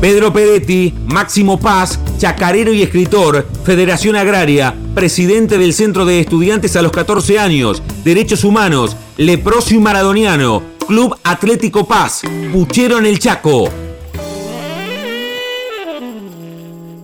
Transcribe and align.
Pedro 0.00 0.32
Peretti, 0.32 0.94
Máximo 1.06 1.60
Paz, 1.60 2.00
chacarero 2.16 2.72
y 2.72 2.80
escritor, 2.80 3.46
Federación 3.64 4.16
Agraria, 4.16 4.74
presidente 4.94 5.58
del 5.58 5.74
Centro 5.74 6.06
de 6.06 6.20
Estudiantes 6.20 6.74
a 6.76 6.82
los 6.82 6.90
14 6.90 7.38
años, 7.38 7.82
Derechos 8.02 8.44
Humanos, 8.44 8.96
Leproso 9.18 9.74
y 9.74 9.78
Maradoniano, 9.78 10.62
Club 10.86 11.14
Atlético 11.22 11.86
Paz, 11.86 12.22
Puchero 12.50 12.98
en 12.98 13.04
el 13.04 13.18
Chaco. 13.18 13.89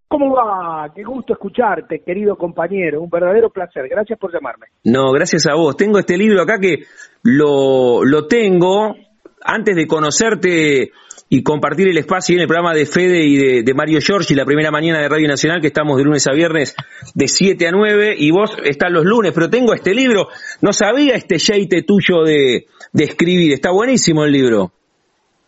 ¿Cómo 0.08 0.36
va? 0.36 0.94
Qué 0.94 1.02
gusto 1.02 1.34
escucharte, 1.34 2.04
querido 2.06 2.36
compañero. 2.36 3.02
Un 3.02 3.10
verdadero 3.10 3.50
placer. 3.50 3.88
Gracias 3.90 4.20
por 4.20 4.32
llamarme. 4.32 4.68
No, 4.84 5.12
gracias 5.12 5.48
a 5.48 5.56
vos. 5.56 5.76
Tengo 5.76 5.98
este 5.98 6.16
libro 6.16 6.44
acá 6.44 6.60
que 6.60 6.84
lo, 7.24 8.06
lo 8.06 8.28
tengo. 8.28 8.96
Antes 9.44 9.76
de 9.76 9.88
conocerte 9.88 10.92
y 11.34 11.44
compartir 11.44 11.88
el 11.88 11.98
espacio 11.98 12.36
en 12.36 12.42
el 12.42 12.48
programa 12.48 12.74
de 12.74 12.86
Fede 12.86 13.24
y 13.24 13.64
de, 13.64 13.74
Mario 13.74 14.00
Giorgi, 14.02 14.36
la 14.36 14.44
primera 14.44 14.70
mañana 14.70 15.00
de 15.00 15.08
Radio 15.08 15.30
Nacional, 15.30 15.62
que 15.62 15.68
estamos 15.68 15.98
de 15.98 16.04
lunes 16.04 16.28
a 16.28 16.34
viernes 16.34 16.76
de 17.16 17.28
7 17.30 17.68
a 17.68 17.72
9, 17.72 18.16
y 18.18 18.32
vos 18.32 18.58
estás 18.66 18.92
los 18.92 19.06
lunes, 19.06 19.32
pero 19.34 19.50
tengo 19.50 19.74
este 19.74 19.96
libro, 19.96 20.28
no 20.62 20.74
sabía 20.74 21.16
este 21.16 21.40
jeite 21.40 21.84
tuyo 21.84 22.24
de, 22.26 22.66
de 22.92 23.04
escribir, 23.06 23.54
está 23.54 23.72
buenísimo 23.72 24.26
el 24.26 24.34
libro. 24.34 24.72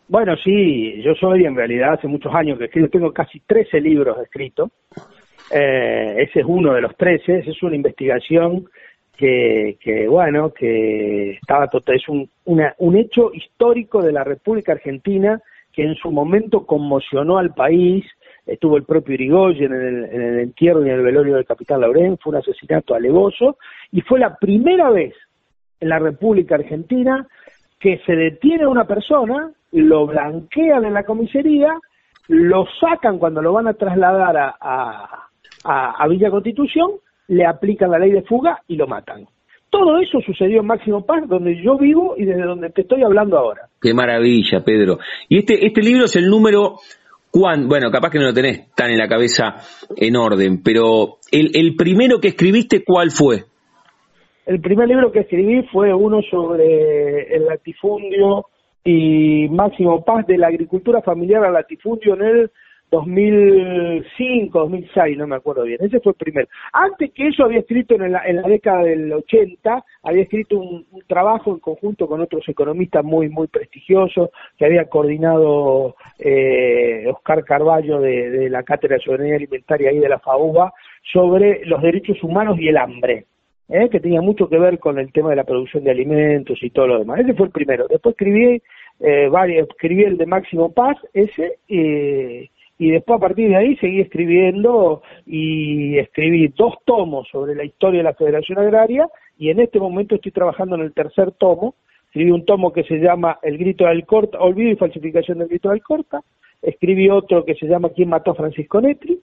Bueno, 0.08 0.38
sí, 0.42 1.02
yo 1.02 1.16
soy 1.16 1.44
en 1.44 1.54
realidad 1.54 1.95
hace 1.95 2.08
muchos 2.08 2.34
años 2.34 2.58
que 2.58 2.66
escribo, 2.66 2.88
tengo 2.88 3.11
casi 3.11 3.42
13 3.42 3.81
libros 3.81 4.17
escritos, 4.23 4.70
eh, 5.54 6.16
ese 6.17 6.39
es 6.39 6.45
uno 6.48 6.73
de 6.73 6.80
los 6.80 6.95
13, 6.95 7.39
es 7.39 7.61
una 7.61 7.76
investigación 7.76 8.70
que, 9.17 9.76
que 9.81 10.08
bueno, 10.08 10.54
que 10.54 11.31
estaba 11.31 11.67
total, 11.67 11.98
es 11.98 12.08
un, 12.08 12.30
un 12.45 12.95
hecho 12.95 13.34
histórico 13.34 14.02
de 14.02 14.14
la 14.14 14.23
República 14.23 14.72
Argentina 14.72 15.42
que 15.74 15.84
en 15.84 15.96
su 15.96 16.12
momento 16.12 16.66
conmocionó 16.66 17.40
al 17.40 17.54
país, 17.54 18.06
estuvo 18.46 18.78
el 18.78 18.84
propio 18.84 19.16
Irigoyen 19.16 19.74
en 19.74 19.82
el, 19.82 20.06
en 20.06 20.22
el 20.22 20.40
entierro 20.40 20.86
y 20.86 20.90
en 20.90 20.96
el 20.96 21.02
velorio 21.02 21.36
del 21.36 21.46
capitán 21.46 21.82
Laurén, 21.82 22.18
fue 22.20 22.32
un 22.32 22.38
asesinato 22.38 22.94
alevoso, 22.94 23.58
y 23.92 24.02
fue 24.02 24.20
la 24.20 24.36
primera 24.36 24.92
vez 24.92 25.14
en 25.80 25.89
la 25.89 26.00
República 26.00 26.56
Argentina 26.56 27.28
que 27.80 28.00
se 28.06 28.16
detiene 28.16 28.64
a 28.64 28.70
una 28.70 28.86
persona, 28.86 29.52
lo 29.72 30.06
blanquean 30.06 30.86
en 30.86 30.94
la 30.94 31.04
comisaría, 31.04 31.73
lo 32.28 32.66
sacan 32.80 33.17
cuando 33.17 33.42
lo 33.42 33.52
van 33.52 33.67
a 33.67 33.73
trasladar 33.73 34.38
a, 34.38 34.56
a, 34.62 36.04
a 36.04 36.08
Villa 36.08 36.30
Constitución, 36.30 36.92
le 37.28 37.45
aplican 37.45 37.92
la 37.92 38.00
ley 38.00 38.12
de 38.12 38.22
fuga 38.22 38.62
y 38.67 38.76
lo 38.76 38.88
matan. 38.88 39.26
Todo 39.73 39.98
eso 39.98 40.22
sucedió 40.22 40.60
en 40.60 40.67
Máximo 40.67 41.04
Paz, 41.04 41.28
donde 41.28 41.60
yo 41.60 41.80
vivo 41.80 42.14
y 42.16 42.26
desde 42.26 42.44
donde 42.44 42.70
te 42.70 42.82
estoy 42.82 43.02
hablando 43.02 43.39
ahora. 43.39 43.61
Qué 43.82 43.92
maravilla, 43.92 44.64
Pedro. 44.64 45.00
Y 45.28 45.39
este, 45.39 45.66
este 45.66 45.82
libro 45.82 46.06
es 46.06 46.16
el 46.16 46.30
número, 46.30 46.76
cuán, 47.32 47.67
bueno, 47.67 47.89
capaz 47.89 48.12
que 48.12 48.20
no 48.20 48.26
lo 48.26 48.33
tenés 48.36 48.72
tan 48.76 48.92
en 48.92 49.00
la 49.00 49.08
cabeza 49.08 49.56
en 49.98 50.16
orden, 50.16 50.62
pero 50.64 51.17
el, 51.32 51.50
el 51.56 51.76
primero 51.76 52.20
que 52.22 52.28
escribiste, 52.28 52.83
¿cuál 52.86 53.10
fue? 53.10 53.45
El 54.45 54.62
primer 54.62 54.88
libro 54.89 55.12
que 55.12 55.22
escribí 55.22 55.64
fue 55.72 55.92
uno 55.92 56.22
sobre 56.30 57.36
el 57.36 57.45
latifundio 57.45 58.45
y 58.83 59.50
Máximo 59.50 60.06
Paz 60.06 60.28
de 60.28 60.38
la 60.38 60.50
agricultura 60.50 61.02
familiar 61.02 61.44
al 61.45 61.54
latifundio 61.54 62.14
en 62.14 62.22
el 62.22 62.52
2005, 62.93 64.59
2006, 64.59 65.17
no 65.17 65.26
me 65.26 65.36
acuerdo 65.36 65.64
bien. 65.64 65.80
Ese 65.81 65.99
fue 65.99 66.11
el 66.11 66.17
primero. 66.17 66.48
Antes 66.71 67.11
que 67.11 67.27
eso 67.27 67.43
había 67.43 67.61
escrito 67.61 67.95
en 67.95 68.11
la, 68.11 68.23
en 68.23 68.36
la 68.36 68.48
década 68.48 68.83
del 68.83 69.11
80, 69.11 69.83
había 70.04 70.21
escrito 70.21 70.59
un, 70.59 70.86
trabajo 71.08 71.52
en 71.52 71.59
conjunto 71.59 72.08
con 72.08 72.21
otros 72.21 72.48
economistas 72.48 73.03
muy, 73.03 73.30
muy 73.30 73.48
prestigiosos, 73.48 74.30
que 74.58 74.65
había 74.65 74.86
coordinado 74.86 75.95
eh, 76.20 77.05
Oscar 77.08 77.43
Carballo 77.43 77.99
de, 77.99 78.48
la 78.49 78.61
Cátedra 78.61 78.98
de 78.98 79.03
Soberanía 79.03 79.37
Alimentaria 79.37 79.92
y 79.92 79.98
de 79.98 80.09
la 80.09 80.20
FAUBA, 80.20 80.71
sobre 81.11 81.65
los 81.65 81.82
derechos 81.82 82.21
humanos 82.21 82.59
y 82.59 82.67
el 82.67 82.77
hambre. 82.77 83.26
¿eh? 83.70 83.89
que 83.89 83.99
tenía 84.02 84.21
mucho 84.21 84.48
que 84.49 84.59
ver 84.59 84.77
con 84.77 84.99
el 84.99 85.11
tema 85.11 85.32
de 85.32 85.37
la 85.37 85.45
producción 85.45 85.83
de 85.83 85.92
alimentos 85.92 86.61
y 86.61 86.70
todo 86.70 86.87
lo 86.87 86.99
demás. 86.99 87.21
Ese 87.21 87.33
fue 87.33 87.48
el 87.48 87.52
primero. 87.52 87.87
Después 87.87 88.14
escribí 88.14 88.61
eh, 88.99 89.27
varios, 89.30 89.67
escribí 89.70 90.03
el 90.03 90.17
de 90.17 90.26
Máximo 90.26 90.71
Paz, 90.71 90.98
ese, 91.14 91.58
eh, 91.67 92.49
y 92.78 92.92
después 92.92 93.17
a 93.17 93.22
partir 93.22 93.50
de 93.50 93.56
ahí 93.56 93.76
seguí 93.78 94.02
escribiendo 94.02 95.02
y 95.26 95.98
escribí 95.98 96.48
dos 96.50 96.76
tomos 96.86 97.28
sobre 97.30 97.56
la 97.56 97.64
historia 97.64 98.00
de 98.00 98.06
la 98.06 98.14
Federación 98.14 98.60
Agraria 98.60 99.08
y 99.38 99.50
en 99.50 99.60
este 99.60 99.80
momento 99.80 100.16
estoy 100.16 100.32
trabajando 100.32 100.76
en 100.76 100.82
el 100.82 100.94
tercer 100.94 101.32
tomo. 101.33 101.76
Escribí 102.08 102.32
un 102.32 102.45
tomo 102.45 102.73
que 102.73 102.83
se 102.83 102.98
llama 102.98 103.39
El 103.42 103.58
grito 103.58 103.86
del 103.86 104.06
Corta, 104.06 104.39
olvido 104.39 104.72
y 104.72 104.76
falsificación 104.76 105.39
del 105.39 105.48
grito 105.48 105.70
del 105.70 105.82
Corta. 105.82 106.22
Escribí 106.62 107.10
otro 107.10 107.45
que 107.45 107.56
se 107.56 107.67
llama 107.67 107.89
¿Quién 107.89 108.10
mató 108.10 108.32
a 108.32 108.36
Francisco 108.36 108.82
Netri? 108.82 109.20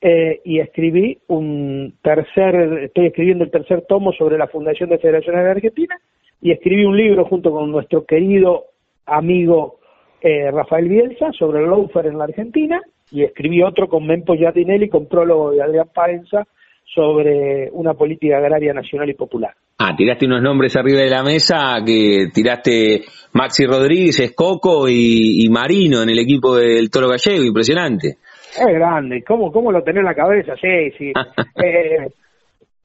Eh, 0.00 0.40
y 0.44 0.60
escribí 0.60 1.18
un 1.26 1.94
tercer, 2.02 2.84
estoy 2.84 3.06
escribiendo 3.06 3.44
el 3.44 3.50
tercer 3.50 3.82
tomo 3.82 4.12
sobre 4.12 4.38
la 4.38 4.46
Fundación 4.46 4.88
de 4.88 4.98
Federación 4.98 5.36
Agraria 5.36 5.56
Argentina 5.56 6.00
y 6.40 6.52
escribí 6.52 6.84
un 6.84 6.96
libro 6.96 7.26
junto 7.26 7.50
con 7.50 7.70
nuestro 7.70 8.06
querido 8.06 8.64
amigo 9.04 9.79
eh, 10.20 10.50
Rafael 10.50 10.88
Bielsa 10.88 11.32
sobre 11.32 11.60
el 11.60 11.70
lawfare 11.70 12.08
en 12.08 12.18
la 12.18 12.24
Argentina 12.24 12.80
y 13.10 13.24
escribí 13.24 13.62
otro 13.62 13.88
con 13.88 14.06
Mempo 14.06 14.34
Giardinelli 14.34 14.88
con 14.88 15.06
prólogo 15.06 15.50
de 15.50 15.62
Adrián 15.62 15.88
Paenza 15.94 16.46
sobre 16.84 17.70
una 17.72 17.94
política 17.94 18.38
agraria 18.38 18.72
nacional 18.72 19.08
y 19.08 19.14
popular. 19.14 19.54
Ah, 19.78 19.94
tiraste 19.96 20.26
unos 20.26 20.42
nombres 20.42 20.76
arriba 20.76 21.00
de 21.00 21.08
la 21.08 21.22
mesa 21.22 21.78
que 21.84 22.26
tiraste 22.34 23.02
Maxi 23.32 23.64
Rodríguez, 23.64 24.20
Escoco 24.20 24.88
y, 24.88 25.44
y 25.44 25.48
Marino 25.48 26.02
en 26.02 26.10
el 26.10 26.18
equipo 26.18 26.56
del 26.56 26.90
Toro 26.90 27.08
Gallego, 27.08 27.44
impresionante. 27.44 28.18
Es 28.58 28.74
grande, 28.74 29.22
¿cómo, 29.26 29.50
cómo 29.52 29.70
lo 29.72 29.82
tenés 29.82 30.00
en 30.00 30.06
la 30.06 30.14
cabeza? 30.14 30.54
Sí, 30.60 30.90
sí. 30.98 31.12
eh, 31.64 32.08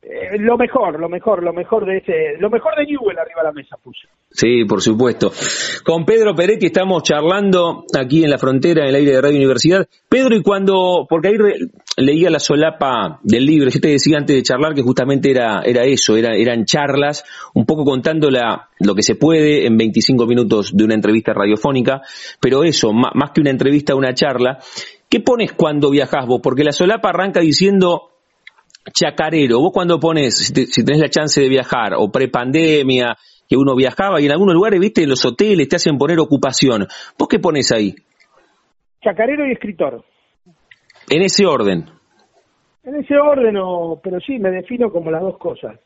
eh, 0.08 0.38
lo 0.38 0.56
mejor, 0.56 1.00
lo 1.00 1.10
mejor, 1.10 1.42
lo 1.42 1.52
mejor 1.52 1.84
de 1.84 1.98
ese, 1.98 2.38
lo 2.40 2.52
mejor 2.52 2.76
de 2.76 2.86
Newell 2.86 3.18
arriba 3.18 3.42
de 3.42 3.48
la 3.48 3.52
mesa 3.52 3.76
puse. 3.84 4.08
Sí, 4.30 4.64
por 4.66 4.80
supuesto. 4.80 5.32
Con 5.84 6.06
Pedro 6.06 6.36
Peretti 6.36 6.68
estamos 6.68 7.02
charlando 7.02 7.86
aquí 7.98 8.24
en 8.24 8.30
la 8.30 8.38
frontera, 8.38 8.84
en 8.84 8.90
el 8.90 8.96
aire 8.96 9.14
de 9.14 9.22
Radio 9.22 9.38
Universidad. 9.38 9.88
Pedro, 10.08 10.36
y 10.36 10.44
cuando, 10.44 11.08
porque 11.10 11.30
ahí 11.30 11.36
leía 11.98 12.30
la 12.30 12.38
solapa 12.38 13.20
del 13.24 13.48
libro, 13.48 13.70
yo 13.72 13.80
te 13.80 13.88
decía 13.88 14.20
antes 14.20 14.36
de 14.36 14.44
charlar 14.44 14.76
que 14.76 14.84
justamente 14.84 15.32
era, 15.32 15.64
era 15.66 15.86
eso, 15.86 16.16
era, 16.16 16.36
eran 16.36 16.66
charlas, 16.66 17.24
un 17.56 17.66
poco 17.66 17.84
contando 17.84 18.30
la, 18.30 18.70
lo 18.80 18.94
que 18.94 19.02
se 19.02 19.16
puede 19.16 19.66
en 19.66 19.76
25 19.76 20.28
minutos 20.28 20.78
de 20.78 20.84
una 20.84 20.94
entrevista 20.94 21.34
radiofónica, 21.34 22.02
pero 22.40 22.64
eso, 22.64 22.94
más, 22.94 23.32
que 23.34 23.42
una 23.42 23.50
entrevista, 23.50 23.96
una 23.96 24.14
charla. 24.14 24.60
¿Qué 25.10 25.20
pones 25.20 25.54
cuando 25.54 25.90
viajas 25.90 26.28
vos? 26.28 26.42
Porque 26.44 26.64
la 26.64 26.72
solapa 26.72 27.10
arranca 27.10 27.40
diciendo 27.40 28.12
chacarero, 28.94 29.60
vos 29.60 29.72
cuando 29.74 30.00
pones, 30.00 30.38
si, 30.38 30.84
tenés 30.84 31.02
la 31.02 31.10
chance 31.10 31.42
de 31.42 31.50
viajar, 31.50 31.94
o 31.98 32.12
prepandemia, 32.12 33.16
que 33.48 33.58
uno 33.58 33.76
viajaba 33.76 34.20
y 34.22 34.26
en 34.26 34.32
algunos 34.32 34.56
lugares, 34.56 34.80
viste, 34.80 35.04
en 35.04 35.10
los 35.10 35.24
hoteles 35.26 35.68
te 35.68 35.76
hacen 35.76 35.98
poner 35.98 36.20
ocupación. 36.20 36.88
¿Vos 37.18 37.28
qué 37.28 37.40
pones 37.40 37.72
ahí? 37.72 37.94
Chacarero 39.04 39.48
y 39.48 39.52
escritor. 39.52 40.04
En 41.10 41.22
ese 41.22 41.46
orden. 41.46 41.86
En 42.84 42.96
ese 42.96 43.18
orden, 43.18 43.56
pero 44.04 44.20
sí, 44.20 44.40
me 44.40 44.52
defino 44.52 44.92
como 44.92 45.12
las 45.12 45.22
dos 45.22 45.38
cosas, 45.38 45.80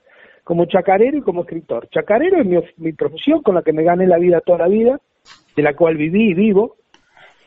como 0.43 0.65
chacarero 0.65 1.17
y 1.17 1.21
como 1.21 1.41
escritor. 1.41 1.87
Chacarero 1.89 2.41
es 2.41 2.45
mi, 2.45 2.57
mi 2.77 2.93
profesión 2.93 3.41
con 3.41 3.55
la 3.55 3.61
que 3.61 3.73
me 3.73 3.83
gané 3.83 4.07
la 4.07 4.17
vida 4.17 4.41
toda 4.41 4.59
la 4.59 4.67
vida, 4.67 4.99
de 5.55 5.63
la 5.63 5.75
cual 5.75 5.95
viví 5.95 6.31
y 6.31 6.33
vivo, 6.33 6.75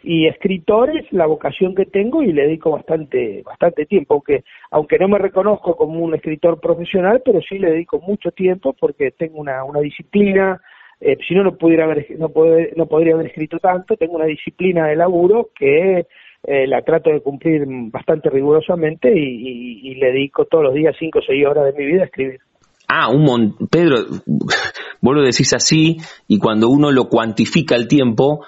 y 0.02 0.26
escritor 0.26 0.96
es 0.96 1.10
la 1.12 1.26
vocación 1.26 1.74
que 1.74 1.86
tengo 1.86 2.22
y 2.22 2.32
le 2.32 2.42
dedico 2.42 2.70
bastante 2.70 3.42
bastante 3.44 3.86
tiempo 3.86 4.14
aunque 4.14 4.44
aunque 4.70 4.98
no 4.98 5.08
me 5.08 5.18
reconozco 5.18 5.76
como 5.76 6.00
un 6.00 6.14
escritor 6.14 6.60
profesional 6.60 7.22
pero 7.24 7.40
sí 7.40 7.58
le 7.58 7.70
dedico 7.70 8.00
mucho 8.00 8.30
tiempo 8.32 8.74
porque 8.78 9.12
tengo 9.12 9.38
una, 9.38 9.64
una 9.64 9.80
disciplina 9.80 10.60
eh, 11.00 11.16
si 11.26 11.34
no 11.34 11.44
no 11.44 11.56
pudiera 11.56 11.84
haber 11.84 12.06
no, 12.18 12.30
poder, 12.30 12.76
no 12.76 12.86
podría 12.86 13.14
haber 13.14 13.26
escrito 13.26 13.58
tanto 13.58 13.96
tengo 13.96 14.14
una 14.14 14.26
disciplina 14.26 14.88
de 14.88 14.96
laburo 14.96 15.50
que 15.54 16.06
eh, 16.44 16.66
la 16.66 16.82
trato 16.82 17.10
de 17.10 17.20
cumplir 17.20 17.64
bastante 17.66 18.28
rigurosamente 18.28 19.12
y, 19.14 19.94
le 19.94 20.06
dedico 20.06 20.46
todos 20.46 20.64
los 20.64 20.74
días 20.74 20.96
cinco 20.98 21.20
o 21.20 21.22
seis 21.22 21.46
horas 21.46 21.66
de 21.66 21.72
mi 21.78 21.86
vida 21.86 22.02
a 22.02 22.06
escribir 22.06 22.40
Ah, 22.88 23.08
un 23.08 23.22
montón. 23.22 23.68
Pedro, 23.68 23.96
vos 25.00 25.14
lo 25.14 25.22
decís 25.22 25.54
así 25.54 25.96
y 26.28 26.38
cuando 26.38 26.68
uno 26.68 26.90
lo 26.90 27.08
cuantifica 27.08 27.74
el 27.74 27.88
tiempo, 27.88 28.44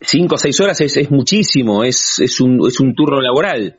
cinco 0.00 0.34
o 0.34 0.38
seis 0.38 0.60
horas 0.60 0.80
es, 0.80 0.96
es 0.96 1.10
muchísimo, 1.10 1.84
es, 1.84 2.20
es, 2.20 2.40
un, 2.40 2.60
es 2.66 2.80
un 2.80 2.94
turno 2.94 3.20
laboral. 3.20 3.76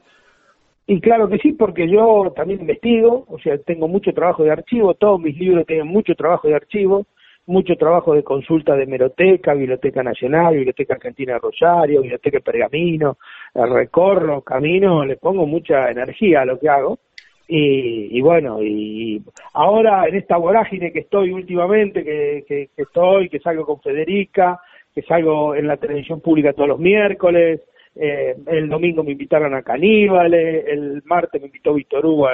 Y 0.87 1.01
claro 1.01 1.27
que 1.27 1.39
sí, 1.39 1.53
porque 1.53 1.89
yo 1.89 2.31
también 2.35 2.61
investigo, 2.61 3.25
o 3.27 3.39
sea, 3.39 3.57
tengo 3.57 3.87
mucho 3.87 4.11
trabajo 4.13 4.43
de 4.43 4.51
archivo, 4.51 4.93
todos 4.93 5.19
mis 5.19 5.37
libros 5.37 5.65
tienen 5.65 5.87
mucho 5.87 6.13
trabajo 6.13 6.47
de 6.47 6.55
archivo, 6.55 7.07
mucho 7.47 7.75
trabajo 7.75 8.13
de 8.13 8.23
consulta 8.23 8.75
de 8.75 8.85
Meroteca, 8.85 9.53
Biblioteca 9.53 10.03
Nacional, 10.03 10.55
Biblioteca 10.55 10.95
Argentina 10.95 11.33
de 11.33 11.39
Rosario, 11.39 12.01
Biblioteca 12.01 12.39
Pergamino, 12.39 13.17
recorro, 13.53 14.41
camino, 14.41 15.05
le 15.05 15.17
pongo 15.17 15.45
mucha 15.45 15.89
energía 15.89 16.41
a 16.41 16.45
lo 16.45 16.59
que 16.59 16.69
hago. 16.69 16.99
Y, 17.47 18.17
y, 18.17 18.21
bueno, 18.21 18.63
y 18.63 19.21
ahora 19.53 20.07
en 20.07 20.15
esta 20.15 20.37
vorágine 20.37 20.91
que 20.91 21.01
estoy 21.01 21.31
últimamente, 21.31 22.03
que, 22.03 22.43
que 22.47 22.81
estoy, 22.81 23.29
que 23.29 23.39
salgo 23.39 23.65
con 23.65 23.79
Federica, 23.81 24.59
que 24.95 25.01
salgo 25.01 25.53
en 25.55 25.67
la 25.67 25.75
televisión 25.75 26.21
pública 26.21 26.53
todos 26.53 26.69
los 26.69 26.79
miércoles, 26.79 27.59
eh, 27.95 28.35
el 28.47 28.69
domingo 28.69 29.03
me 29.03 29.11
invitaron 29.11 29.53
a 29.53 29.61
Caníbales, 29.61 30.65
el 30.67 31.03
martes 31.03 31.41
me 31.41 31.47
invitó 31.47 31.73
Víctor 31.73 32.05
Hugo. 32.05 32.29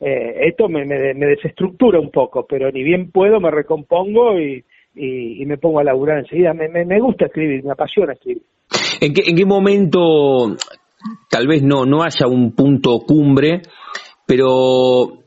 Eh, 0.00 0.48
esto 0.48 0.68
me, 0.68 0.84
desestructura 0.86 1.98
un 1.98 2.10
poco, 2.10 2.46
pero 2.48 2.70
ni 2.70 2.82
bien 2.82 3.10
puedo 3.10 3.40
me 3.40 3.50
recompongo 3.50 4.38
y, 4.38 4.64
y, 4.94 5.44
me 5.46 5.58
pongo 5.58 5.80
a 5.80 5.84
laburar 5.84 6.18
enseguida. 6.18 6.54
Me, 6.54 6.68
me, 6.68 7.00
gusta 7.00 7.26
escribir, 7.26 7.64
me 7.64 7.72
apasiona 7.72 8.12
escribir. 8.12 8.42
¿En 9.00 9.12
qué, 9.12 9.22
¿En 9.26 9.36
qué 9.36 9.44
momento, 9.44 10.56
tal 11.28 11.46
vez 11.48 11.62
no, 11.62 11.84
no 11.84 12.02
haya 12.02 12.26
un 12.28 12.54
punto 12.54 13.00
cumbre, 13.06 13.62
pero 14.26 15.23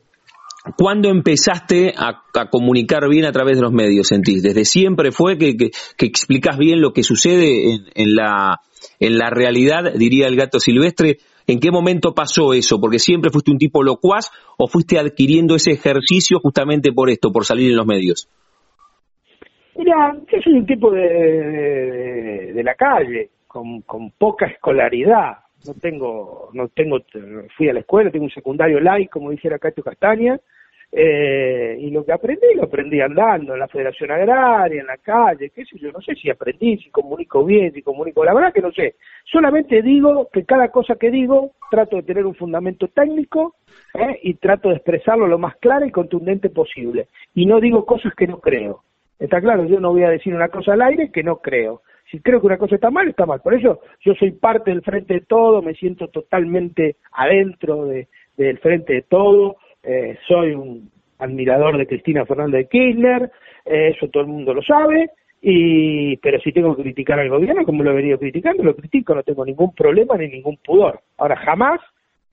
¿Cuándo 0.76 1.08
empezaste 1.08 1.94
a, 1.96 2.22
comunicar 2.50 3.08
bien 3.08 3.24
a 3.24 3.32
través 3.32 3.56
de 3.56 3.62
los 3.62 3.72
medios, 3.72 4.08
sentís? 4.08 4.42
¿Desde 4.42 4.64
siempre 4.64 5.12
fue 5.12 5.38
que, 5.38 5.56
que, 5.56 6.12
bien 6.58 6.80
lo 6.80 6.92
que 6.92 7.02
sucede 7.02 7.78
en, 7.94 8.14
la, 8.14 8.60
en 9.00 9.18
la 9.18 9.30
realidad, 9.30 9.92
diría 9.94 10.26
el 10.26 10.36
gato 10.36 10.60
silvestre? 10.60 11.18
¿En 11.46 11.60
qué 11.60 11.70
momento 11.70 12.14
pasó 12.14 12.52
eso? 12.52 12.80
¿Porque 12.80 12.98
siempre 12.98 13.30
fuiste 13.30 13.50
un 13.50 13.58
tipo 13.58 13.82
locuaz 13.82 14.30
o 14.58 14.68
fuiste 14.68 14.98
adquiriendo 14.98 15.54
ese 15.54 15.72
ejercicio 15.72 16.40
justamente 16.40 16.92
por 16.92 17.08
esto, 17.08 17.32
por 17.32 17.44
salir 17.44 17.70
en 17.70 17.76
los 17.76 17.86
medios? 17.86 18.28
Mira, 19.76 20.14
yo 20.30 20.38
soy 20.42 20.54
un 20.54 20.66
tipo 20.66 20.90
de, 20.90 22.60
la 22.62 22.74
calle, 22.74 23.30
con 23.46 23.82
poca 24.18 24.46
escolaridad. 24.46 25.47
No 25.68 25.74
tengo, 25.74 26.48
no 26.54 26.68
tengo, 26.68 26.98
fui 27.56 27.68
a 27.68 27.74
la 27.74 27.80
escuela, 27.80 28.10
tengo 28.10 28.24
un 28.24 28.30
secundario 28.30 28.80
light, 28.80 29.10
como 29.10 29.30
dijera 29.30 29.58
Cacho 29.58 29.82
Castaña, 29.82 30.40
eh, 30.90 31.76
y 31.78 31.90
lo 31.90 32.02
que 32.02 32.12
aprendí, 32.12 32.46
lo 32.54 32.64
aprendí 32.64 32.98
andando 33.02 33.52
en 33.52 33.60
la 33.60 33.68
Federación 33.68 34.10
Agraria, 34.10 34.80
en 34.80 34.86
la 34.86 34.96
calle, 34.96 35.50
qué 35.50 35.66
sé 35.66 35.78
yo, 35.78 35.92
no 35.92 36.00
sé 36.00 36.14
si 36.14 36.30
aprendí, 36.30 36.78
si 36.78 36.88
comunico 36.88 37.44
bien, 37.44 37.72
si 37.74 37.82
comunico, 37.82 38.24
la 38.24 38.32
verdad 38.32 38.54
que 38.54 38.62
no 38.62 38.72
sé. 38.72 38.94
Solamente 39.30 39.82
digo 39.82 40.30
que 40.32 40.44
cada 40.44 40.68
cosa 40.68 40.94
que 40.94 41.10
digo 41.10 41.52
trato 41.70 41.96
de 41.96 42.04
tener 42.04 42.24
un 42.24 42.34
fundamento 42.34 42.88
técnico 42.88 43.56
¿eh? 43.92 44.18
y 44.22 44.34
trato 44.34 44.70
de 44.70 44.76
expresarlo 44.76 45.26
lo 45.26 45.38
más 45.38 45.56
claro 45.56 45.84
y 45.84 45.90
contundente 45.90 46.48
posible. 46.48 47.08
Y 47.34 47.44
no 47.44 47.60
digo 47.60 47.84
cosas 47.84 48.14
que 48.14 48.26
no 48.26 48.40
creo. 48.40 48.82
Está 49.18 49.42
claro, 49.42 49.66
yo 49.66 49.80
no 49.80 49.90
voy 49.90 50.04
a 50.04 50.10
decir 50.10 50.34
una 50.34 50.48
cosa 50.48 50.72
al 50.72 50.82
aire 50.82 51.10
que 51.12 51.22
no 51.22 51.36
creo. 51.36 51.82
Si 52.10 52.20
creo 52.20 52.40
que 52.40 52.46
una 52.46 52.58
cosa 52.58 52.76
está 52.76 52.90
mal, 52.90 53.08
está 53.08 53.26
mal. 53.26 53.40
Por 53.40 53.54
eso 53.54 53.80
yo 54.00 54.14
soy 54.14 54.32
parte 54.32 54.70
del 54.70 54.82
frente 54.82 55.14
de 55.14 55.20
todo, 55.20 55.62
me 55.62 55.74
siento 55.74 56.08
totalmente 56.08 56.96
adentro 57.12 57.86
de, 57.86 58.08
del 58.36 58.58
frente 58.58 58.94
de 58.94 59.02
todo 59.02 59.56
eh, 59.82 60.18
soy 60.26 60.52
un 60.52 60.90
admirador 61.18 61.78
de 61.78 61.86
Cristina 61.86 62.26
Fernández 62.26 62.62
de 62.62 62.68
Kirchner, 62.68 63.30
eh, 63.64 63.94
eso 63.96 64.08
todo 64.08 64.22
el 64.22 64.28
mundo 64.28 64.54
lo 64.54 64.62
sabe, 64.62 65.10
y 65.40 66.16
pero 66.18 66.40
si 66.40 66.52
tengo 66.52 66.76
que 66.76 66.82
criticar 66.82 67.18
al 67.18 67.28
gobierno, 67.28 67.64
como 67.64 67.82
lo 67.82 67.92
he 67.92 67.96
venido 67.96 68.18
criticando, 68.18 68.62
lo 68.62 68.76
critico, 68.76 69.14
no 69.14 69.22
tengo 69.22 69.44
ningún 69.44 69.74
problema 69.74 70.16
ni 70.16 70.28
ningún 70.28 70.58
pudor. 70.58 71.00
Ahora, 71.16 71.36
jamás 71.36 71.80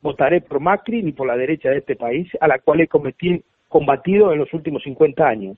votaré 0.01 0.41
por 0.41 0.59
Macri 0.59 1.01
ni 1.03 1.11
por 1.13 1.27
la 1.27 1.37
derecha 1.37 1.69
de 1.69 1.77
este 1.77 1.95
país, 1.95 2.29
a 2.39 2.47
la 2.47 2.59
cual 2.59 2.81
he 2.81 2.87
combatido 2.87 4.33
en 4.33 4.39
los 4.39 4.53
últimos 4.53 4.83
50 4.83 5.25
años. 5.25 5.57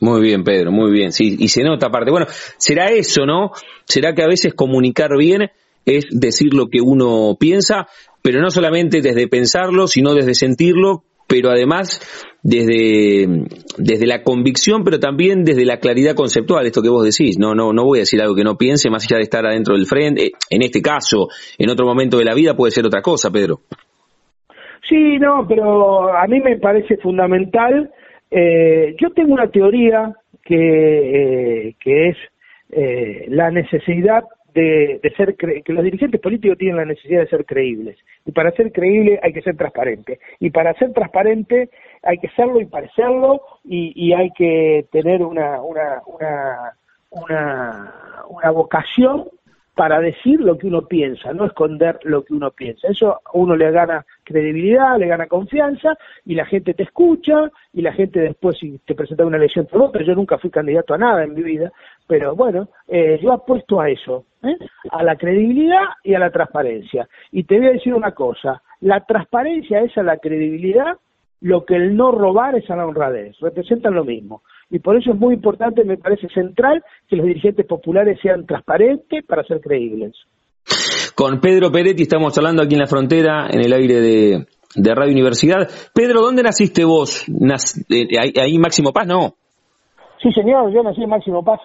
Muy 0.00 0.20
bien, 0.20 0.44
Pedro, 0.44 0.72
muy 0.72 0.90
bien. 0.90 1.12
Sí, 1.12 1.36
y 1.38 1.48
se 1.48 1.62
nota 1.62 1.86
aparte. 1.86 2.10
Bueno, 2.10 2.26
será 2.56 2.86
eso, 2.86 3.26
¿no? 3.26 3.52
Será 3.84 4.14
que 4.14 4.22
a 4.22 4.26
veces 4.26 4.54
comunicar 4.54 5.16
bien 5.16 5.50
es 5.86 6.06
decir 6.10 6.54
lo 6.54 6.68
que 6.68 6.80
uno 6.80 7.36
piensa, 7.38 7.86
pero 8.22 8.40
no 8.40 8.50
solamente 8.50 9.00
desde 9.02 9.28
pensarlo, 9.28 9.86
sino 9.86 10.14
desde 10.14 10.34
sentirlo, 10.34 11.02
pero 11.26 11.50
además 11.50 12.00
desde, 12.42 13.46
desde 13.78 14.06
la 14.06 14.22
convicción, 14.22 14.84
pero 14.84 14.98
también 14.98 15.44
desde 15.44 15.64
la 15.64 15.78
claridad 15.78 16.14
conceptual, 16.14 16.66
esto 16.66 16.82
que 16.82 16.90
vos 16.90 17.04
decís. 17.04 17.38
No, 17.38 17.54
no, 17.54 17.72
no 17.72 17.84
voy 17.84 17.98
a 17.98 18.02
decir 18.02 18.20
algo 18.20 18.34
que 18.34 18.44
no 18.44 18.56
piense, 18.56 18.90
más 18.90 19.04
allá 19.04 19.16
de 19.16 19.24
estar 19.24 19.46
adentro 19.46 19.74
del 19.74 19.86
frente. 19.86 20.32
En 20.50 20.62
este 20.62 20.80
caso, 20.80 21.28
en 21.58 21.70
otro 21.70 21.86
momento 21.86 22.18
de 22.18 22.24
la 22.24 22.34
vida 22.34 22.54
puede 22.54 22.70
ser 22.70 22.86
otra 22.86 23.02
cosa, 23.02 23.30
Pedro. 23.30 23.60
Sí, 24.88 25.18
no, 25.18 25.46
pero 25.48 26.14
a 26.14 26.26
mí 26.26 26.40
me 26.40 26.58
parece 26.58 26.98
fundamental. 26.98 27.90
Eh, 28.36 28.96
yo 28.98 29.10
tengo 29.10 29.32
una 29.32 29.46
teoría 29.46 30.12
que, 30.42 31.68
eh, 31.68 31.76
que 31.78 32.08
es 32.08 32.16
eh, 32.70 33.26
la 33.28 33.52
necesidad 33.52 34.24
de, 34.52 35.00
ser 35.16 35.36
que 35.36 35.72
los 35.72 35.84
dirigentes 35.84 36.20
políticos 36.20 36.58
tienen 36.58 36.78
la 36.78 36.84
necesidad 36.84 37.20
de 37.20 37.28
ser 37.28 37.44
creíbles 37.44 37.96
y 38.26 38.32
para 38.32 38.50
ser 38.50 38.72
creíble 38.72 39.20
hay 39.22 39.32
que 39.32 39.42
ser 39.42 39.56
transparente 39.56 40.18
y 40.40 40.50
para 40.50 40.74
ser 40.74 40.92
transparente 40.92 41.70
hay 42.02 42.18
que 42.18 42.28
serlo 42.30 42.60
y 42.60 42.66
parecerlo 42.66 43.40
y, 43.64 43.92
y 43.94 44.12
hay 44.12 44.30
que 44.32 44.86
tener 44.90 45.22
una 45.22 45.60
una 45.62 46.02
una 46.06 46.72
una, 47.10 47.94
una 48.28 48.50
vocación 48.50 49.26
para 49.74 50.00
decir 50.00 50.40
lo 50.40 50.58
que 50.58 50.66
uno 50.66 50.86
piensa, 50.86 51.32
no 51.32 51.46
esconder 51.46 51.98
lo 52.02 52.24
que 52.24 52.34
uno 52.34 52.50
piensa. 52.50 52.88
Eso 52.88 53.20
a 53.24 53.30
uno 53.34 53.56
le 53.56 53.70
gana 53.70 54.04
credibilidad, 54.24 54.98
le 54.98 55.06
gana 55.06 55.26
confianza 55.26 55.96
y 56.24 56.34
la 56.34 56.44
gente 56.46 56.74
te 56.74 56.82
escucha 56.82 57.50
y 57.72 57.82
la 57.82 57.92
gente 57.92 58.20
después 58.20 58.56
si 58.58 58.78
te 58.78 58.94
presenta 58.94 59.24
una 59.24 59.36
elección 59.36 59.66
te 59.66 59.78
vota. 59.78 60.02
Yo 60.02 60.14
nunca 60.14 60.38
fui 60.38 60.50
candidato 60.50 60.94
a 60.94 60.98
nada 60.98 61.24
en 61.24 61.34
mi 61.34 61.42
vida, 61.42 61.72
pero 62.06 62.34
bueno, 62.34 62.68
eh, 62.88 63.18
yo 63.22 63.32
apuesto 63.32 63.80
a 63.80 63.90
eso, 63.90 64.26
¿eh? 64.42 64.56
a 64.90 65.02
la 65.02 65.16
credibilidad 65.16 65.84
y 66.02 66.14
a 66.14 66.18
la 66.18 66.30
transparencia. 66.30 67.08
Y 67.30 67.44
te 67.44 67.58
voy 67.58 67.68
a 67.68 67.72
decir 67.72 67.94
una 67.94 68.12
cosa, 68.12 68.62
la 68.80 69.04
transparencia 69.04 69.80
es 69.80 69.96
a 69.98 70.02
la 70.02 70.16
credibilidad 70.16 70.96
lo 71.40 71.66
que 71.66 71.76
el 71.76 71.94
no 71.94 72.10
robar 72.10 72.54
es 72.54 72.70
a 72.70 72.76
la 72.76 72.86
honradez, 72.86 73.38
representan 73.40 73.94
lo 73.94 74.04
mismo 74.04 74.42
y 74.70 74.78
por 74.78 74.96
eso 74.96 75.12
es 75.12 75.16
muy 75.16 75.34
importante, 75.34 75.84
me 75.84 75.98
parece 75.98 76.28
central, 76.28 76.82
que 77.08 77.16
los 77.16 77.26
dirigentes 77.26 77.66
populares 77.66 78.18
sean 78.20 78.46
transparentes 78.46 79.24
para 79.24 79.44
ser 79.44 79.60
creíbles. 79.60 80.16
Con 81.14 81.40
Pedro 81.40 81.70
Peretti 81.70 82.02
estamos 82.02 82.36
hablando 82.38 82.62
aquí 82.62 82.74
en 82.74 82.80
la 82.80 82.86
frontera, 82.86 83.46
en 83.48 83.60
el 83.60 83.72
aire 83.72 84.00
de, 84.00 84.94
Radio 84.94 85.12
Universidad. 85.12 85.68
Pedro, 85.94 86.22
¿dónde 86.22 86.42
naciste 86.42 86.84
vos? 86.84 87.24
Eh, 87.88 88.18
ahí, 88.18 88.58
Máximo 88.58 88.92
Paz, 88.92 89.06
¿no? 89.06 89.34
Sí, 90.20 90.32
señor, 90.32 90.72
yo 90.72 90.82
nací 90.82 91.02
en 91.02 91.10
Máximo 91.10 91.44
Paz. 91.44 91.60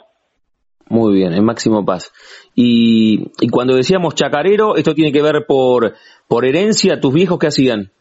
Muy 0.87 1.15
bien, 1.15 1.33
en 1.33 1.43
Máximo 1.43 1.83
Paz. 1.83 2.11
Y, 2.53 3.31
y 3.41 3.49
cuando 3.49 3.75
decíamos 3.75 4.13
chacarero, 4.13 4.75
¿esto 4.75 4.93
tiene 4.93 5.11
que 5.11 5.21
ver 5.23 5.45
por, 5.47 5.95
por 6.27 6.45
herencia? 6.45 6.99
¿Tus 6.99 7.13
viejos 7.13 7.39
qué 7.39 7.47
hacían? 7.47 7.91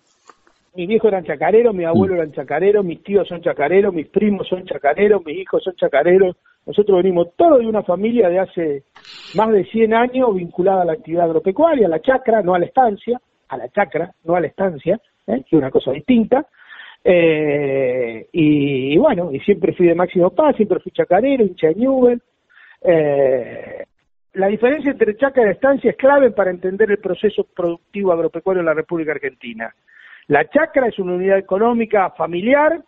Mi 0.78 0.87
viejo 0.87 1.08
eran 1.08 1.25
chacareros, 1.25 1.75
mi 1.75 1.85
abuelo 1.85 2.14
eran 2.14 2.30
chacareros, 2.30 2.85
mis 2.85 3.02
tíos 3.02 3.26
son 3.26 3.42
chacareros, 3.42 3.92
mis 3.92 4.06
primos 4.06 4.47
son 4.47 4.64
chacareros, 4.64 5.26
mis 5.26 5.38
hijos 5.38 5.61
son 5.64 5.75
chacareros. 5.75 6.37
Nosotros 6.66 7.02
venimos 7.02 7.35
todos 7.35 7.58
de 7.58 7.66
una 7.66 7.82
familia 7.82 8.28
de 8.28 8.38
hace 8.38 8.85
más 9.35 9.50
de 9.50 9.64
100 9.64 9.92
años 9.92 10.37
vinculada 10.37 10.82
a 10.82 10.85
la 10.85 10.92
actividad 10.92 11.25
agropecuaria, 11.25 11.88
a 11.88 11.90
la 11.90 12.00
chacra, 12.00 12.42
no 12.42 12.54
a 12.54 12.61
la 12.61 12.66
estancia, 12.66 13.20
a 13.49 13.56
la 13.56 13.68
chacra, 13.70 14.12
no 14.23 14.37
a 14.37 14.40
la 14.40 14.47
estancia, 14.47 15.00
¿eh? 15.26 15.42
que 15.50 15.56
es 15.56 15.61
una 15.61 15.73
cosa 15.73 15.90
distinta. 15.90 16.47
Eh, 17.02 18.28
y, 18.30 18.97
bueno, 18.99 19.32
y 19.32 19.40
siempre 19.40 19.73
fui 19.73 19.88
de 19.88 19.97
Máximo 19.97 20.30
Paz, 20.30 20.54
siempre 20.54 20.78
fui 20.78 20.92
chacarero, 20.92 21.42
hincha 21.42 21.70
de 21.70 22.20
eh, 22.82 23.85
la 24.35 24.47
diferencia 24.47 24.92
entre 24.92 25.16
chacra 25.16 25.44
y 25.44 25.50
estancia 25.50 25.90
es 25.90 25.97
clave 25.97 26.30
para 26.30 26.52
entender 26.52 26.88
el 26.88 26.99
proceso 26.99 27.42
productivo 27.52 28.12
agropecuario 28.12 28.61
en 28.61 28.66
la 28.66 28.75
República 28.75 29.11
Argentina. 29.11 29.75
La 30.28 30.44
chacra 30.49 30.88
es 30.88 30.99
una 30.99 31.14
unidad 31.14 31.38
económica 31.38 32.11
familiar 32.11 32.82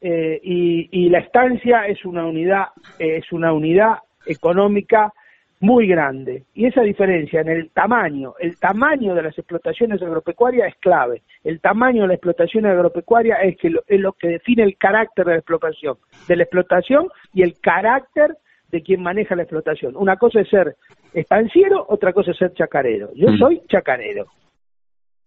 eh, 0.00 0.40
y, 0.42 1.08
la 1.10 1.18
estancia 1.18 1.86
es 1.86 2.04
una 2.04 2.26
unidad 2.26 2.68
es 2.98 3.30
una 3.32 3.52
unidad 3.52 3.98
económica 4.26 5.12
muy 5.60 5.86
grande. 5.86 6.44
Y 6.54 6.66
esa 6.66 6.80
diferencia 6.82 7.42
en 7.42 7.48
el 7.48 7.70
tamaño, 7.70 8.34
el 8.38 8.58
tamaño 8.58 9.14
de 9.14 9.22
las 9.22 9.38
explotaciones 9.38 10.00
agropecuarias 10.02 10.68
es 10.68 10.76
clave. 10.76 11.22
El 11.42 11.60
tamaño 11.60 12.02
de 12.02 12.08
la 12.08 12.14
explotación 12.14 12.66
agropecuaria 12.66 13.36
es, 13.36 13.56
que 13.58 13.68
es 13.86 14.00
lo 14.00 14.12
que 14.14 14.28
define 14.28 14.62
el 14.62 14.76
carácter 14.78 15.26
de 15.26 15.32
la 15.32 15.38
explotación, 15.38 15.96
de 16.28 16.36
la 16.36 16.42
explotación 16.44 17.08
y 17.34 17.42
el 17.42 17.60
carácter 17.60 18.36
de 18.70 18.82
quien 18.82 19.02
maneja 19.02 19.36
la 19.36 19.42
explotación. 19.42 19.96
Una 19.96 20.16
cosa 20.16 20.40
es 20.40 20.48
ser 20.48 20.76
estanciero, 21.12 21.84
otra 21.88 22.12
cosa 22.14 22.32
es 22.32 22.38
ser 22.38 22.54
chacarero. 22.54 23.10
Yo 23.14 23.28
mm. 23.28 23.38
soy 23.38 23.62
chacarero. 23.68 24.26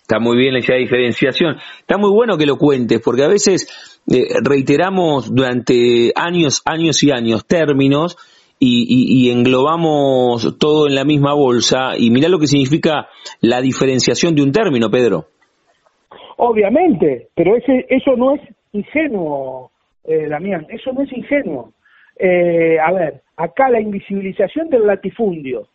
Está 0.08 0.22
muy 0.22 0.38
bien 0.38 0.56
esa 0.56 0.76
diferenciación. 0.76 1.58
Está 1.82 1.98
muy 1.98 2.10
bueno 2.12 2.38
que 2.38 2.46
lo 2.46 2.56
cuentes, 2.56 3.02
porque 3.04 3.26
a 3.26 3.28
veces 3.28 4.00
eh, 4.10 4.40
reiteramos 4.42 5.36
durante 5.36 6.14
años, 6.16 6.62
años 6.64 7.04
y 7.04 7.12
años 7.12 7.46
términos 7.46 8.16
y, 8.58 9.30
englobamos 9.30 10.58
todo 10.58 10.88
en 10.88 10.96
la 10.96 11.04
misma 11.04 11.34
bolsa. 11.34 11.98
Y 11.98 12.10
mira 12.10 12.30
lo 12.30 12.40
que 12.40 12.48
significa 12.48 13.10
la 13.42 13.60
diferenciación 13.60 14.34
de 14.34 14.44
un 14.44 14.54
término, 14.54 14.90
Pedro. 14.90 15.26
Obviamente, 16.38 17.28
pero 17.36 17.58
ese, 17.58 17.86
eso 17.90 18.16
no 18.16 18.36
es 18.36 18.42
ingenuo, 18.72 19.72
eh, 20.06 20.30
Damián, 20.30 20.68
eso 20.70 20.94
no 20.94 21.02
es 21.02 21.12
ingenuo. 21.12 21.74
Eh, 22.18 22.80
a 22.80 22.94
ver, 22.94 23.24
acá 23.36 23.68
la 23.68 23.82
invisibilización 23.82 24.70
del 24.70 24.88
latifundio, 24.88 25.68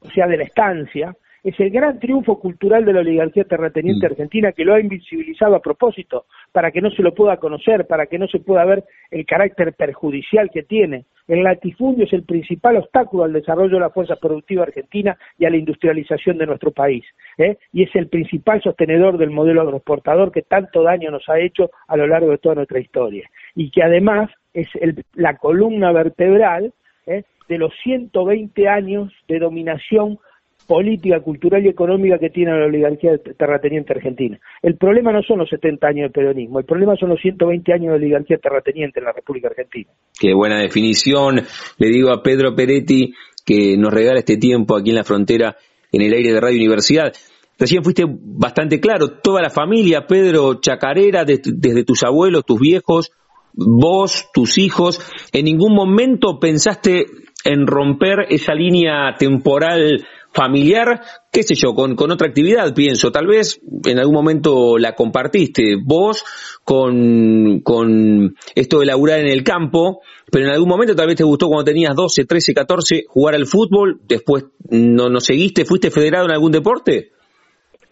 o 0.00 0.10
sea, 0.10 0.26
de 0.26 0.38
la 0.38 0.42
estancia, 0.42 1.14
es 1.46 1.60
el 1.60 1.70
gran 1.70 2.00
triunfo 2.00 2.40
cultural 2.40 2.84
de 2.84 2.92
la 2.92 3.00
oligarquía 3.00 3.44
terrateniente 3.44 4.08
mm. 4.08 4.10
argentina 4.10 4.52
que 4.52 4.64
lo 4.64 4.74
ha 4.74 4.80
invisibilizado 4.80 5.54
a 5.54 5.62
propósito, 5.62 6.26
para 6.50 6.72
que 6.72 6.80
no 6.80 6.90
se 6.90 7.04
lo 7.04 7.14
pueda 7.14 7.36
conocer, 7.36 7.86
para 7.86 8.06
que 8.06 8.18
no 8.18 8.26
se 8.26 8.40
pueda 8.40 8.64
ver 8.64 8.82
el 9.12 9.24
carácter 9.24 9.72
perjudicial 9.74 10.50
que 10.50 10.64
tiene. 10.64 11.04
El 11.28 11.44
latifundio 11.44 12.04
es 12.04 12.12
el 12.12 12.24
principal 12.24 12.78
obstáculo 12.78 13.22
al 13.22 13.32
desarrollo 13.32 13.74
de 13.74 13.80
la 13.80 13.90
fuerza 13.90 14.16
productiva 14.16 14.64
argentina 14.64 15.16
y 15.38 15.44
a 15.44 15.50
la 15.50 15.56
industrialización 15.56 16.36
de 16.36 16.46
nuestro 16.46 16.72
país. 16.72 17.04
¿eh? 17.38 17.58
Y 17.72 17.84
es 17.84 17.94
el 17.94 18.08
principal 18.08 18.60
sostenedor 18.60 19.16
del 19.16 19.30
modelo 19.30 19.60
agroexportador 19.62 20.32
que 20.32 20.42
tanto 20.42 20.82
daño 20.82 21.12
nos 21.12 21.28
ha 21.28 21.38
hecho 21.38 21.70
a 21.86 21.96
lo 21.96 22.08
largo 22.08 22.32
de 22.32 22.38
toda 22.38 22.56
nuestra 22.56 22.80
historia. 22.80 23.30
Y 23.54 23.70
que 23.70 23.84
además 23.84 24.30
es 24.52 24.66
la 25.14 25.36
columna 25.36 25.92
vertebral 25.92 26.72
¿eh? 27.06 27.22
de 27.48 27.58
los 27.58 27.72
120 27.84 28.68
años 28.68 29.12
de 29.28 29.38
dominación 29.38 30.18
política, 30.66 31.20
cultural 31.20 31.64
y 31.64 31.68
económica 31.68 32.18
que 32.18 32.30
tiene 32.30 32.52
la 32.52 32.66
oligarquía 32.66 33.12
terrateniente 33.38 33.92
argentina. 33.92 34.38
El 34.62 34.76
problema 34.76 35.12
no 35.12 35.22
son 35.22 35.38
los 35.38 35.48
70 35.48 35.86
años 35.86 36.08
de 36.08 36.10
peronismo, 36.10 36.58
el 36.58 36.64
problema 36.64 36.96
son 36.96 37.10
los 37.10 37.20
120 37.20 37.72
años 37.72 37.90
de 37.90 37.96
oligarquía 37.96 38.38
terrateniente 38.38 39.00
en 39.00 39.06
la 39.06 39.12
República 39.12 39.48
Argentina. 39.48 39.90
Qué 40.18 40.34
buena 40.34 40.60
definición. 40.60 41.42
Le 41.78 41.88
digo 41.88 42.10
a 42.10 42.22
Pedro 42.22 42.54
Peretti 42.54 43.14
que 43.44 43.76
nos 43.76 43.92
regala 43.92 44.18
este 44.18 44.36
tiempo 44.36 44.76
aquí 44.76 44.90
en 44.90 44.96
la 44.96 45.04
frontera, 45.04 45.56
en 45.92 46.02
el 46.02 46.12
aire 46.12 46.32
de 46.32 46.40
Radio 46.40 46.58
Universidad. 46.58 47.12
Recién 47.58 47.82
fuiste 47.82 48.04
bastante 48.06 48.80
claro, 48.80 49.18
toda 49.22 49.40
la 49.40 49.50
familia, 49.50 50.06
Pedro 50.06 50.60
Chacarera, 50.60 51.24
desde 51.24 51.84
tus 51.84 52.02
abuelos, 52.02 52.44
tus 52.44 52.60
viejos, 52.60 53.12
vos, 53.54 54.28
tus 54.34 54.58
hijos, 54.58 55.00
en 55.32 55.46
ningún 55.46 55.74
momento 55.74 56.38
pensaste 56.38 57.06
en 57.44 57.66
romper 57.66 58.26
esa 58.28 58.54
línea 58.54 59.14
temporal 59.18 60.04
familiar, 60.36 61.00
qué 61.32 61.42
sé 61.42 61.54
yo, 61.54 61.74
con, 61.74 61.96
con 61.96 62.10
otra 62.10 62.28
actividad, 62.28 62.74
pienso. 62.74 63.10
Tal 63.10 63.26
vez 63.26 63.58
en 63.86 63.98
algún 63.98 64.14
momento 64.14 64.76
la 64.76 64.92
compartiste 64.92 65.76
vos 65.82 66.22
con, 66.62 67.60
con 67.60 68.34
esto 68.54 68.80
de 68.80 68.86
laburar 68.86 69.20
en 69.20 69.28
el 69.28 69.42
campo, 69.42 70.02
pero 70.30 70.44
en 70.44 70.52
algún 70.52 70.68
momento 70.68 70.94
tal 70.94 71.06
vez 71.06 71.16
te 71.16 71.24
gustó 71.24 71.48
cuando 71.48 71.64
tenías 71.64 71.96
12, 71.96 72.26
13, 72.26 72.52
14 72.52 73.04
jugar 73.08 73.34
al 73.34 73.46
fútbol, 73.46 73.98
después 74.06 74.44
no, 74.70 75.08
no 75.08 75.20
seguiste, 75.20 75.64
fuiste 75.64 75.90
federado 75.90 76.26
en 76.26 76.32
algún 76.32 76.52
deporte. 76.52 77.12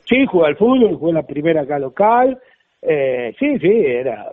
Sí, 0.07 0.27
jugué 0.31 0.49
al 0.49 0.57
fútbol, 0.57 0.97
jugué 0.97 1.15
la 1.15 1.27
primera 1.27 1.63
acá 1.63 1.79
local, 1.79 2.39
eh, 2.83 3.35
sí, 3.39 3.59
sí, 3.59 3.71
era, 3.71 4.27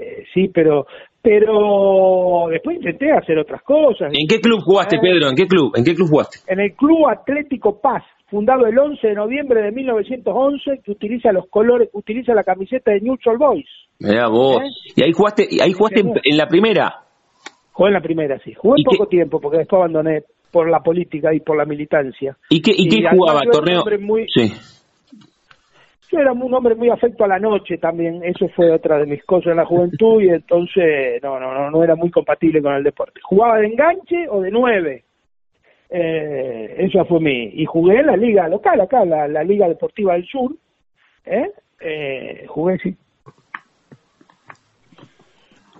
eh, 0.00 0.24
sí, 0.32 0.48
pero 0.48 0.86
pero 1.22 2.46
después 2.50 2.76
intenté 2.76 3.12
hacer 3.12 3.38
otras 3.38 3.62
cosas. 3.62 4.12
¿En 4.12 4.26
qué 4.26 4.40
club 4.40 4.60
jugaste, 4.62 4.96
eh, 4.96 5.00
Pedro? 5.02 5.28
¿En 5.28 5.36
qué 5.36 5.46
club? 5.46 5.72
¿En 5.76 5.84
qué 5.84 5.94
club 5.94 6.08
jugaste? 6.08 6.38
En 6.46 6.60
el 6.60 6.74
Club 6.74 7.08
Atlético 7.08 7.80
Paz, 7.80 8.02
fundado 8.28 8.66
el 8.66 8.78
11 8.78 9.06
de 9.06 9.14
noviembre 9.14 9.62
de 9.62 9.72
1911, 9.72 10.80
que 10.84 10.90
utiliza 10.90 11.32
los 11.32 11.46
colores, 11.48 11.90
utiliza 11.92 12.32
la 12.32 12.44
camiseta 12.44 12.92
de 12.92 13.00
News 13.00 13.20
Old 13.26 13.38
Boys. 13.38 13.68
Mira 13.98 14.28
vos. 14.28 14.62
¿Eh? 14.62 14.92
¿Y 14.96 15.04
ahí 15.04 15.12
jugaste, 15.12 15.46
y 15.50 15.60
ahí 15.60 15.72
jugaste 15.72 16.00
en, 16.00 16.36
la 16.36 16.46
primera? 16.46 17.04
Jugué 17.72 17.88
en 17.88 17.94
la 17.94 18.00
primera, 18.00 18.38
sí. 18.42 18.54
Jugué 18.54 18.82
poco 18.84 19.06
tiempo 19.06 19.40
porque 19.40 19.58
después 19.58 19.78
abandoné 19.78 20.22
por 20.50 20.70
la 20.70 20.80
política 20.80 21.34
y 21.34 21.40
por 21.40 21.56
la 21.56 21.64
militancia. 21.64 22.36
¿Y 22.48 22.62
qué, 22.62 22.72
y, 22.74 22.88
qué 22.88 23.08
jugaba? 23.10 23.40
¿Torneo? 23.50 23.84
Sí. 24.34 24.52
Yo 26.10 26.18
era 26.18 26.32
un 26.32 26.52
hombre 26.52 26.74
muy 26.74 26.90
afecto 26.90 27.24
a 27.24 27.28
la 27.28 27.38
noche 27.38 27.78
también, 27.78 28.22
eso 28.24 28.48
fue 28.48 28.70
otra 28.72 28.98
de 28.98 29.06
mis 29.06 29.24
cosas 29.24 29.52
en 29.52 29.58
la 29.58 29.66
juventud 29.66 30.20
y 30.20 30.28
entonces 30.30 31.22
no, 31.22 31.38
no, 31.38 31.54
no, 31.54 31.70
no 31.70 31.84
era 31.84 31.94
muy 31.94 32.10
compatible 32.10 32.60
con 32.60 32.74
el 32.74 32.82
deporte. 32.82 33.20
Jugaba 33.22 33.58
de 33.58 33.68
enganche 33.68 34.28
o 34.28 34.40
de 34.40 34.50
nueve, 34.50 35.04
eh, 35.88 36.76
esa 36.78 37.04
fue 37.04 37.20
mi, 37.20 37.50
y 37.54 37.64
jugué 37.64 38.00
en 38.00 38.06
la 38.06 38.16
liga 38.16 38.48
local 38.48 38.80
acá, 38.80 39.04
la, 39.04 39.42
Liga 39.44 39.68
Deportiva 39.68 40.14
del 40.14 40.24
Sur, 40.26 40.56
¿eh? 41.24 41.50
eh 41.80 42.44
jugué 42.48 42.78
sí. 42.78 42.96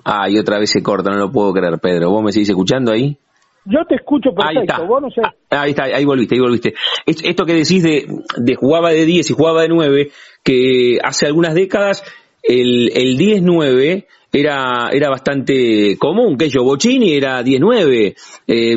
Ah, 0.04 0.28
y 0.28 0.38
otra 0.38 0.58
vez 0.58 0.70
se 0.70 0.82
corta, 0.82 1.10
no 1.10 1.18
lo 1.18 1.30
puedo 1.30 1.52
creer, 1.52 1.78
Pedro. 1.80 2.10
¿Vos 2.10 2.22
me 2.22 2.32
seguís 2.32 2.48
escuchando 2.48 2.90
ahí? 2.90 3.18
Yo 3.64 3.84
te 3.86 3.96
escucho 3.96 4.30
perfecto, 4.32 4.86
vos 4.86 5.02
no 5.02 5.10
sé. 5.10 5.20
Ah, 5.22 5.62
ahí 5.62 5.70
está, 5.70 5.84
ahí 5.84 6.04
volviste, 6.04 6.34
ahí 6.34 6.40
volviste. 6.40 6.74
Esto 7.06 7.44
que 7.44 7.54
decís 7.54 7.82
de, 7.82 8.06
de 8.38 8.54
jugaba 8.54 8.90
de 8.90 9.04
10 9.04 9.30
y 9.30 9.34
jugaba 9.34 9.62
de 9.62 9.68
9, 9.68 10.10
que 10.42 10.98
hace 11.02 11.26
algunas 11.26 11.54
décadas 11.54 12.02
el, 12.42 12.90
el 12.94 13.18
10-9 13.18 14.06
era, 14.32 14.88
era 14.92 15.10
bastante 15.10 15.96
común, 15.98 16.36
que 16.38 16.48
yo, 16.48 16.62
Bocini 16.62 17.14
era 17.14 17.42
10-9, 17.42 18.14
eh, 18.46 18.76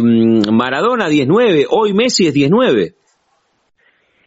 Maradona 0.52 1.08
10-9, 1.08 1.68
hoy 1.70 1.94
Messi 1.94 2.28
es 2.28 2.36
10-9. 2.36 2.94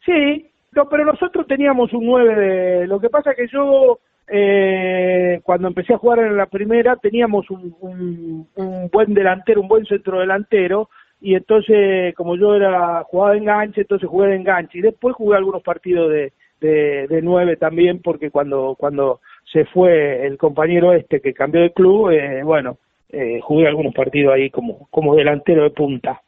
Sí, 0.04 0.50
no, 0.72 0.88
pero 0.88 1.04
nosotros 1.04 1.46
teníamos 1.46 1.92
un 1.92 2.06
9 2.06 2.34
de... 2.34 2.86
Lo 2.86 3.00
que 3.00 3.08
pasa 3.08 3.34
que 3.34 3.46
yo 3.52 3.98
eh, 4.28 5.40
cuando 5.44 5.68
empecé 5.68 5.94
a 5.94 5.98
jugar 5.98 6.18
en 6.20 6.36
la 6.36 6.46
primera 6.46 6.96
teníamos 6.96 7.48
un, 7.50 8.48
buen 8.90 9.14
delantero, 9.14 9.60
un 9.60 9.68
buen 9.68 9.84
centro 9.86 10.20
delantero, 10.20 10.88
y 11.20 11.34
entonces 11.34 12.14
como 12.14 12.36
yo 12.36 12.54
era 12.54 13.02
jugaba 13.04 13.32
de 13.32 13.38
enganche, 13.38 13.82
entonces 13.82 14.08
jugué 14.08 14.28
de 14.28 14.36
enganche, 14.36 14.78
y 14.78 14.82
después 14.82 15.14
jugué 15.14 15.36
algunos 15.36 15.62
partidos 15.62 16.10
de, 16.10 16.32
de, 16.60 17.20
nueve 17.22 17.56
también, 17.56 18.00
porque 18.02 18.30
cuando, 18.30 18.74
cuando 18.78 19.20
se 19.52 19.64
fue 19.66 20.26
el 20.26 20.38
compañero 20.38 20.92
este 20.92 21.20
que 21.20 21.32
cambió 21.32 21.60
de 21.60 21.72
club, 21.72 22.10
eh, 22.10 22.42
bueno, 22.42 22.78
eh, 23.10 23.40
jugué 23.40 23.68
algunos 23.68 23.94
partidos 23.94 24.34
ahí 24.34 24.50
como, 24.50 24.88
como 24.90 25.14
delantero 25.14 25.62
de 25.62 25.70
punta. 25.70 26.22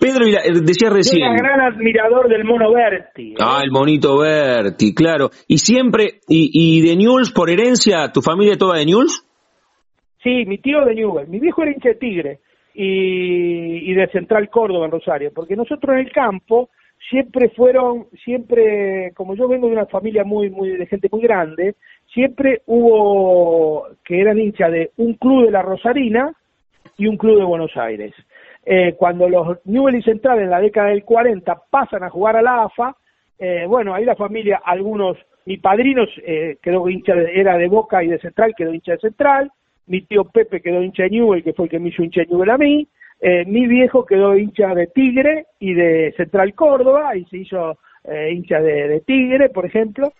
Pedro, 0.00 0.26
eh, 0.26 0.60
decía 0.62 0.88
recién. 0.88 1.28
Un 1.28 1.36
gran 1.36 1.60
admirador 1.60 2.28
del 2.28 2.44
mono 2.44 2.72
Berti. 2.72 3.32
¿eh? 3.32 3.36
Ah, 3.38 3.60
el 3.62 3.70
monito 3.70 4.18
Berti, 4.18 4.94
claro. 4.94 5.30
¿Y 5.46 5.58
siempre, 5.58 6.20
y, 6.26 6.50
y 6.52 6.88
de 6.88 6.96
Newell's 6.96 7.32
por 7.32 7.50
herencia, 7.50 8.10
tu 8.12 8.22
familia 8.22 8.56
toda 8.56 8.78
de 8.78 8.86
Newell's? 8.86 9.26
Sí, 10.22 10.44
mi 10.46 10.58
tío 10.58 10.84
de 10.84 10.94
Newell's. 10.94 11.28
Mi 11.28 11.38
viejo 11.38 11.62
era 11.62 11.72
hincha 11.72 11.90
de 11.90 11.94
Tigre 11.96 12.38
y, 12.74 13.90
y 13.90 13.94
de 13.94 14.08
Central 14.08 14.48
Córdoba 14.48 14.86
en 14.86 14.92
Rosario, 14.92 15.32
porque 15.34 15.56
nosotros 15.56 15.94
en 15.94 16.06
el 16.06 16.12
campo 16.12 16.70
siempre 17.08 17.50
fueron, 17.50 18.06
siempre, 18.24 19.12
como 19.14 19.34
yo 19.34 19.48
vengo 19.48 19.66
de 19.66 19.74
una 19.74 19.86
familia 19.86 20.24
muy, 20.24 20.50
muy, 20.50 20.70
de 20.76 20.86
gente 20.86 21.08
muy 21.10 21.22
grande, 21.22 21.74
siempre 22.12 22.62
hubo 22.66 23.86
que 24.04 24.20
eran 24.20 24.38
hincha 24.38 24.68
de 24.68 24.90
un 24.96 25.14
club 25.14 25.46
de 25.46 25.50
la 25.50 25.62
Rosarina 25.62 26.32
y 26.98 27.06
un 27.06 27.16
club 27.16 27.38
de 27.38 27.44
Buenos 27.44 27.76
Aires. 27.76 28.14
Eh, 28.64 28.94
cuando 28.96 29.28
los 29.28 29.58
Newell 29.64 30.02
Central 30.04 30.40
en 30.40 30.50
la 30.50 30.60
década 30.60 30.88
del 30.88 31.04
40 31.04 31.62
pasan 31.70 32.02
a 32.02 32.10
jugar 32.10 32.36
a 32.36 32.42
la 32.42 32.64
AFA, 32.64 32.94
eh, 33.38 33.64
bueno, 33.66 33.94
ahí 33.94 34.04
la 34.04 34.16
familia, 34.16 34.60
algunos, 34.64 35.16
mi 35.46 35.56
padrino 35.56 36.04
eh, 36.24 36.58
quedó 36.62 36.88
hincha, 36.88 37.14
era 37.14 37.56
de 37.56 37.68
Boca 37.68 38.04
y 38.04 38.08
de 38.08 38.18
Central, 38.18 38.54
quedó 38.54 38.74
hincha 38.74 38.92
de 38.92 38.98
Central, 38.98 39.50
mi 39.86 40.02
tío 40.02 40.24
Pepe 40.24 40.60
quedó 40.60 40.82
hincha 40.82 41.04
de 41.04 41.10
Newell, 41.10 41.42
que 41.42 41.54
fue 41.54 41.64
el 41.64 41.70
que 41.70 41.78
me 41.78 41.88
hizo 41.88 42.02
hincha 42.02 42.20
de 42.20 42.26
Newell 42.26 42.50
a 42.50 42.58
mí, 42.58 42.86
mi 43.46 43.66
viejo 43.66 44.06
quedó 44.06 44.34
hincha 44.34 44.74
de 44.74 44.86
Tigre 44.86 45.44
y 45.58 45.74
de 45.74 46.14
Central 46.16 46.54
Córdoba 46.54 47.14
y 47.16 47.26
se 47.26 47.36
hizo 47.36 47.76
hincha 48.30 48.62
de, 48.62 49.02
Tigre, 49.04 49.50
por 49.50 49.66
ejemplo, 49.66 50.14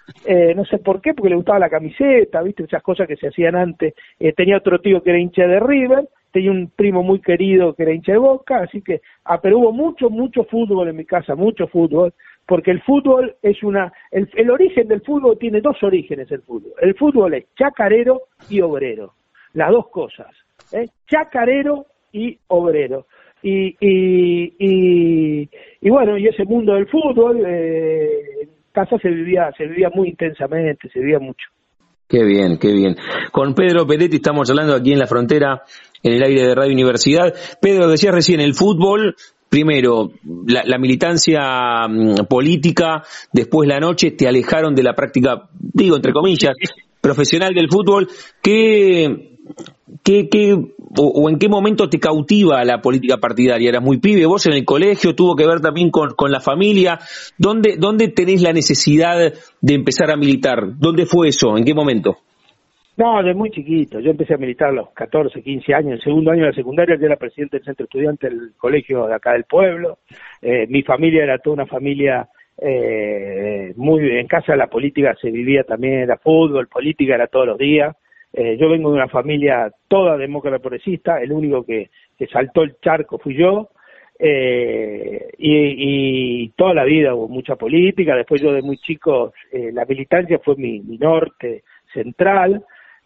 no 0.54 0.64
sé 0.66 0.78
por 0.78 1.00
qué, 1.00 1.14
porque 1.14 1.30
le 1.30 1.36
gustaba 1.36 1.58
la 1.58 1.70
camiseta, 1.70 2.42
viste, 2.42 2.64
esas 2.64 2.82
cosas 2.82 3.08
que 3.08 3.16
se 3.16 3.28
hacían 3.28 3.56
antes. 3.56 3.94
tenía 4.36 4.58
otro 4.58 4.80
tío 4.80 5.02
que 5.02 5.10
era 5.10 5.18
hincha 5.18 5.46
de 5.46 5.60
River, 5.60 6.08
tenía 6.32 6.50
un 6.50 6.70
primo 6.74 7.02
muy 7.02 7.20
querido 7.20 7.74
que 7.74 7.82
era 7.82 7.92
hincha 7.94 8.12
de 8.12 8.18
boca, 8.18 8.62
así 8.62 8.82
que, 8.82 9.00
ah, 9.24 9.40
pero 9.40 9.58
hubo 9.58 9.72
mucho, 9.72 10.10
mucho 10.10 10.44
fútbol 10.44 10.88
en 10.88 10.96
mi 10.96 11.04
casa, 11.04 11.34
mucho 11.34 11.66
fútbol, 11.66 12.12
porque 12.46 12.70
el 12.70 12.82
fútbol 12.82 13.34
es 13.42 13.62
una, 13.62 13.92
el, 14.10 14.28
el 14.34 14.50
origen 14.50 14.88
del 14.88 15.02
fútbol 15.02 15.38
tiene 15.38 15.60
dos 15.60 15.82
orígenes 15.82 16.30
el 16.30 16.42
fútbol, 16.42 16.72
el 16.80 16.94
fútbol 16.94 17.34
es 17.34 17.46
chacarero 17.56 18.22
y 18.48 18.60
obrero, 18.60 19.14
las 19.54 19.70
dos 19.70 19.88
cosas, 19.88 20.28
¿eh? 20.72 20.86
chacarero 21.08 21.86
y 22.12 22.38
obrero. 22.48 23.06
y, 23.42 23.74
y, 23.80 25.48
y, 25.80 25.90
bueno, 25.90 26.18
y 26.18 26.26
ese 26.26 26.44
mundo 26.44 26.74
del 26.74 26.86
fútbol, 26.88 27.42
eh, 27.46 28.10
en 28.42 28.48
casa 28.72 28.98
se 28.98 29.08
vivía, 29.08 29.50
se 29.56 29.66
vivía 29.66 29.88
muy 29.94 30.10
intensamente, 30.10 30.88
se 30.90 31.00
vivía 31.00 31.18
mucho. 31.18 31.48
Qué 32.10 32.24
bien, 32.24 32.58
qué 32.58 32.72
bien. 32.72 32.96
Con 33.30 33.54
Pedro 33.54 33.86
Peretti 33.86 34.16
estamos 34.16 34.50
hablando 34.50 34.74
aquí 34.74 34.92
en 34.92 34.98
la 34.98 35.06
frontera, 35.06 35.62
en 36.02 36.12
el 36.12 36.22
aire 36.22 36.46
de 36.46 36.54
Radio 36.54 36.72
Universidad. 36.72 37.34
Pedro, 37.60 37.88
decías 37.88 38.14
recién, 38.14 38.40
el 38.40 38.54
fútbol, 38.54 39.16
primero, 39.48 40.12
la, 40.46 40.78
militancia 40.78 41.86
mm, 41.88 42.26
política, 42.28 43.02
después 43.32 43.68
la 43.68 43.80
noche, 43.80 44.12
te 44.12 44.28
alejaron 44.28 44.74
de 44.74 44.82
la 44.82 44.94
práctica, 44.94 45.48
digo, 45.58 45.96
entre 45.96 46.12
comillas, 46.12 46.54
profesional 47.00 47.52
del 47.54 47.68
fútbol. 47.68 48.08
¿Qué, 48.40 49.38
qué, 50.02 50.28
qué 50.28 50.56
o, 50.96 51.28
en 51.28 51.38
qué 51.38 51.48
momento 51.48 51.88
te 51.88 51.98
cautiva 51.98 52.64
la 52.64 52.80
política 52.80 53.18
partidaria? 53.18 53.68
Eras 53.68 53.82
muy 53.82 53.98
pibe, 53.98 54.24
vos 54.26 54.46
en 54.46 54.54
el 54.54 54.64
colegio, 54.64 55.14
tuvo 55.14 55.36
que 55.36 55.46
ver 55.46 55.60
también 55.60 55.90
con, 55.90 56.14
con 56.14 56.30
la 56.30 56.40
familia. 56.40 56.98
¿Dónde, 57.36 57.76
¿Dónde 57.78 58.08
tenés 58.08 58.42
la 58.42 58.52
necesidad 58.52 59.32
de 59.60 59.74
empezar 59.74 60.10
a 60.10 60.16
militar? 60.16 60.78
¿Dónde 60.78 61.06
fue 61.06 61.28
eso? 61.28 61.56
¿En 61.56 61.64
qué 61.64 61.74
momento? 61.74 62.18
No, 63.00 63.22
de 63.22 63.32
muy 63.32 63.50
chiquito. 63.50 63.98
Yo 63.98 64.10
empecé 64.10 64.34
a 64.34 64.36
militar 64.36 64.68
a 64.68 64.72
los 64.72 64.90
14, 64.90 65.42
15 65.42 65.72
años. 65.72 65.92
El 65.94 66.02
segundo 66.02 66.32
año 66.32 66.42
de 66.42 66.48
la 66.48 66.54
secundaria 66.54 66.96
yo 66.96 67.06
era 67.06 67.16
presidente 67.16 67.56
del 67.56 67.64
centro 67.64 67.84
estudiante 67.84 68.28
del 68.28 68.52
colegio 68.58 69.06
de 69.06 69.14
acá 69.14 69.32
del 69.32 69.44
pueblo. 69.44 70.00
Eh, 70.42 70.66
mi 70.68 70.82
familia 70.82 71.22
era 71.22 71.38
toda 71.38 71.54
una 71.54 71.66
familia 71.66 72.28
eh, 72.58 73.72
muy... 73.76 74.18
En 74.18 74.26
casa 74.26 74.54
la 74.54 74.66
política 74.66 75.16
se 75.18 75.30
vivía 75.30 75.64
también, 75.64 76.00
era 76.00 76.18
fútbol, 76.18 76.68
política 76.68 77.14
era 77.14 77.26
todos 77.26 77.46
los 77.46 77.56
días. 77.56 77.96
Eh, 78.34 78.58
yo 78.60 78.68
vengo 78.68 78.90
de 78.90 78.96
una 78.96 79.08
familia 79.08 79.72
toda 79.88 80.18
demócrata 80.18 80.58
progresista, 80.58 81.22
el 81.22 81.32
único 81.32 81.64
que, 81.64 81.88
saltó 82.30 82.64
el 82.64 82.76
charco 82.82 83.16
fui 83.16 83.34
yo, 83.34 83.70
eh, 84.18 85.30
y, 85.38 86.42
y, 86.44 86.48
toda 86.50 86.74
la 86.74 86.84
vida 86.84 87.14
hubo 87.14 87.28
mucha 87.28 87.56
política, 87.56 88.14
después 88.14 88.42
yo 88.42 88.52
de 88.52 88.60
muy 88.60 88.76
chico, 88.76 89.32
eh, 89.50 89.70
la 89.72 89.86
militancia 89.86 90.38
fue 90.44 90.56
mi 90.56 90.80
norte 90.98 91.62
central, 91.92 92.62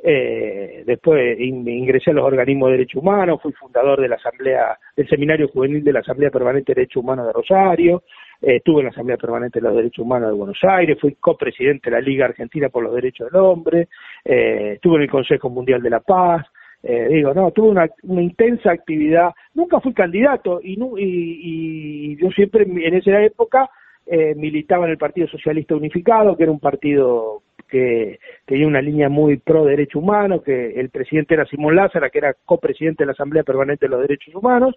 eh, 0.07 0.83
después 0.85 1.41
ingresé 1.41 2.11
a 2.11 2.15
los 2.15 2.27
organismos 2.27 2.69
de 2.69 2.73
derechos 2.73 3.01
humanos, 3.03 3.41
fui 3.43 3.53
fundador 3.53 4.03
de 4.03 4.09
la 4.09 4.17
Asamblea, 4.17 4.79
del 4.95 5.09
Seminario 5.09 5.49
Juvenil 5.49 5.83
de 5.83 5.95
la 5.95 6.01
Asamblea 6.01 6.31
Permanente 6.31 6.73
de 6.73 6.83
Derechos 6.83 7.03
Humanos 7.03 7.27
de 7.27 7.33
Rosario, 7.33 8.03
eh, 8.43 8.57
estuve 8.57 8.81
en 8.81 8.85
la 8.85 8.91
Asamblea 8.91 9.17
Permanente 9.17 9.61
de 9.61 9.67
los 9.67 9.75
Derechos 9.75 10.05
Humanos 10.05 10.29
de 10.29 10.37
Buenos 10.37 10.59
Aires, 10.63 10.99
fui 11.01 11.15
copresidente 11.15 11.89
de 11.89 11.97
la 11.97 12.03
Liga 12.03 12.27
Argentina 12.27 12.69
por 12.69 12.83
los 12.83 12.95
Derechos 12.95 13.33
del 13.33 13.41
Hombre, 13.41 13.89
eh, 14.23 14.73
estuve 14.75 14.97
en 14.97 15.03
el 15.03 15.11
Consejo 15.11 15.49
Mundial 15.49 15.81
de 15.81 15.91
la 15.91 16.01
Paz, 16.01 16.45
eh, 16.83 17.09
digo, 17.11 17.33
no, 17.33 17.51
tuve 17.53 17.71
una, 17.71 17.89
una, 18.03 18.21
intensa 18.21 18.73
actividad, 18.73 19.31
nunca 19.55 19.81
fui 19.81 19.95
candidato 19.95 20.61
y, 20.63 20.75
y, 20.75 20.99
y 20.99 22.17
yo 22.17 22.31
siempre 22.31 22.65
en 22.65 22.95
esa 22.95 23.23
época 23.23 23.71
eh, 24.07 24.35
militaba 24.35 24.85
en 24.85 24.91
el 24.91 24.99
Partido 24.99 25.27
Socialista 25.29 25.75
Unificado, 25.75 26.37
que 26.37 26.43
era 26.43 26.53
un 26.53 26.61
partido 26.61 27.43
que 27.69 28.19
tenía 28.47 28.67
una 28.67 28.81
línea 28.81 29.09
muy 29.09 29.37
pro 29.37 29.65
derecho 29.65 29.99
humano, 29.99 30.43
que 30.43 30.79
el 30.79 30.91
presidente 30.91 31.35
era 31.35 31.47
Simón 31.47 31.77
Lázara, 31.77 32.11
que 32.11 32.19
era 32.19 32.35
copresidente 32.45 33.03
de 33.03 33.07
la 33.07 33.13
Asamblea 33.13 33.43
Permanente 33.43 33.87
de 33.87 33.91
los 33.91 34.01
Derechos 34.01 34.35
Humanos. 34.35 34.75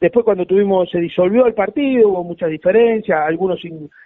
Después 0.00 0.24
cuando 0.24 0.46
tuvimos, 0.46 0.90
se 0.90 0.98
disolvió 0.98 1.46
el 1.46 1.54
partido, 1.54 2.08
hubo 2.08 2.24
muchas 2.24 2.50
diferencias, 2.50 3.20
algunos 3.20 3.60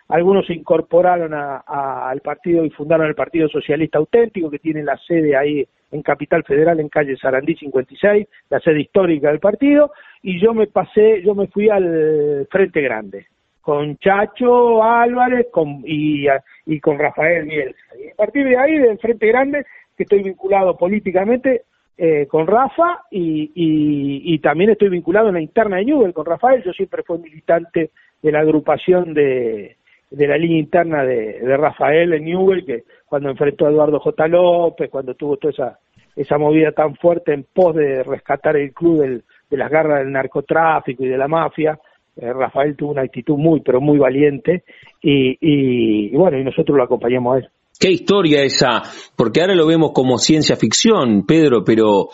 algunos 0.08 0.46
se 0.46 0.54
incorporaron 0.54 1.32
al 1.34 2.20
partido 2.20 2.64
y 2.64 2.70
fundaron 2.70 3.06
el 3.06 3.14
Partido 3.14 3.48
Socialista 3.48 3.98
Auténtico, 3.98 4.50
que 4.50 4.58
tiene 4.58 4.82
la 4.82 4.98
sede 4.98 5.36
ahí 5.36 5.66
en 5.92 6.02
Capital 6.02 6.42
Federal, 6.42 6.80
en 6.80 6.88
calle 6.88 7.16
Sarandí 7.16 7.54
56, 7.54 8.26
la 8.50 8.58
sede 8.58 8.80
histórica 8.80 9.28
del 9.28 9.38
partido, 9.38 9.92
y 10.22 10.40
yo 10.40 10.52
me 10.52 10.66
pasé, 10.66 11.22
yo 11.22 11.34
me 11.34 11.46
fui 11.46 11.68
al 11.68 12.46
Frente 12.50 12.80
Grande, 12.80 13.26
con 13.64 13.96
Chacho 13.96 14.84
Álvarez 14.84 15.46
con, 15.50 15.82
y, 15.86 16.26
y 16.66 16.80
con 16.80 16.98
Rafael 16.98 17.46
Bielsa. 17.46 17.78
Y 17.98 18.10
a 18.10 18.14
partir 18.14 18.46
de 18.46 18.58
ahí, 18.58 18.78
del 18.78 18.98
Frente 18.98 19.26
Grande, 19.26 19.64
que 19.96 20.02
estoy 20.02 20.22
vinculado 20.22 20.76
políticamente 20.76 21.62
eh, 21.96 22.26
con 22.26 22.46
Rafa 22.46 23.04
y, 23.10 23.52
y, 23.54 24.38
también 24.40 24.70
estoy 24.70 24.90
vinculado 24.90 25.28
en 25.28 25.34
la 25.34 25.40
interna 25.40 25.78
de 25.78 25.86
Newell 25.86 26.12
con 26.12 26.26
Rafael. 26.26 26.62
Yo 26.62 26.74
siempre 26.74 27.04
fui 27.04 27.18
militante 27.18 27.90
de 28.20 28.32
la 28.32 28.40
agrupación 28.40 29.14
de, 29.14 29.76
de 30.10 30.28
la 30.28 30.36
línea 30.36 30.58
interna 30.58 31.02
de, 31.02 31.40
de 31.40 31.56
Rafael 31.56 32.12
en 32.12 32.24
Newell, 32.26 32.66
que 32.66 32.84
cuando 33.06 33.30
enfrentó 33.30 33.66
a 33.66 33.70
Eduardo 33.70 33.98
J. 33.98 34.28
López, 34.28 34.90
cuando 34.90 35.14
tuvo 35.14 35.38
toda 35.38 35.52
esa, 35.52 35.78
esa 36.16 36.36
movida 36.36 36.72
tan 36.72 36.96
fuerte 36.96 37.32
en 37.32 37.46
pos 37.50 37.74
de 37.74 38.02
rescatar 38.02 38.58
el 38.58 38.74
club 38.74 39.00
del, 39.00 39.24
de 39.48 39.56
las 39.56 39.70
garras 39.70 40.00
del 40.00 40.12
narcotráfico 40.12 41.02
y 41.02 41.08
de 41.08 41.16
la 41.16 41.28
mafia, 41.28 41.78
Rafael 42.16 42.76
tuvo 42.76 42.92
una 42.92 43.02
actitud 43.02 43.36
muy, 43.36 43.60
pero 43.60 43.80
muy 43.80 43.98
valiente 43.98 44.64
y, 45.02 45.36
y, 45.40 46.16
bueno, 46.16 46.38
y 46.38 46.44
nosotros 46.44 46.76
lo 46.76 46.84
acompañamos 46.84 47.34
a 47.34 47.38
él. 47.38 47.48
Qué 47.78 47.90
historia 47.90 48.42
esa, 48.42 48.82
porque 49.16 49.40
ahora 49.40 49.54
lo 49.54 49.66
vemos 49.66 49.92
como 49.92 50.18
ciencia 50.18 50.56
ficción, 50.56 51.26
Pedro, 51.26 51.64
pero 51.64 52.08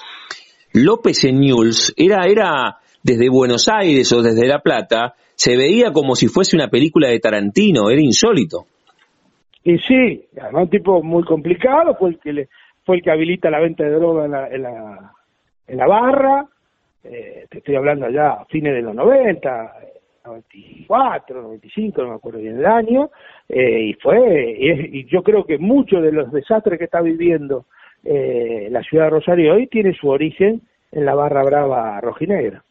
López 0.73 1.25
en 1.25 1.41
News 1.41 1.93
era, 1.97 2.25
era 2.27 2.79
desde 3.03 3.29
Buenos 3.29 3.69
Aires 3.69 4.11
o 4.13 4.23
desde 4.23 4.47
La 4.47 4.61
Plata, 4.61 5.15
se 5.35 5.57
veía 5.57 5.93
como 5.93 6.15
si 6.15 6.29
fuese 6.29 6.57
una 6.57 6.69
película 6.69 7.09
de 7.09 7.19
Tarantino, 7.19 7.91
era 7.91 8.01
insólito. 8.01 8.65
Y 9.65 9.77
sí, 9.79 10.25
además 10.41 10.65
un 10.65 10.71
tipo 10.71 11.03
muy 11.03 11.25
complicado, 11.25 11.95
fue 11.99 12.11
el 12.11 12.19
que 12.19 12.33
le, 12.33 12.49
fue 12.85 12.97
el 12.97 13.03
que 13.03 13.11
habilita 13.11 13.51
la 13.51 13.61
venta 13.61 13.85
de 13.85 13.91
droga 13.91 14.25
en 14.25 14.33
la, 14.33 14.49
en 14.49 14.63
la, 14.63 15.13
en 15.69 15.77
la 15.77 15.87
barra, 15.87 16.47
eh, 17.05 17.47
te 17.49 17.59
estoy 17.59 17.77
hablando 17.77 18.07
allá 18.07 18.33
a 18.33 18.45
fines 18.47 18.75
de 18.75 18.83
los 18.83 18.95
90, 18.95 19.73
94, 20.25 21.43
95, 21.43 22.03
no 22.03 22.09
me 22.11 22.15
acuerdo 22.17 22.41
bien 22.41 22.59
el 22.59 22.67
año, 22.67 23.11
eh, 23.49 23.89
y 23.89 23.95
fue, 23.95 24.19
y, 24.59 25.07
yo 25.07 25.23
creo 25.23 25.45
que 25.45 25.59
muchos 25.59 26.03
de 26.03 26.13
los 26.13 26.31
desastres 26.31 26.79
que 26.79 26.85
está 26.85 27.01
viviendo 27.01 27.67
eh, 28.05 28.69
la 28.71 28.83
ciudad 28.83 29.05
de 29.05 29.11
Rosario 29.11 29.55
hoy 29.55 29.67
tiene 29.67 29.95
su 29.95 30.09
origen 30.09 30.63
en 30.93 31.05
la 31.05 31.15
barra 31.15 31.43
brava 31.43 32.01
rojinegra. 32.01 32.63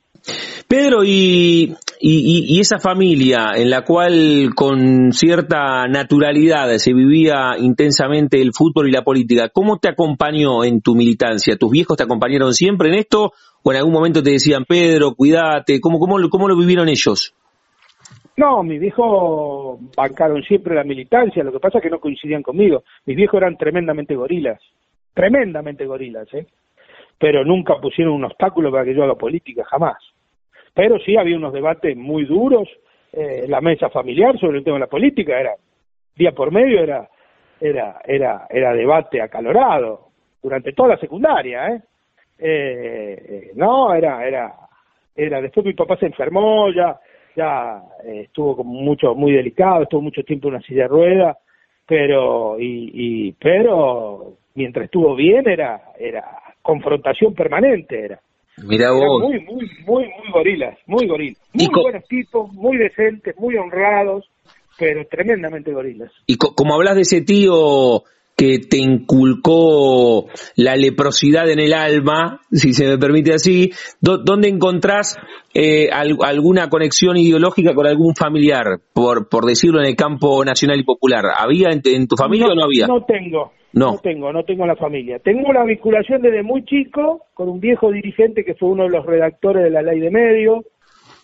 Pedro, 0.67 1.03
y, 1.03 1.73
y, 1.99 2.59
esa 2.59 2.77
familia 2.77 3.53
en 3.55 3.71
la 3.71 3.83
cual 3.83 4.51
con 4.55 5.11
cierta 5.11 5.87
naturalidad 5.87 6.69
se 6.77 6.93
vivía 6.93 7.57
intensamente 7.57 8.39
el 8.39 8.51
fútbol 8.53 8.87
y 8.87 8.91
la 8.91 9.01
política, 9.01 9.49
¿cómo 9.49 9.79
te 9.79 9.89
acompañó 9.89 10.63
en 10.63 10.81
tu 10.81 10.93
militancia? 10.93 11.57
¿Tus 11.57 11.71
viejos 11.71 11.97
te 11.97 12.03
acompañaron 12.03 12.53
siempre 12.53 12.89
en 12.89 12.99
esto 12.99 13.33
o 13.63 13.71
en 13.71 13.77
algún 13.77 13.93
momento 13.93 14.23
te 14.23 14.31
decían, 14.31 14.65
Pedro, 14.65 15.15
cuídate? 15.15 15.79
¿Cómo, 15.81 15.99
cómo, 15.99 16.17
cómo 16.29 16.47
lo 16.47 16.57
vivieron 16.57 16.89
ellos? 16.89 17.35
No, 18.37 18.63
mis 18.63 18.79
viejos 18.79 19.79
bancaron 19.97 20.41
siempre 20.43 20.73
la 20.73 20.85
militancia, 20.85 21.43
lo 21.43 21.51
que 21.51 21.59
pasa 21.59 21.79
es 21.79 21.83
que 21.83 21.89
no 21.89 21.99
coincidían 21.99 22.41
conmigo. 22.41 22.83
Mis 23.05 23.17
viejos 23.17 23.41
eran 23.41 23.57
tremendamente 23.57 24.15
gorilas, 24.15 24.61
tremendamente 25.13 25.85
gorilas, 25.85 26.33
¿eh? 26.33 26.47
Pero 27.17 27.43
nunca 27.43 27.75
pusieron 27.81 28.13
un 28.13 28.23
obstáculo 28.23 28.71
para 28.71 28.85
que 28.85 28.95
yo 28.95 29.03
haga 29.03 29.15
política, 29.15 29.65
jamás. 29.65 29.97
Pero 30.73 30.97
sí 30.99 31.17
había 31.17 31.35
unos 31.35 31.51
debates 31.51 31.97
muy 31.97 32.23
duros 32.23 32.69
eh, 33.11 33.41
en 33.43 33.51
la 33.51 33.59
mesa 33.59 33.89
familiar 33.89 34.39
sobre 34.39 34.59
el 34.59 34.63
tema 34.63 34.75
de 34.75 34.81
la 34.81 34.87
política, 34.87 35.37
era 35.37 35.51
día 36.15 36.31
por 36.31 36.51
medio 36.51 36.81
era 36.81 37.09
era 37.59 37.99
era 38.05 38.47
era 38.49 38.73
debate 38.73 39.21
acalorado 39.21 40.11
durante 40.41 40.71
toda 40.71 40.89
la 40.89 40.97
secundaria, 40.97 41.67
¿eh? 41.69 41.81
Eh 42.39 43.51
no, 43.55 43.93
era 43.93 44.25
era 44.27 44.53
era 45.15 45.41
después 45.41 45.65
mi 45.65 45.73
papá 45.73 45.97
se 45.97 46.07
enfermó, 46.07 46.71
ya 46.71 46.99
ya 47.35 47.81
eh, 48.05 48.21
estuvo 48.25 48.57
como 48.57 48.73
mucho 48.73 49.13
muy 49.15 49.33
delicado, 49.33 49.83
estuvo 49.83 50.01
mucho 50.01 50.23
tiempo 50.23 50.47
en 50.47 50.55
una 50.55 50.63
silla 50.63 50.83
de 50.83 50.87
ruedas, 50.87 51.37
pero 51.85 52.59
y, 52.59 52.91
y 52.93 53.31
pero 53.33 54.33
mientras 54.55 54.85
estuvo 54.85 55.15
bien 55.15 55.47
era 55.47 55.81
era 55.97 56.23
confrontación 56.61 57.33
permanente 57.33 58.05
era. 58.05 58.19
Mira 58.63 58.91
vos. 58.91 59.21
Muy, 59.21 59.39
muy, 59.41 59.69
muy, 59.85 60.03
muy 60.03 60.31
gorilas, 60.33 60.77
muy 60.85 61.07
gorilas. 61.07 61.41
Muy 61.53 61.67
buenos 61.81 62.05
tipos, 62.07 62.51
muy 62.53 62.77
decentes, 62.77 63.35
muy 63.37 63.55
honrados, 63.55 64.29
pero 64.77 65.05
tremendamente 65.07 65.71
gorilas. 65.71 66.11
Y 66.25 66.37
como 66.37 66.75
hablas 66.75 66.95
de 66.95 67.01
ese 67.01 67.21
tío 67.21 68.03
que 68.39 68.59
te 68.59 68.77
inculcó 68.77 70.27
la 70.55 70.77
leprosidad 70.77 71.49
en 71.49 71.59
el 71.59 71.73
alma, 71.73 72.39
si 72.49 72.71
se 72.71 72.87
me 72.87 72.97
permite 72.97 73.33
así, 73.33 73.71
¿dónde 73.99 74.47
encontrás 74.47 75.17
eh, 75.53 75.89
alguna 75.91 76.69
conexión 76.69 77.17
ideológica 77.17 77.75
con 77.75 77.85
algún 77.85 78.15
familiar, 78.15 78.79
por, 78.93 79.27
por 79.27 79.43
decirlo 79.43 79.81
en 79.81 79.87
el 79.87 79.97
campo 79.97 80.45
nacional 80.45 80.79
y 80.79 80.85
popular? 80.85 81.25
¿Había 81.37 81.67
en, 81.71 82.07
tu 82.07 82.15
familia 82.15 82.47
o 82.47 82.55
no 82.55 82.63
había? 82.63 82.87
No 82.87 83.03
tengo, 83.03 83.51
no. 83.73 83.91
no. 83.91 83.97
tengo, 83.97 84.31
no 84.31 84.43
tengo 84.45 84.65
la 84.65 84.77
familia. 84.77 85.19
Tengo 85.19 85.49
una 85.49 85.65
vinculación 85.65 86.21
desde 86.21 86.41
muy 86.41 86.63
chico 86.63 87.25
con 87.33 87.49
un 87.49 87.59
viejo 87.59 87.91
dirigente 87.91 88.45
que 88.45 88.55
fue 88.55 88.69
uno 88.69 88.83
de 88.83 88.91
los 88.91 89.05
redactores 89.05 89.65
de 89.65 89.69
la 89.69 89.81
ley 89.81 89.99
de 89.99 90.11
medios, 90.11 90.63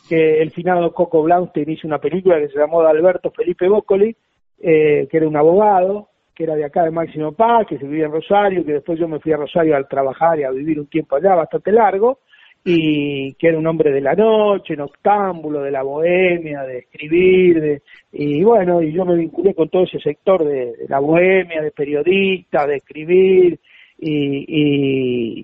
que 0.10 0.42
el 0.42 0.52
finado 0.52 0.92
Coco 0.92 1.24
Blaustein 1.24 1.70
hizo 1.70 1.88
una 1.88 2.00
película 2.00 2.40
que 2.40 2.50
se 2.50 2.60
llamó 2.60 2.82
de 2.82 2.90
Alberto 2.90 3.32
Felipe 3.32 3.70
Boccoli, 3.70 4.18
eh, 4.60 5.08
que 5.10 5.16
era 5.16 5.30
un 5.30 5.38
abogado, 5.38 6.10
que 6.36 6.44
era 6.44 6.56
de 6.56 6.66
acá 6.66 6.84
de 6.84 6.92
Máximo 6.92 7.32
Paz, 7.32 7.66
que 7.68 7.78
se 7.78 7.88
vivía 7.88 8.06
en 8.06 8.12
Rosario, 8.12 8.66
que 8.66 8.74
después 8.74 9.00
yo 9.00 9.08
me 9.08 9.20
fui 9.20 9.32
a 9.32 9.38
Rosario 9.38 9.76
al 9.76 9.88
trabajar 9.88 10.40
y 10.40 10.44
a 10.44 10.52
vivir 10.52 10.80
un 10.80 10.88
tiempo 10.88 11.16
allá 11.16 11.34
bastante 11.34 11.72
largo, 11.72 12.20
y 12.68 13.34
que 13.36 13.48
era 13.48 13.60
un 13.60 13.68
hombre 13.68 13.92
de 13.92 14.02
la 14.02 14.16
noche, 14.16 14.76
noctámbulo, 14.76 15.62
de 15.62 15.72
la 15.72 15.84
bohemia, 15.84 16.64
de 16.64 16.80
escribir, 16.80 17.62
de, 17.62 17.82
y 18.12 18.44
bueno, 18.44 18.82
y 18.82 18.92
yo 18.92 19.06
me 19.06 19.16
vinculé 19.16 19.54
con 19.54 19.70
todo 19.70 19.84
ese 19.84 20.00
sector 20.00 20.44
de, 20.44 20.74
la 20.90 21.00
bohemia, 21.00 21.62
de 21.62 21.72
periodista, 21.72 22.66
de 22.66 22.78
escribir, 22.78 23.60
y, 23.98 24.46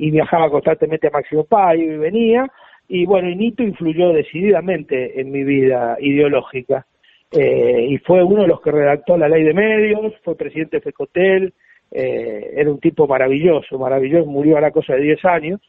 y, 0.06 0.12
viajaba 0.12 0.50
constantemente 0.50 1.08
a 1.08 1.12
Máximo 1.12 1.46
Paz 1.46 1.78
y 1.78 1.86
venía, 1.86 2.52
y 2.90 3.06
bueno, 3.06 3.30
y 3.30 3.36
Nito 3.36 3.64
influyó 3.64 4.12
decididamente 4.12 5.22
en 5.22 5.32
mi 5.32 5.44
vida 5.44 5.96
ideológica. 6.02 6.86
Eh, 7.32 7.88
y 7.90 7.98
fue 8.00 8.24
uno 8.24 8.42
de 8.42 8.48
los 8.50 8.62
que 8.62 8.72
redactó 8.72 9.18
la 9.18 9.30
ley 9.30 9.44
de 9.44 9.54
medios, 9.54 10.14
fue 10.24 10.36
presidente 10.36 10.78
de 10.78 10.82
FECOTEL, 10.82 11.54
eh, 11.92 12.54
era 12.56 12.70
un 12.70 12.80
tipo 12.80 13.08
maravilloso, 13.08 13.78
maravilloso, 13.80 14.30
murió 14.30 14.58
a 14.58 14.62
la 14.62 14.72
cosa 14.72 14.94
de 14.94 15.02
10 15.02 15.26
años, 15.26 15.62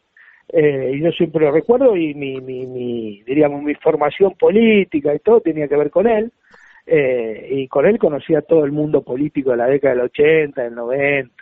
eh, 0.52 0.92
y 0.94 1.00
yo 1.00 1.12
siempre 1.12 1.44
lo 1.44 1.52
recuerdo 1.52 1.96
y 1.96 2.14
mi, 2.14 2.40
mi, 2.40 2.66
mi, 2.66 3.22
diríamos, 3.22 3.62
mi 3.62 3.74
formación 3.76 4.34
política 4.38 5.14
y 5.14 5.20
todo 5.20 5.40
tenía 5.40 5.68
que 5.68 5.76
ver 5.76 5.90
con 5.90 6.06
él, 6.08 6.32
eh, 6.86 7.48
y 7.50 7.68
con 7.68 7.86
él 7.86 7.98
conocía 7.98 8.42
todo 8.42 8.64
el 8.64 8.72
mundo 8.72 9.02
político 9.02 9.52
de 9.52 9.56
la 9.56 9.66
década 9.66 9.94
del 9.94 10.04
80, 10.04 10.62
del 10.62 10.74
90, 10.74 11.32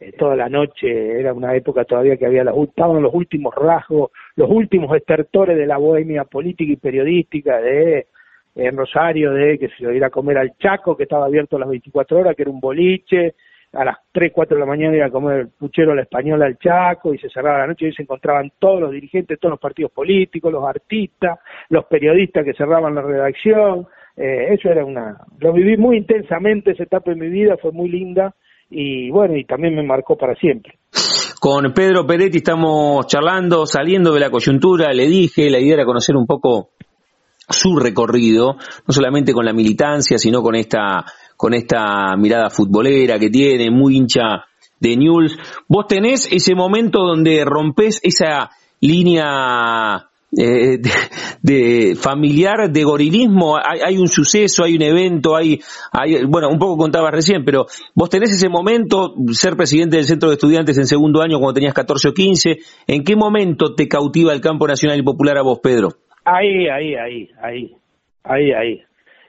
eh, 0.00 0.12
toda 0.18 0.34
la 0.34 0.48
noche, 0.48 1.20
era 1.20 1.32
una 1.32 1.54
época 1.54 1.84
todavía 1.84 2.16
que 2.16 2.26
había 2.26 2.44
los, 2.44 2.56
estaban 2.68 3.02
los 3.02 3.14
últimos 3.14 3.54
rasgos, 3.54 4.10
los 4.36 4.50
últimos 4.50 4.94
estertores 4.96 5.56
de 5.56 5.66
la 5.66 5.78
bohemia 5.78 6.24
política 6.24 6.72
y 6.72 6.76
periodística 6.76 7.60
de 7.60 8.06
en 8.54 8.76
Rosario, 8.76 9.32
de 9.32 9.58
que 9.58 9.68
se 9.68 9.94
iba 9.94 10.06
a 10.06 10.10
comer 10.10 10.38
al 10.38 10.56
Chaco, 10.58 10.96
que 10.96 11.04
estaba 11.04 11.26
abierto 11.26 11.56
a 11.56 11.60
las 11.60 11.68
24 11.68 12.18
horas, 12.18 12.36
que 12.36 12.42
era 12.42 12.50
un 12.50 12.60
boliche, 12.60 13.34
a 13.74 13.84
las 13.84 13.96
3, 14.12 14.32
4 14.32 14.56
de 14.56 14.60
la 14.60 14.66
mañana 14.66 14.96
iba 14.96 15.06
a 15.06 15.10
comer 15.10 15.40
el 15.40 15.48
puchero 15.48 15.92
a 15.92 15.94
la 15.96 16.02
española 16.02 16.46
al 16.46 16.58
Chaco 16.58 17.12
y 17.12 17.18
se 17.18 17.28
cerraba 17.28 17.58
la 17.58 17.66
noche 17.66 17.88
y 17.88 17.92
se 17.92 18.02
encontraban 18.02 18.52
todos 18.58 18.80
los 18.80 18.92
dirigentes, 18.92 19.38
todos 19.40 19.50
los 19.50 19.60
partidos 19.60 19.90
políticos, 19.92 20.52
los 20.52 20.64
artistas, 20.64 21.38
los 21.70 21.84
periodistas 21.86 22.44
que 22.44 22.54
cerraban 22.54 22.94
la 22.94 23.02
redacción. 23.02 23.86
Eh, 24.16 24.54
eso 24.54 24.68
era 24.68 24.84
una... 24.84 25.16
Lo 25.40 25.52
viví 25.52 25.76
muy 25.76 25.96
intensamente, 25.96 26.70
esa 26.70 26.84
etapa 26.84 27.10
de 27.10 27.16
mi 27.16 27.28
vida 27.28 27.56
fue 27.60 27.72
muy 27.72 27.88
linda 27.88 28.34
y 28.70 29.10
bueno, 29.10 29.36
y 29.36 29.44
también 29.44 29.74
me 29.74 29.82
marcó 29.82 30.16
para 30.16 30.34
siempre. 30.36 30.74
Con 31.40 31.72
Pedro 31.74 32.06
Peretti 32.06 32.38
estamos 32.38 33.06
charlando, 33.06 33.66
saliendo 33.66 34.14
de 34.14 34.20
la 34.20 34.30
coyuntura, 34.30 34.92
le 34.92 35.06
dije, 35.06 35.50
la 35.50 35.58
idea 35.58 35.74
era 35.74 35.84
conocer 35.84 36.16
un 36.16 36.26
poco 36.26 36.70
su 37.48 37.76
recorrido, 37.76 38.56
no 38.86 38.94
solamente 38.94 39.32
con 39.32 39.44
la 39.44 39.52
militancia, 39.52 40.18
sino 40.18 40.42
con 40.42 40.54
esta, 40.54 41.04
con 41.36 41.54
esta 41.54 42.16
mirada 42.16 42.50
futbolera 42.50 43.18
que 43.18 43.30
tiene, 43.30 43.70
muy 43.70 43.96
hincha 43.96 44.44
de 44.80 44.96
News. 44.96 45.38
Vos 45.68 45.86
tenés 45.86 46.28
ese 46.30 46.54
momento 46.54 47.00
donde 47.00 47.44
rompes 47.44 48.00
esa 48.02 48.50
línea 48.80 50.08
eh, 50.36 50.80
de, 51.42 51.96
familiar 51.96 52.70
de 52.70 52.84
gorilismo, 52.84 53.56
hay, 53.56 53.96
un 53.96 54.08
suceso, 54.08 54.64
hay 54.64 54.74
un 54.74 54.82
evento, 54.82 55.36
hay, 55.36 55.60
hay, 55.92 56.24
bueno, 56.26 56.48
un 56.48 56.58
poco 56.58 56.76
contabas 56.76 57.12
recién, 57.12 57.44
pero 57.44 57.66
vos 57.94 58.10
tenés 58.10 58.32
ese 58.32 58.48
momento, 58.48 59.14
ser 59.32 59.56
presidente 59.56 59.96
del 59.96 60.06
centro 60.06 60.28
de 60.28 60.34
estudiantes 60.34 60.76
en 60.78 60.86
segundo 60.86 61.22
año 61.22 61.38
cuando 61.38 61.54
tenías 61.54 61.74
14 61.74 62.08
o 62.08 62.12
15, 62.12 62.58
¿en 62.86 63.04
qué 63.04 63.14
momento 63.14 63.74
te 63.74 63.86
cautiva 63.86 64.32
el 64.32 64.40
campo 64.40 64.66
nacional 64.66 64.98
y 64.98 65.02
popular 65.02 65.38
a 65.38 65.42
vos, 65.42 65.60
Pedro? 65.62 65.90
Ahí, 66.24 66.68
ahí, 66.68 66.94
ahí, 66.94 67.30
ahí, 67.40 67.76
ahí, 68.24 68.52
ahí. 68.52 68.82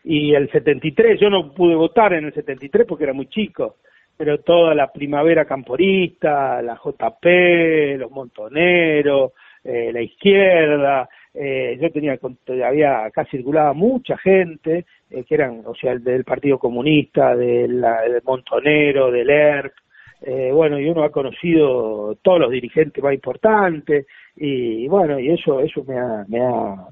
Y 0.05 0.33
el 0.33 0.49
73, 0.51 1.19
yo 1.19 1.29
no 1.29 1.53
pude 1.53 1.75
votar 1.75 2.13
en 2.13 2.25
el 2.25 2.33
73 2.33 2.85
porque 2.87 3.03
era 3.03 3.13
muy 3.13 3.27
chico, 3.27 3.77
pero 4.15 4.39
toda 4.39 4.73
la 4.73 4.91
primavera 4.91 5.45
camporista, 5.45 6.61
la 6.61 6.75
JP, 6.75 7.97
los 7.99 8.11
montoneros, 8.11 9.33
eh, 9.63 9.91
la 9.91 10.01
izquierda, 10.01 11.09
eh, 11.33 11.77
yo 11.81 11.91
tenía, 11.91 12.17
había, 12.65 13.05
acá 13.05 13.25
circulaba 13.25 13.73
mucha 13.73 14.17
gente, 14.17 14.85
eh, 15.09 15.23
que 15.27 15.35
eran, 15.35 15.63
o 15.65 15.75
sea, 15.75 15.97
del 15.97 16.23
Partido 16.23 16.59
Comunista, 16.59 17.35
del, 17.35 17.81
del 17.81 18.21
Montonero, 18.23 19.11
del 19.11 19.29
ERP, 19.29 19.73
eh, 20.25 20.51
bueno, 20.51 20.79
y 20.79 20.89
uno 20.89 21.03
ha 21.03 21.11
conocido 21.11 22.17
todos 22.23 22.39
los 22.39 22.51
dirigentes 22.51 23.03
más 23.03 23.13
importantes, 23.13 24.07
y, 24.35 24.87
bueno, 24.87 25.19
y 25.19 25.29
eso, 25.29 25.59
eso 25.59 25.83
me 25.83 25.99
ha, 25.99 26.25
me 26.27 26.41
ha, 26.41 26.87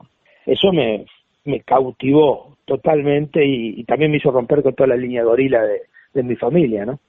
eso 0.46 0.72
me, 0.72 1.06
me 1.46 1.62
cautivó 1.62 2.58
totalmente 2.66 3.44
y, 3.44 3.84
también 3.86 4.12
me 4.12 4.18
hizo 4.18 4.32
romper 4.32 4.62
con 4.62 4.76
toda 4.76 4.90
la 4.90 4.98
línea 4.98 5.24
gorila 5.24 5.64
de, 5.64 5.82
de 6.14 6.24
mi 6.24 6.36
familia, 6.36 6.86
¿no? 6.86 7.00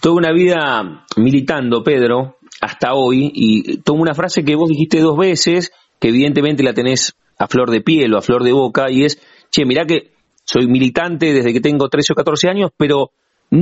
Toda 0.00 0.14
una 0.14 0.32
vida 0.32 1.04
militando, 1.16 1.82
Pedro, 1.82 2.36
hasta 2.60 2.94
hoy, 2.94 3.30
y 3.34 3.78
tomo 3.78 4.02
una 4.02 4.14
frase 4.14 4.44
que 4.44 4.54
vos 4.54 4.68
dijiste 4.68 5.00
dos 5.00 5.18
veces, 5.18 5.72
que 5.98 6.08
evidentemente 6.08 6.62
la 6.62 6.74
tenés 6.74 7.16
a 7.38 7.48
flor 7.48 7.70
de 7.70 7.80
piel 7.80 8.14
o 8.14 8.18
a 8.18 8.22
flor 8.22 8.44
de 8.44 8.52
boca, 8.52 8.86
y 8.88 9.04
es, 9.04 9.20
che, 9.50 9.64
mirá 9.64 9.84
que 9.84 10.12
soy 10.44 10.68
militante 10.68 11.32
desde 11.32 11.52
que 11.52 11.60
tengo 11.60 11.88
13 11.88 12.12
o 12.12 12.16
14 12.16 12.48
años, 12.48 12.70
pero 12.76 13.10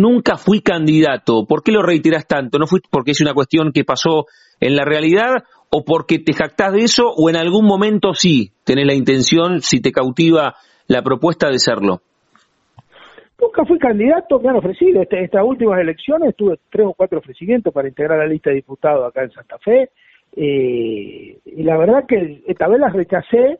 nunca 0.00 0.36
fui 0.36 0.60
candidato. 0.60 1.46
¿Por 1.46 1.62
qué 1.62 1.72
lo 1.72 1.82
reiteras 1.82 2.26
tanto? 2.26 2.58
¿No 2.58 2.66
fue 2.66 2.80
porque 2.90 3.12
es 3.12 3.20
una 3.20 3.34
cuestión 3.34 3.72
que 3.72 3.84
pasó 3.84 4.26
en 4.60 4.76
la 4.76 4.84
realidad 4.84 5.44
o 5.70 5.84
porque 5.84 6.18
te 6.18 6.32
jactás 6.32 6.72
de 6.72 6.80
eso 6.80 7.10
o 7.10 7.30
en 7.30 7.36
algún 7.36 7.66
momento 7.66 8.14
sí 8.14 8.50
tenés 8.64 8.86
la 8.86 8.94
intención, 8.94 9.60
si 9.60 9.80
te 9.80 9.92
cautiva 9.92 10.54
la 10.86 11.02
propuesta 11.02 11.48
de 11.48 11.58
serlo? 11.58 12.00
Nunca 13.40 13.64
fui 13.64 13.78
candidato, 13.78 14.38
me 14.40 14.50
han 14.50 14.56
ofrecido. 14.56 15.02
Este, 15.02 15.22
estas 15.22 15.44
últimas 15.44 15.80
elecciones 15.80 16.34
tuve 16.36 16.58
tres 16.70 16.86
o 16.86 16.94
cuatro 16.94 17.18
ofrecimientos 17.18 17.72
para 17.72 17.88
integrar 17.88 18.18
la 18.18 18.26
lista 18.26 18.50
de 18.50 18.56
diputados 18.56 19.06
acá 19.06 19.22
en 19.22 19.30
Santa 19.32 19.58
Fe. 19.58 19.90
Eh, 20.36 21.38
y 21.44 21.62
la 21.62 21.76
verdad 21.76 22.06
que 22.08 22.42
esta 22.46 22.68
vez 22.68 22.80
las 22.80 22.92
rechacé 22.92 23.58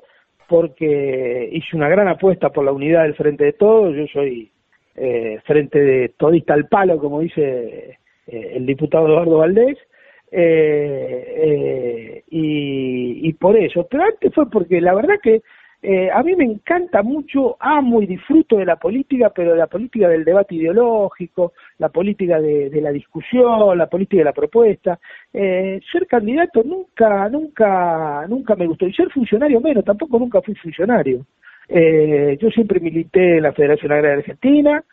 porque 0.48 1.48
hice 1.52 1.76
una 1.76 1.88
gran 1.88 2.08
apuesta 2.08 2.50
por 2.50 2.64
la 2.64 2.72
unidad 2.72 3.02
del 3.02 3.14
Frente 3.14 3.44
de 3.44 3.52
Todos. 3.52 3.94
Yo 3.96 4.06
soy 4.12 4.50
eh, 4.96 5.40
frente 5.44 5.78
de 5.80 6.09
todista 6.16 6.54
al 6.54 6.68
palo, 6.68 6.98
como 6.98 7.20
dice 7.20 7.98
eh, 8.26 8.52
el 8.54 8.66
diputado 8.66 9.07
Eduardo 9.07 9.38
Valdés. 9.38 9.78
y, 12.30 13.28
y 13.28 13.33
por 13.35 13.57
eso, 13.57 13.87
pero 13.88 14.04
antes 14.04 14.35
fue 14.35 14.50
porque 14.50 14.80
la 14.80 14.94
verdad 14.94 15.14
que 15.22 15.42
eh, 15.87 16.11
a 16.11 16.22
mí 16.22 16.35
me 16.35 16.44
encanta 16.44 17.02
mucho, 17.02 17.59
amo 17.61 18.00
y 18.00 18.07
disfruto 18.07 18.57
de 18.57 18.64
la 18.64 18.76
política, 18.76 19.28
pero 19.28 19.52
de 19.52 19.59
la 19.59 19.66
política 19.66 20.09
del 20.09 20.24
debate 20.24 20.54
ideológico, 20.54 21.52
la 21.76 21.90
política 21.90 22.40
de, 22.40 22.70
la 22.80 22.90
discusión, 22.90 23.76
la 23.76 23.87
política 23.87 24.20
de 24.20 24.24
la 24.24 24.33
propuesta. 24.33 24.98
Eh, 25.30 25.78
ser 25.92 26.07
candidato 26.07 26.62
nunca, 26.64 27.28
nunca, 27.28 28.26
nunca 28.26 28.57
me 28.57 28.66
gustó. 28.66 28.87
Y 28.87 28.94
ser 28.94 29.11
funcionario 29.11 29.61
menos, 29.61 29.85
tampoco 29.85 30.18
nunca 30.18 30.40
fui 30.40 30.54
funcionario. 30.54 31.26
Eh, 31.68 32.37
yo 32.40 32.50
siempre 32.50 32.81
milité 32.81 33.37
en 33.37 33.42
la 33.42 33.53
Federación 33.53 33.92
Agraria 33.92 34.18
Argentina, 34.18 34.85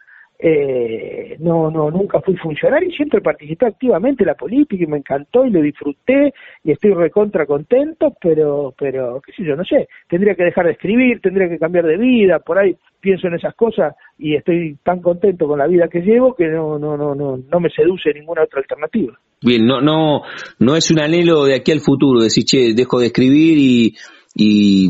eh, 0.44 1.38
no, 1.40 1.70
no, 1.70 1.92
nunca 1.92 2.20
fui 2.20 2.36
funcionario 2.36 2.90
y 2.90 2.96
siempre 2.96 3.22
participé 3.22 3.68
activamente 3.68 4.24
en 4.24 4.28
la 4.28 4.34
política 4.34 4.84
y 4.84 4.88
me 4.88 4.98
encantó 4.98 5.46
y 5.46 5.52
lo 5.52 5.62
disfruté 5.62 6.34
y 6.64 6.72
estoy 6.72 6.96
recontra 6.96 7.46
contento, 7.46 8.16
pero, 8.20 8.74
pero, 8.76 9.22
qué 9.24 9.34
sé 9.34 9.44
yo, 9.44 9.56
no 9.56 9.64
sé, 9.64 9.88
tendría 10.10 10.34
que 10.34 10.46
dejar 10.46 10.66
de 10.66 10.72
escribir, 10.72 11.22
tendría 11.22 11.48
que 11.48 11.60
cambiar 11.60 11.86
de 11.86 11.98
vida, 11.98 12.40
por 12.40 12.58
ahí 12.58 12.76
pienso 13.00 13.28
en 13.28 13.36
esas 13.36 13.54
cosas 13.54 13.94
y 14.18 14.36
estoy 14.36 14.78
tan 14.84 15.00
contento 15.00 15.48
con 15.48 15.60
la 15.60 15.68
vida 15.68 15.88
que 15.90 16.02
llevo 16.02 16.34
que 16.34 16.48
no, 16.48 16.80
no, 16.80 16.98
no, 16.98 17.14
no, 17.14 17.38
no 17.38 17.60
me 17.60 17.70
seduce 17.70 18.12
ninguna 18.12 18.44
otra 18.44 18.62
alternativa. 18.62 19.14
Bien, 19.44 19.64
no, 19.64 19.80
no, 19.80 20.24
no 20.58 20.76
es 20.76 20.90
un 20.90 21.02
anhelo 21.02 21.46
de 21.46 21.56
aquí 21.56 21.72
al 21.72 21.82
futuro, 21.82 22.20
decir, 22.20 22.46
che, 22.46 22.74
dejo 22.76 23.00
de 23.00 23.08
escribir 23.08 23.60
y, 23.60 23.94
y 24.34 24.90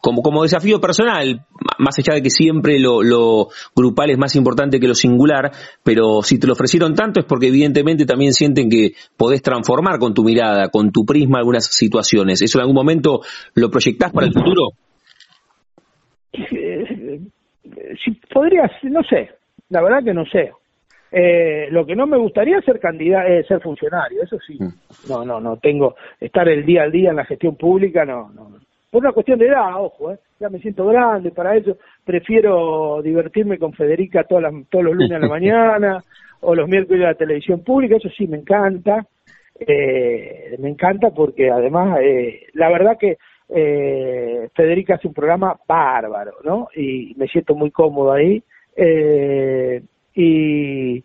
como, 0.00 0.22
como 0.22 0.42
desafío 0.42 0.80
personal, 0.80 1.40
más 1.78 1.98
allá 1.98 2.14
de 2.14 2.22
que 2.22 2.30
siempre 2.30 2.78
lo, 2.78 3.02
lo, 3.02 3.48
grupal 3.74 4.10
es 4.10 4.18
más 4.18 4.34
importante 4.36 4.80
que 4.80 4.88
lo 4.88 4.94
singular, 4.94 5.50
pero 5.82 6.22
si 6.22 6.38
te 6.38 6.46
lo 6.46 6.52
ofrecieron 6.52 6.94
tanto 6.94 7.20
es 7.20 7.26
porque 7.26 7.48
evidentemente 7.48 8.06
también 8.06 8.32
sienten 8.32 8.68
que 8.68 8.92
podés 9.16 9.42
transformar 9.42 9.98
con 9.98 10.14
tu 10.14 10.24
mirada, 10.24 10.68
con 10.68 10.90
tu 10.92 11.04
prisma 11.04 11.38
algunas 11.38 11.66
situaciones. 11.66 12.42
¿Eso 12.42 12.58
en 12.58 12.62
algún 12.62 12.76
momento 12.76 13.20
lo 13.54 13.70
proyectás 13.70 14.12
para 14.12 14.26
el 14.26 14.32
futuro? 14.32 14.70
Eh, 16.32 17.20
si 18.04 18.12
podrías, 18.32 18.70
no 18.82 19.02
sé, 19.02 19.30
la 19.70 19.82
verdad 19.82 20.04
que 20.04 20.14
no 20.14 20.24
sé. 20.26 20.52
Eh, 21.10 21.68
lo 21.70 21.86
que 21.86 21.96
no 21.96 22.06
me 22.06 22.18
gustaría 22.18 22.58
es 22.58 22.64
ser 22.64 22.78
candidato, 22.78 23.28
eh, 23.28 23.44
ser 23.44 23.60
funcionario, 23.62 24.22
eso 24.22 24.38
sí. 24.46 24.58
Mm. 24.60 25.08
No, 25.08 25.24
no, 25.24 25.40
no 25.40 25.56
tengo 25.56 25.96
estar 26.20 26.48
el 26.48 26.66
día 26.66 26.82
al 26.82 26.92
día 26.92 27.10
en 27.10 27.16
la 27.16 27.24
gestión 27.24 27.56
pública, 27.56 28.04
no, 28.04 28.30
no, 28.30 28.50
por 28.90 29.02
una 29.02 29.12
cuestión 29.12 29.38
de 29.38 29.48
edad, 29.48 29.80
ojo, 29.80 30.12
¿eh? 30.12 30.18
ya 30.40 30.48
me 30.48 30.60
siento 30.60 30.86
grande 30.86 31.30
para 31.30 31.56
eso, 31.56 31.76
prefiero 32.04 33.00
divertirme 33.02 33.58
con 33.58 33.72
Federica 33.72 34.24
todos 34.24 34.42
los 34.42 34.94
lunes 34.94 35.12
a 35.12 35.18
la 35.18 35.28
mañana 35.36 36.04
o 36.40 36.54
los 36.54 36.68
miércoles 36.68 37.04
a 37.04 37.08
la 37.08 37.14
televisión 37.14 37.62
pública, 37.64 37.96
eso 37.96 38.08
sí 38.16 38.26
me 38.26 38.38
encanta, 38.38 39.06
eh, 39.58 40.56
me 40.58 40.68
encanta 40.68 41.10
porque 41.10 41.50
además, 41.50 41.98
eh, 42.00 42.46
la 42.54 42.68
verdad 42.70 42.96
que 42.98 43.18
eh, 43.48 44.48
Federica 44.54 44.96
hace 44.96 45.08
un 45.08 45.14
programa 45.14 45.58
bárbaro, 45.66 46.34
¿no? 46.44 46.68
Y 46.74 47.14
me 47.16 47.26
siento 47.28 47.54
muy 47.54 47.70
cómodo 47.70 48.12
ahí. 48.12 48.42
Eh, 48.76 49.82
y, 50.14 51.02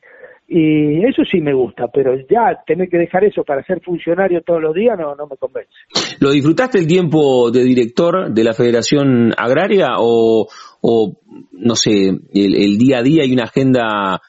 y 0.56 1.04
eso 1.04 1.24
sí 1.24 1.42
me 1.42 1.52
gusta, 1.52 1.88
pero 1.88 2.16
ya 2.30 2.62
tener 2.68 2.88
que 2.88 3.00
dejar 3.00 3.24
eso 3.24 3.44
para 3.44 3.64
ser 3.64 3.82
funcionario 3.82 4.44
todos 4.44 4.62
los 4.62 4.76
días 4.76 4.96
no, 5.00 5.16
no 5.16 5.26
me 5.26 5.36
convence. 5.36 5.72
¿Lo 6.20 6.30
disfrutaste 6.30 6.78
el 6.78 6.86
tiempo 6.86 7.50
de 7.50 7.64
director 7.64 8.32
de 8.32 8.44
la 8.44 8.54
Federación 8.54 9.34
Agraria 9.36 9.96
o, 9.98 10.48
o 10.82 11.14
no 11.54 11.76
sé, 11.76 12.10
el, 12.36 12.78
día 12.78 13.00
a 13.00 13.02
día 13.02 13.26
y 13.26 13.34
una 13.34 13.46
agenda 13.46 14.22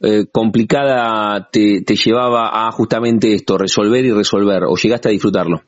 eh, 0.00 0.26
complicada 0.30 1.48
te, 1.50 1.82
te 1.84 1.96
llevaba 1.96 2.68
a 2.68 2.70
justamente 2.70 3.34
esto, 3.34 3.58
resolver 3.58 4.04
y 4.04 4.12
resolver, 4.12 4.62
o 4.68 4.76
llegaste 4.76 5.08
a 5.08 5.10
disfrutarlo? 5.12 5.62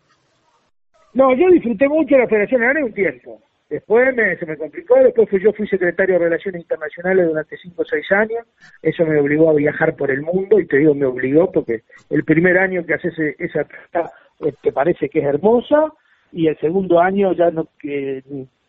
No, 1.14 1.34
yo 1.34 1.50
disfruté 1.50 1.88
mucho 1.88 2.16
la 2.16 2.28
Federación 2.28 2.62
Agraria 2.62 2.84
un 2.84 2.94
tiempo. 2.94 3.40
Después 3.68 4.14
se 4.38 4.46
me 4.46 4.56
complicó, 4.56 4.94
después 4.96 5.28
fui, 5.28 5.42
yo 5.42 5.52
fui 5.52 5.66
secretario 5.66 6.14
de 6.14 6.24
Relaciones 6.26 6.62
Internacionales 6.62 7.26
durante 7.26 7.56
cinco 7.56 7.82
o 7.82 7.84
seis 7.84 8.10
años, 8.12 8.46
eso 8.80 9.04
me 9.04 9.18
obligó 9.18 9.50
a 9.50 9.54
viajar 9.54 9.96
por 9.96 10.12
el 10.12 10.22
mundo, 10.22 10.60
y 10.60 10.66
te 10.66 10.78
digo 10.78 10.94
me 10.94 11.06
obligó 11.06 11.50
porque 11.50 11.82
el 12.10 12.24
primer 12.24 12.58
año 12.58 12.86
que 12.86 12.94
haces 12.94 13.14
esa 13.38 13.62
actividad 13.62 14.10
te 14.38 14.48
este, 14.50 14.72
parece 14.72 15.08
que 15.08 15.18
es 15.18 15.24
hermosa, 15.24 15.92
y 16.30 16.46
el 16.46 16.56
segundo 16.58 17.00
año 17.00 17.32
ya 17.32 17.50
no 17.50 17.66
que 17.80 18.22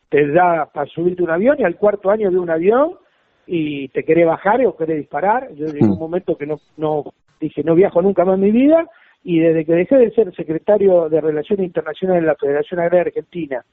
te 0.10 0.28
da 0.32 0.66
para 0.74 0.88
subirte 0.88 1.22
un 1.22 1.30
avión, 1.30 1.58
y 1.60 1.64
al 1.64 1.76
cuarto 1.76 2.10
año 2.10 2.32
de 2.32 2.40
un 2.40 2.50
avión, 2.50 2.94
y 3.46 3.90
te 3.90 4.04
querés 4.04 4.26
bajar 4.26 4.66
o 4.66 4.76
querés 4.76 4.98
disparar, 4.98 5.54
yo 5.54 5.68
en 5.68 5.84
un 5.84 5.98
mm. 5.98 6.00
momento 6.00 6.38
que 6.38 6.48
no, 6.48 6.60
no 6.76 7.14
dije 7.40 7.64
no 7.64 7.76
viajo 7.76 8.02
nunca 8.02 8.26
más 8.26 8.36
en 8.36 8.42
mi 8.42 8.52
vida, 8.52 8.90
y 9.24 9.40
desde 9.40 9.66
que 9.66 9.74
dejé 9.74 9.98
de 9.98 10.12
ser 10.12 10.34
secretario 10.36 11.08
de 11.10 11.22
Relaciones 11.22 11.68
Internacionales 11.68 12.24
de 12.24 12.28
la 12.28 12.36
Federación 12.36 12.80
Agraria 12.80 13.02
Argentina, 13.02 13.66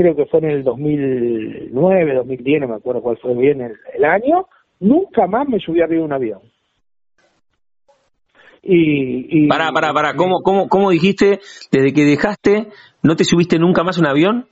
creo 0.00 0.16
que 0.16 0.26
fue 0.26 0.40
en 0.40 0.50
el 0.50 0.64
2009, 0.64 2.14
2010, 2.14 2.60
no 2.60 2.68
me 2.68 2.74
acuerdo 2.76 3.02
cuál 3.02 3.18
fue 3.18 3.34
bien 3.34 3.60
el, 3.60 4.04
año, 4.04 4.46
nunca 4.80 5.26
más 5.26 5.46
me 5.46 5.58
subí 5.58 5.82
arriba 5.82 6.00
de 6.00 6.06
un 6.06 6.12
avión. 6.12 6.40
Y, 8.62 9.44
y 9.44 9.48
pará, 9.48 9.70
pará, 9.72 9.92
pará, 9.92 10.14
¿Cómo, 10.14 10.40
cómo, 10.42 10.68
¿cómo 10.68 10.90
dijiste, 10.90 11.40
desde 11.70 11.92
que 11.92 12.04
dejaste, 12.04 12.68
no 13.02 13.16
te 13.16 13.24
subiste 13.24 13.58
nunca 13.58 13.82
más 13.82 13.98
un 13.98 14.06
avión? 14.06 14.46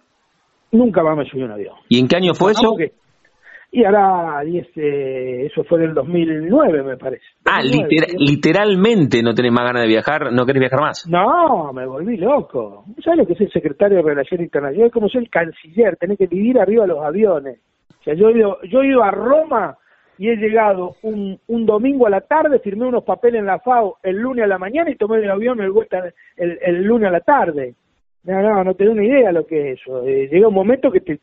Nunca 0.71 1.03
más 1.03 1.17
me 1.17 1.29
subí 1.29 1.43
un 1.43 1.53
avión. 1.53 1.75
¿Y 1.89 1.99
en 1.99 2.09
qué 2.09 2.17
año 2.17 2.35
fue 2.35 2.53
eso? 2.53 2.77
Y 3.71 3.85
ahora, 3.85 4.43
este, 4.45 5.47
eso 5.47 5.63
fue 5.65 5.79
en 5.81 5.91
el 5.91 5.95
2009, 5.95 6.83
me 6.83 6.97
parece. 6.97 7.23
Ah, 7.45 7.61
literalmente 7.63 9.23
no 9.23 9.35
tenés 9.35 9.53
más 9.53 9.65
ganas 9.65 9.83
de 9.83 9.89
viajar, 9.89 10.33
no 10.33 10.47
querés 10.47 10.61
viajar 10.61 10.81
más. 10.81 11.07
No, 11.07 11.73
me 11.75 11.87
volví 11.87 12.17
loco. 12.17 12.85
¿Sabes 13.05 13.19
lo 13.19 13.27
que 13.27 13.35
es 13.35 13.41
el 13.43 13.53
secretario 13.53 13.99
de 13.99 14.03
Relaciones 14.03 14.47
Internacionales? 14.47 14.87
Es 14.87 14.93
como 14.93 15.09
ser 15.11 15.23
el 15.23 15.31
canciller, 15.31 15.97
tenés 15.97 16.17
que 16.17 16.27
vivir 16.27 16.59
arriba 16.59 16.85
de 16.85 16.89
los 16.89 17.05
aviones. 17.05 17.59
O 18.01 18.03
sea, 18.03 18.15
yo 18.15 18.31
he 18.31 18.39
ido, 18.39 18.59
yo 18.63 18.81
he 18.81 18.89
ido 18.89 19.03
a 19.03 19.11
Roma 19.11 19.77
y 20.17 20.31
he 20.31 20.37
llegado 20.37 20.97
un, 21.03 21.39
un 21.47 21.67
domingo 21.67 22.07
a 22.07 22.11
la 22.11 22.23
tarde, 22.23 22.61
firmé 22.61 22.87
unos 22.87 23.05
papeles 23.05 23.41
en 23.41 23.47
la 23.47 23.59
FAO 23.59 23.99
el 24.03 24.17
lunes 24.17 24.45
a 24.45 24.49
la 24.49 24.59
mañana 24.59 24.91
y 24.91 24.97
tomé 24.97 25.19
el 25.19 25.31
avión 25.31 25.61
el, 25.61 25.73
el, 26.37 26.59
el 26.63 26.83
lunes 26.85 27.09
a 27.09 27.13
la 27.13 27.21
tarde. 27.21 27.75
No, 28.25 28.43
no, 28.43 28.65
no 28.65 28.75
te 28.75 28.85
doy 28.85 28.95
una 28.95 29.05
idea 29.05 29.31
lo 29.31 29.47
que 29.47 29.73
es 29.73 29.81
eso. 29.81 30.07
Eh, 30.07 30.29
llega 30.31 30.49
un 30.49 30.55
momento 30.55 30.91
que 30.91 31.01
te, 31.01 31.21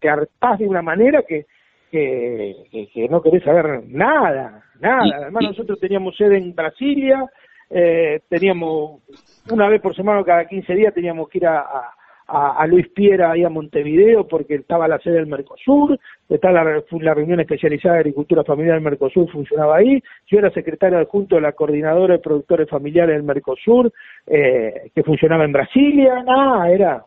te 0.00 0.08
hartás 0.08 0.58
de 0.58 0.68
una 0.68 0.82
manera 0.82 1.22
que 1.26 1.46
que, 1.94 3.08
no 3.08 3.22
querés 3.22 3.44
saber 3.44 3.84
nada, 3.86 4.64
nada. 4.80 5.16
Además 5.16 5.44
nosotros 5.44 5.78
teníamos 5.78 6.16
sede 6.16 6.38
en 6.38 6.54
Brasilia, 6.54 7.24
eh, 7.70 8.20
teníamos 8.28 9.02
una 9.50 9.68
vez 9.68 9.80
por 9.80 9.94
semana, 9.94 10.24
cada 10.24 10.46
15 10.46 10.74
días 10.74 10.92
teníamos 10.92 11.28
que 11.28 11.38
ir 11.38 11.46
a, 11.46 11.92
a, 12.26 12.66
Luis 12.66 12.88
Piera 12.88 13.30
ahí 13.30 13.44
a 13.44 13.50
Montevideo 13.50 14.26
porque 14.26 14.56
estaba 14.56 14.88
la 14.88 14.98
sede 14.98 15.14
del 15.14 15.26
Mercosur, 15.26 15.98
estaba 16.28 16.64
la, 16.64 16.82
la 16.90 17.14
reunión 17.14 17.38
especializada 17.40 17.94
de 17.94 18.00
agricultura 18.00 18.42
familiar 18.42 18.74
del 18.74 18.84
Mercosur, 18.84 19.30
funcionaba 19.30 19.76
ahí, 19.76 20.02
yo 20.26 20.38
era 20.38 20.50
secretario 20.50 20.98
adjunto 20.98 21.36
de 21.36 21.42
la 21.42 21.52
coordinadora 21.52 22.14
de 22.14 22.20
productores 22.20 22.68
familiares 22.68 23.14
del 23.14 23.24
Mercosur, 23.24 23.92
eh, 24.26 24.90
que 24.94 25.02
funcionaba 25.04 25.44
en 25.44 25.52
Brasilia, 25.52 26.22
nada, 26.24 26.70
era, 26.70 27.04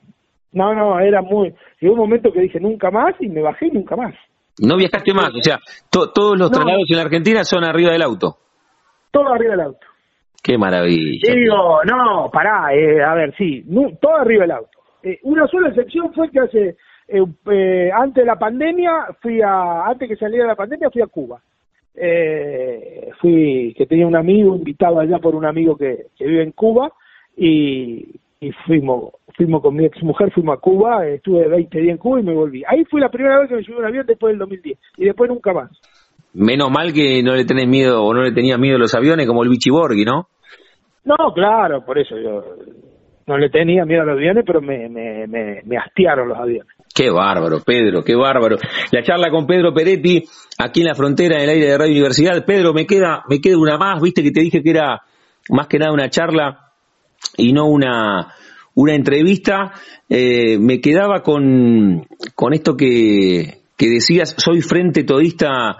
no, 0.53 0.73
no, 0.73 0.99
era 0.99 1.21
muy, 1.21 1.53
llegó 1.81 1.95
un 1.95 1.99
momento 1.99 2.31
que 2.31 2.41
dije 2.41 2.59
nunca 2.59 2.89
más 2.91 3.15
y 3.19 3.27
me 3.27 3.41
bajé 3.41 3.69
nunca 3.69 3.95
más. 3.97 4.15
No 4.59 4.75
viajaste 4.75 5.13
más, 5.13 5.29
o 5.33 5.41
sea, 5.41 5.59
todos 5.89 6.37
los 6.37 6.49
traslados 6.49 6.85
en 6.89 6.97
la 6.97 7.03
Argentina 7.03 7.43
son 7.43 7.63
arriba 7.63 7.91
del 7.91 8.01
auto. 8.01 8.37
Todo 9.11 9.33
arriba 9.33 9.51
del 9.51 9.61
auto. 9.61 9.87
Qué 10.41 10.57
maravilla. 10.57 11.33
Digo, 11.33 11.83
no, 11.83 12.29
pará, 12.31 12.73
eh, 12.73 13.03
a 13.03 13.13
ver, 13.13 13.35
sí, 13.37 13.63
todo 14.01 14.15
arriba 14.15 14.43
del 14.43 14.51
auto. 14.51 14.79
Eh, 15.03 15.19
una 15.23 15.47
sola 15.47 15.69
excepción 15.69 16.11
fue 16.13 16.31
que 16.31 16.39
hace, 16.39 16.77
eh, 17.07 17.23
eh, 17.51 17.89
antes 17.93 18.23
de 18.23 18.25
la 18.25 18.37
pandemia, 18.37 19.07
fui 19.21 19.41
a, 19.41 19.85
antes 19.85 20.07
que 20.09 20.15
saliera 20.15 20.47
la 20.47 20.55
pandemia, 20.55 20.89
fui 20.89 21.01
a 21.01 21.07
Cuba. 21.07 21.41
Eh, 21.93 23.09
fui, 23.19 23.73
que 23.77 23.85
tenía 23.85 24.07
un 24.07 24.15
amigo, 24.15 24.55
invitado 24.55 24.99
allá 24.99 25.19
por 25.19 25.35
un 25.35 25.45
amigo 25.45 25.75
que, 25.75 26.07
que 26.15 26.25
vive 26.25 26.43
en 26.43 26.51
Cuba, 26.51 26.91
y, 27.35 28.19
y 28.39 28.51
fuimos 28.65 29.13
fuimos 29.37 29.61
con 29.61 29.75
mi 29.75 29.85
ex 29.85 30.01
mujer, 30.01 30.31
fuimos 30.33 30.57
a 30.57 30.59
Cuba, 30.59 31.07
estuve 31.07 31.47
20 31.47 31.79
días 31.79 31.91
en 31.91 31.97
Cuba 31.97 32.19
y 32.19 32.23
me 32.23 32.33
volví. 32.33 32.63
Ahí 32.67 32.83
fue 32.85 32.99
la 32.99 33.09
primera 33.09 33.39
vez 33.39 33.49
que 33.49 33.55
me 33.55 33.63
subí 33.63 33.75
a 33.75 33.79
un 33.79 33.85
avión 33.85 34.05
después 34.07 34.31
del 34.31 34.39
2010 34.39 34.79
y 34.97 35.05
después 35.05 35.29
nunca 35.29 35.53
más. 35.53 35.69
Menos 36.33 36.71
mal 36.71 36.91
que 36.91 37.21
no 37.23 37.35
le 37.35 37.45
tenés 37.45 37.67
miedo 37.67 38.03
o 38.03 38.13
no 38.13 38.23
le 38.23 38.31
tenías 38.31 38.59
miedo 38.59 38.75
a 38.75 38.79
los 38.79 38.95
aviones 38.95 39.27
como 39.27 39.43
el 39.43 39.49
Bichiborghi, 39.49 40.05
¿no? 40.05 40.27
No, 41.05 41.33
claro, 41.33 41.85
por 41.85 41.99
eso 41.99 42.17
yo 42.17 42.43
no 43.27 43.37
le 43.37 43.49
tenía 43.49 43.85
miedo 43.85 44.01
a 44.01 44.05
los 44.05 44.17
aviones, 44.17 44.43
pero 44.45 44.59
me, 44.59 44.89
me, 44.89 45.27
me, 45.27 45.61
me 45.63 45.77
hastiaron 45.77 46.29
los 46.29 46.37
aviones. 46.37 46.73
Qué 46.93 47.11
bárbaro, 47.11 47.59
Pedro, 47.63 48.03
qué 48.03 48.15
bárbaro. 48.15 48.57
La 48.91 49.03
charla 49.03 49.29
con 49.29 49.45
Pedro 49.45 49.73
Peretti, 49.73 50.23
aquí 50.57 50.81
en 50.81 50.87
la 50.87 50.95
frontera, 50.95 51.35
en 51.37 51.43
el 51.43 51.49
aire 51.49 51.67
de 51.67 51.77
Radio 51.77 51.91
Universidad. 51.91 52.43
Pedro, 52.43 52.73
me 52.73 52.87
queda, 52.87 53.23
me 53.29 53.39
queda 53.39 53.57
una 53.57 53.77
más, 53.77 54.01
viste 54.01 54.23
que 54.23 54.31
te 54.31 54.41
dije 54.41 54.63
que 54.63 54.71
era 54.71 55.01
más 55.49 55.67
que 55.67 55.77
nada 55.77 55.93
una 55.93 56.09
charla 56.09 56.71
y 57.37 57.53
no 57.53 57.67
una, 57.67 58.33
una 58.77 58.93
entrevista, 58.93 59.71
eh, 60.07 60.59
me 60.59 60.79
quedaba 60.79 61.23
con, 61.23 62.05
con 62.35 62.53
esto 62.53 62.77
que, 62.77 63.57
decías, 63.75 64.35
soy 64.37 64.61
frente 64.61 65.03
todista 65.03 65.77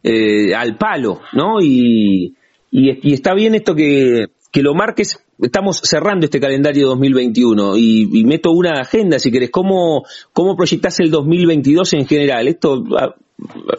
eh, 0.00 0.54
al 0.54 0.78
palo, 0.78 1.22
¿no? 1.32 1.60
Y, 1.60 2.36
y, 2.70 3.12
está 3.12 3.34
bien 3.34 3.56
esto 3.56 3.74
que, 3.74 4.28
lo 4.62 4.74
marques, 4.74 5.18
estamos 5.42 5.80
cerrando 5.82 6.26
este 6.26 6.38
calendario 6.38 6.86
2021 6.86 7.76
y, 7.78 8.08
y 8.12 8.24
meto 8.24 8.52
una 8.52 8.80
agenda, 8.80 9.18
si 9.18 9.32
querés, 9.32 9.50
¿cómo, 9.50 10.04
cómo 10.32 10.56
el 11.00 11.10
2022 11.10 11.94
en 11.94 12.06
general? 12.06 12.46
Esto, 12.46 12.84
ah, 12.96 13.16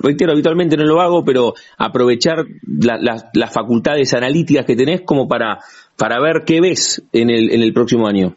reitero, 0.02 0.34
habitualmente 0.34 0.76
no 0.76 0.84
lo 0.84 1.00
hago, 1.00 1.24
pero 1.24 1.54
aprovechar 1.78 2.46
las 2.76 3.54
facultades 3.54 4.14
analíticas 4.14 4.66
que 4.66 4.76
tenés 4.76 5.04
como 5.06 5.26
para, 5.30 5.60
para 5.96 6.20
ver 6.20 6.44
qué 6.46 6.60
ves 6.60 7.02
en 7.14 7.30
el, 7.30 7.50
en 7.54 7.62
el 7.62 7.72
próximo 7.72 8.08
año. 8.08 8.36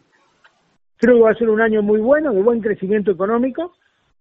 Creo 1.01 1.17
que 1.17 1.23
va 1.23 1.31
a 1.31 1.35
ser 1.35 1.49
un 1.49 1.61
año 1.61 1.83
muy 1.83 1.99
bueno, 2.01 2.33
de 2.33 2.43
buen 2.43 2.61
crecimiento 2.61 3.11
económico, 3.11 3.73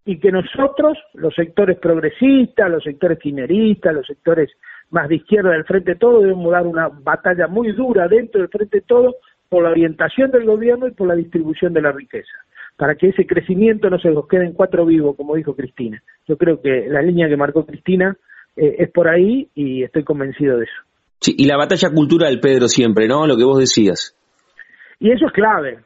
y 0.06 0.18
que 0.18 0.32
nosotros, 0.32 0.98
los 1.13 1.36
sectores 1.36 1.78
progresistas, 1.78 2.72
los 2.72 2.84
sectores 2.84 3.20
quineristas, 3.20 3.94
los 3.94 4.08
sectores 4.08 4.50
más 4.89 5.10
de 5.10 5.18
izquierda 5.18 5.52
del 5.52 5.65
Frente 5.65 5.96
Todo, 5.96 6.22
debemos 6.22 6.52
dar 6.52 6.65
una 6.65 6.88
batalla 6.88 7.48
muy 7.48 7.74
dura 7.74 8.08
dentro 8.08 8.39
del 8.42 8.50
Frente 8.50 8.82
Todo 8.82 9.18
por 9.50 9.63
la 9.63 9.72
orientación 9.72 10.32
del 10.32 10.46
gobierno 10.46 10.88
y 10.88 10.92
por 10.92 11.08
la 11.08 11.15
distribución 11.15 11.74
de 11.74 11.82
la 11.82 11.92
riqueza, 11.92 12.32
para 12.78 12.96
que 12.96 13.10
ese 13.10 13.28
crecimiento 13.28 13.89
no 13.89 14.00
se 14.00 14.10
nos 14.10 14.28
quede 14.28 14.46
en 14.46 14.54
cuatro 14.54 14.86
vivos, 14.86 15.15
como 15.15 15.36
dijo 15.36 15.56
Cristina. 15.56 16.02
Yo 16.28 16.38
creo 16.38 16.62
que 16.62 16.88
la 16.88 17.02
línea 17.02 17.28
que 17.28 17.36
marcó 17.36 17.65
Cristina 17.65 18.15
eh, 18.56 18.76
es 18.80 18.92
por 18.92 19.10
ahí 19.10 19.50
y 19.54 19.84
estoy 19.84 20.04
convencido 20.04 20.58
de 20.58 20.63
eso. 20.63 20.74
Sí, 21.20 21.36
y 21.38 21.46
la 21.46 21.58
batalla 21.58 21.89
cultural, 21.94 22.39
Pedro, 22.42 22.68
siempre, 22.68 23.08
¿no? 23.08 23.28
Lo 23.28 23.36
que 23.36 23.44
vos 23.44 23.60
decías. 23.60 24.15
Y 25.00 25.12
eso 25.12 25.26
es 25.28 25.34
clave, 25.34 25.80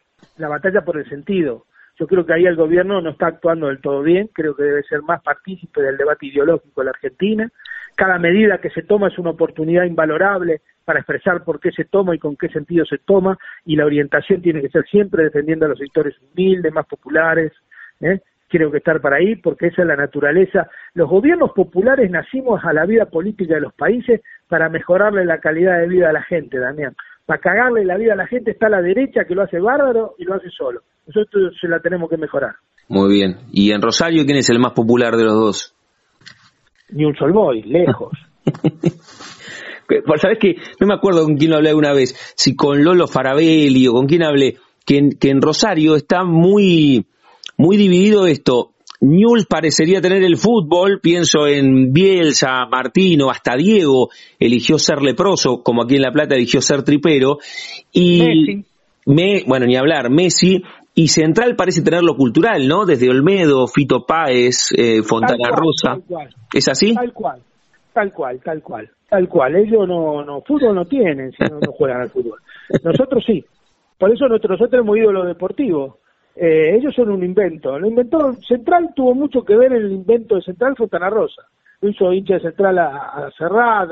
la 0.43 0.49
batalla 0.49 0.81
por 0.81 0.97
el 0.97 1.09
sentido. 1.09 1.65
Yo 1.97 2.05
creo 2.05 2.25
que 2.25 2.33
ahí 2.33 2.45
el 2.45 2.55
gobierno 2.55 3.01
no 3.01 3.11
está 3.11 3.27
actuando 3.27 3.67
del 3.67 3.79
todo 3.79 4.01
bien, 4.01 4.29
creo 4.33 4.55
que 4.55 4.63
debe 4.63 4.83
ser 4.83 5.01
más 5.03 5.21
partícipe 5.21 5.81
del 5.81 5.95
debate 5.95 6.25
ideológico 6.25 6.81
de 6.81 6.85
la 6.85 6.91
Argentina. 6.91 7.49
Cada 7.95 8.17
medida 8.17 8.57
que 8.57 8.71
se 8.71 8.81
toma 8.81 9.07
es 9.07 9.17
una 9.17 9.29
oportunidad 9.29 9.85
invalorable 9.85 10.61
para 10.83 10.99
expresar 10.99 11.43
por 11.43 11.59
qué 11.59 11.71
se 11.71 11.85
toma 11.85 12.13
y 12.13 12.19
con 12.19 12.35
qué 12.35 12.49
sentido 12.49 12.83
se 12.85 12.97
toma, 12.97 13.37
y 13.65 13.75
la 13.77 13.85
orientación 13.85 14.41
tiene 14.41 14.61
que 14.61 14.69
ser 14.69 14.83
siempre 14.85 15.23
defendiendo 15.23 15.65
a 15.65 15.69
los 15.69 15.79
sectores 15.79 16.15
humildes, 16.19 16.73
más 16.73 16.87
populares. 16.87 17.53
¿eh? 18.01 18.19
Creo 18.49 18.69
que 18.69 18.79
estar 18.79 18.99
para 18.99 19.17
ahí, 19.17 19.35
porque 19.37 19.67
esa 19.67 19.83
es 19.83 19.87
la 19.87 19.95
naturaleza. 19.95 20.67
Los 20.95 21.09
gobiernos 21.09 21.51
populares 21.53 22.11
nacimos 22.11 22.65
a 22.65 22.73
la 22.73 22.85
vida 22.85 23.05
política 23.05 23.53
de 23.55 23.61
los 23.61 23.73
países 23.73 24.21
para 24.49 24.67
mejorarle 24.67 25.23
la 25.23 25.39
calidad 25.39 25.79
de 25.79 25.87
vida 25.87 26.09
a 26.09 26.13
la 26.13 26.23
gente, 26.23 26.57
Damián 26.57 26.95
para 27.25 27.39
cagarle 27.39 27.85
la 27.85 27.97
vida 27.97 28.13
a 28.13 28.17
la 28.17 28.27
gente 28.27 28.51
está 28.51 28.69
la 28.69 28.81
derecha 28.81 29.25
que 29.25 29.35
lo 29.35 29.43
hace 29.43 29.59
bárbaro 29.59 30.15
y 30.17 30.25
lo 30.25 30.35
hace 30.35 30.49
solo. 30.49 30.81
Nosotros 31.07 31.53
se 31.59 31.67
la 31.67 31.79
tenemos 31.79 32.09
que 32.09 32.17
mejorar. 32.17 32.55
Muy 32.87 33.13
bien. 33.13 33.37
¿Y 33.51 33.71
en 33.71 33.81
Rosario 33.81 34.25
quién 34.25 34.37
es 34.37 34.49
el 34.49 34.59
más 34.59 34.73
popular 34.73 35.15
de 35.15 35.23
los 35.23 35.33
dos? 35.33 35.75
Ni 36.89 37.05
un 37.05 37.15
Solboy, 37.15 37.63
lejos. 37.63 38.11
¿Sabes 40.21 40.39
que 40.39 40.55
No 40.79 40.87
me 40.87 40.95
acuerdo 40.95 41.23
con 41.23 41.35
quién 41.37 41.51
lo 41.51 41.57
hablé 41.57 41.73
una 41.73 41.93
vez, 41.93 42.33
si 42.35 42.55
con 42.55 42.83
Lolo 42.83 43.07
Farabelli 43.07 43.87
o 43.87 43.93
con 43.93 44.07
quién 44.07 44.23
hablé, 44.23 44.57
que 44.85 44.97
en, 44.97 45.09
que 45.11 45.29
en 45.29 45.41
Rosario 45.41 45.95
está 45.95 46.23
muy, 46.23 47.05
muy 47.57 47.77
dividido 47.77 48.27
esto. 48.27 48.72
Newell's 49.03 49.45
parecería 49.45 49.99
tener 49.99 50.23
el 50.23 50.37
fútbol, 50.37 51.01
pienso 51.01 51.45
en 51.45 51.91
Bielsa, 51.91 52.65
Martino, 52.71 53.29
hasta 53.29 53.57
Diego 53.57 54.09
eligió 54.39 54.79
ser 54.79 55.01
leproso, 55.01 55.61
como 55.61 55.83
aquí 55.83 55.97
en 55.97 56.03
La 56.03 56.13
Plata 56.13 56.35
eligió 56.35 56.61
ser 56.61 56.83
tripero, 56.83 57.39
y 57.91 58.63
Me, 59.05 59.43
bueno, 59.45 59.65
ni 59.65 59.75
hablar, 59.75 60.09
Messi, 60.09 60.63
y 60.95 61.09
Central 61.09 61.57
parece 61.57 61.81
tener 61.81 62.01
lo 62.01 62.15
cultural, 62.15 62.65
¿no? 62.65 62.85
Desde 62.85 63.09
Olmedo, 63.09 63.67
Fito 63.67 64.05
Páez, 64.05 64.69
eh, 64.77 65.01
Fontana 65.03 65.49
Rosa. 65.49 65.97
¿Es 66.53 66.69
así? 66.69 66.93
Tal 66.93 67.11
cual, 67.11 67.41
tal 67.91 68.13
cual, 68.13 68.39
tal 68.41 68.61
cual, 68.61 68.89
tal 69.09 69.27
cual. 69.27 69.55
Ellos 69.57 69.85
no, 69.85 70.23
no 70.23 70.41
fútbol 70.41 70.75
no 70.75 70.85
tienen 70.85 71.31
si 71.33 71.43
no, 71.43 71.59
no 71.59 71.71
juegan 71.73 72.01
al 72.03 72.09
fútbol. 72.09 72.39
Nosotros 72.83 73.21
sí. 73.27 73.43
Por 73.99 74.13
eso 74.13 74.27
nosotros, 74.27 74.59
nosotros 74.59 74.81
hemos 74.81 74.97
ido 74.97 75.09
a 75.09 75.13
lo 75.13 75.25
deportivo 75.25 75.97
eh, 76.35 76.75
ellos 76.75 76.93
son 76.95 77.09
un 77.09 77.23
invento. 77.23 77.77
Lo 77.77 77.87
inventó 77.87 78.33
Central 78.47 78.91
tuvo 78.95 79.13
mucho 79.13 79.43
que 79.43 79.55
ver 79.55 79.73
en 79.73 79.83
el 79.83 79.91
invento 79.91 80.35
de 80.35 80.41
Central 80.41 80.75
Fontana 80.75 81.09
Rosa. 81.09 81.43
Lo 81.81 81.89
hizo 81.89 82.13
hincha 82.13 82.35
de 82.35 82.41
Central 82.41 82.77
a, 82.79 83.29
a 83.37 83.87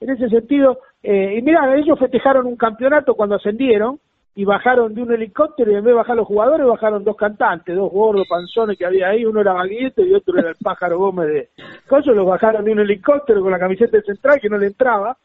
En 0.00 0.10
ese 0.10 0.28
sentido, 0.28 0.80
eh, 1.02 1.36
y 1.38 1.42
mira, 1.42 1.74
ellos 1.76 1.98
festejaron 1.98 2.46
un 2.46 2.56
campeonato 2.56 3.14
cuando 3.14 3.36
ascendieron 3.36 3.98
y 4.34 4.44
bajaron 4.44 4.94
de 4.94 5.02
un 5.02 5.12
helicóptero 5.12 5.70
y 5.70 5.76
en 5.76 5.84
vez 5.84 5.92
de 5.92 5.96
bajar 5.96 6.14
los 6.14 6.26
jugadores 6.26 6.66
bajaron 6.66 7.02
dos 7.02 7.16
cantantes, 7.16 7.74
dos 7.74 7.90
gordos 7.90 8.26
panzones 8.28 8.76
que 8.76 8.84
había 8.84 9.08
ahí, 9.08 9.24
uno 9.24 9.40
era 9.40 9.54
Baguete 9.54 10.02
y 10.02 10.12
otro 10.12 10.38
era 10.38 10.50
el 10.50 10.56
pájaro 10.62 10.98
Gómez 10.98 11.28
de 11.28 11.48
Coso, 11.88 12.12
los 12.12 12.26
bajaron 12.26 12.62
de 12.66 12.72
un 12.72 12.80
helicóptero 12.80 13.40
con 13.40 13.50
la 13.50 13.58
camiseta 13.58 13.96
de 13.96 14.02
central 14.02 14.38
que 14.38 14.50
no 14.50 14.58
le 14.58 14.66
entraba 14.66 15.16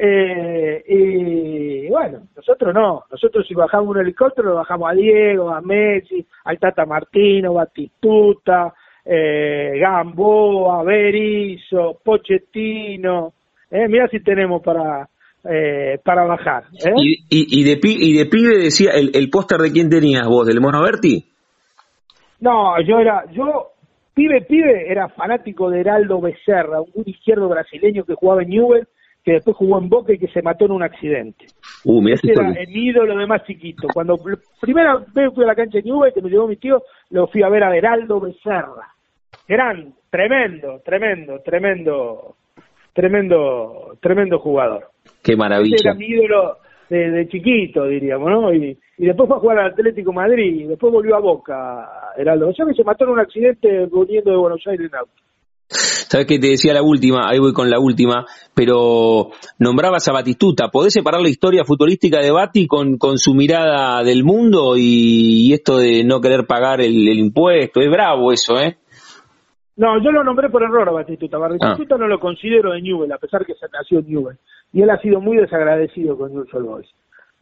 eh, 0.00 0.84
y 0.86 1.88
bueno, 1.88 2.20
nosotros 2.36 2.72
no, 2.72 3.02
nosotros 3.10 3.44
si 3.48 3.54
bajamos 3.54 3.88
un 3.88 4.00
helicóptero 4.00 4.50
lo 4.50 4.54
bajamos 4.56 4.90
a 4.90 4.94
Diego, 4.94 5.50
a 5.50 5.60
Messi, 5.60 6.24
al 6.44 6.58
Tata 6.60 6.86
Martino, 6.86 7.54
Batistuta, 7.54 8.72
eh, 9.04 9.72
Gamboa, 9.80 10.84
Berizzo, 10.84 11.98
Pochettino, 12.04 13.32
eh, 13.70 13.88
mira 13.88 14.06
si 14.08 14.20
tenemos 14.20 14.62
para 14.62 15.08
eh, 15.44 15.98
para 16.04 16.24
bajar. 16.24 16.64
¿eh? 16.74 16.92
¿Y, 16.96 17.60
y, 17.60 17.64
de, 17.64 17.80
y 17.82 18.18
de 18.18 18.26
pibe 18.26 18.58
decía, 18.58 18.90
el, 18.92 19.10
el 19.14 19.30
póster 19.30 19.58
de 19.58 19.72
quién 19.72 19.88
tenías 19.88 20.28
vos, 20.28 20.46
del 20.46 20.60
Mono 20.60 20.82
Berti? 20.82 21.24
No, 22.40 22.80
yo 22.82 23.00
era, 23.00 23.24
yo, 23.32 23.72
pibe, 24.14 24.42
pibe, 24.42 24.90
era 24.90 25.08
fanático 25.08 25.70
de 25.70 25.80
Heraldo 25.80 26.20
Becerra, 26.20 26.80
un 26.80 27.04
izquierdo 27.06 27.48
brasileño 27.48 28.04
que 28.04 28.14
jugaba 28.14 28.42
en 28.42 28.50
Newell 28.50 28.88
que 29.24 29.32
después 29.32 29.56
jugó 29.56 29.78
en 29.78 29.88
Boca 29.88 30.12
y 30.12 30.18
que 30.18 30.28
se 30.28 30.42
mató 30.42 30.64
en 30.64 30.72
un 30.72 30.82
accidente. 30.82 31.46
Uh, 31.84 32.06
Ese 32.08 32.32
era 32.32 32.50
el 32.50 32.76
ídolo 32.76 33.16
de 33.16 33.26
más 33.26 33.44
chiquito. 33.44 33.88
Cuando 33.92 34.16
primera 34.60 35.04
vez 35.14 35.34
fui 35.34 35.44
a 35.44 35.48
la 35.48 35.54
cancha 35.54 35.78
de 35.78 35.84
Newell, 35.84 36.12
que 36.12 36.22
me 36.22 36.30
llevó 36.30 36.48
mi 36.48 36.56
tío, 36.56 36.82
lo 37.10 37.26
fui 37.28 37.42
a 37.42 37.48
ver 37.48 37.64
a 37.64 37.76
Heraldo 37.76 38.20
Becerra. 38.20 38.94
Gran, 39.46 39.94
tremendo, 40.10 40.80
tremendo, 40.84 41.40
tremendo, 41.40 42.36
tremendo, 42.92 43.96
tremendo 44.00 44.38
jugador. 44.38 44.88
Qué 45.22 45.36
maravilla. 45.36 45.76
Ese 45.76 45.88
era 45.88 45.94
mi 45.94 46.06
ídolo 46.06 46.58
de, 46.88 47.28
chiquito, 47.28 47.84
diríamos, 47.86 48.30
¿no? 48.30 48.52
Y, 48.52 48.78
después 48.96 49.28
fue 49.28 49.36
a 49.36 49.40
jugar 49.40 49.58
al 49.58 49.72
Atlético 49.72 50.12
Madrid, 50.12 50.62
y 50.62 50.64
después 50.64 50.92
volvió 50.92 51.16
a 51.16 51.20
Boca, 51.20 52.12
Heraldo 52.16 52.48
Becerra, 52.48 52.72
y 52.72 52.76
se 52.76 52.84
mató 52.84 53.04
en 53.04 53.10
un 53.10 53.20
accidente 53.20 53.86
volviendo 53.86 54.30
de 54.30 54.36
Buenos 54.36 54.66
Aires 54.66 54.90
en 54.90 54.98
auto. 54.98 55.12
Sabes 56.08 56.26
que 56.26 56.38
te 56.38 56.48
decía 56.48 56.72
la 56.72 56.82
última, 56.82 57.28
ahí 57.28 57.38
voy 57.38 57.52
con 57.52 57.68
la 57.68 57.78
última, 57.78 58.24
pero 58.54 59.28
nombrabas 59.58 60.08
a 60.08 60.12
Batistuta. 60.12 60.68
¿Podés 60.68 60.94
separar 60.94 61.20
la 61.20 61.28
historia 61.28 61.64
futbolística 61.66 62.18
de 62.20 62.30
Bati 62.30 62.66
con, 62.66 62.96
con 62.96 63.18
su 63.18 63.34
mirada 63.34 64.02
del 64.02 64.24
mundo 64.24 64.72
y, 64.78 65.52
esto 65.52 65.76
de 65.76 66.04
no 66.04 66.22
querer 66.22 66.46
pagar 66.46 66.80
el, 66.80 67.08
impuesto? 67.08 67.80
Es 67.80 67.90
bravo 67.90 68.32
eso, 68.32 68.58
¿eh? 68.58 68.78
No, 69.76 70.02
yo 70.02 70.10
lo 70.10 70.24
nombré 70.24 70.48
por 70.48 70.62
error 70.62 70.88
a 70.88 70.92
Batistuta. 70.92 71.36
Batistuta 71.36 71.96
ah. 71.96 71.98
no 71.98 72.08
lo 72.08 72.18
considero 72.18 72.72
de 72.72 72.80
Newell, 72.80 73.12
a 73.12 73.18
pesar 73.18 73.44
que 73.44 73.52
se 73.54 73.66
nació 73.70 73.98
en 73.98 74.08
Newell. 74.08 74.38
Y 74.72 74.80
él 74.80 74.88
ha 74.88 74.98
sido 75.00 75.20
muy 75.20 75.36
desagradecido 75.36 76.16
con 76.16 76.32
Newell's 76.32 76.52
Boys. 76.52 76.88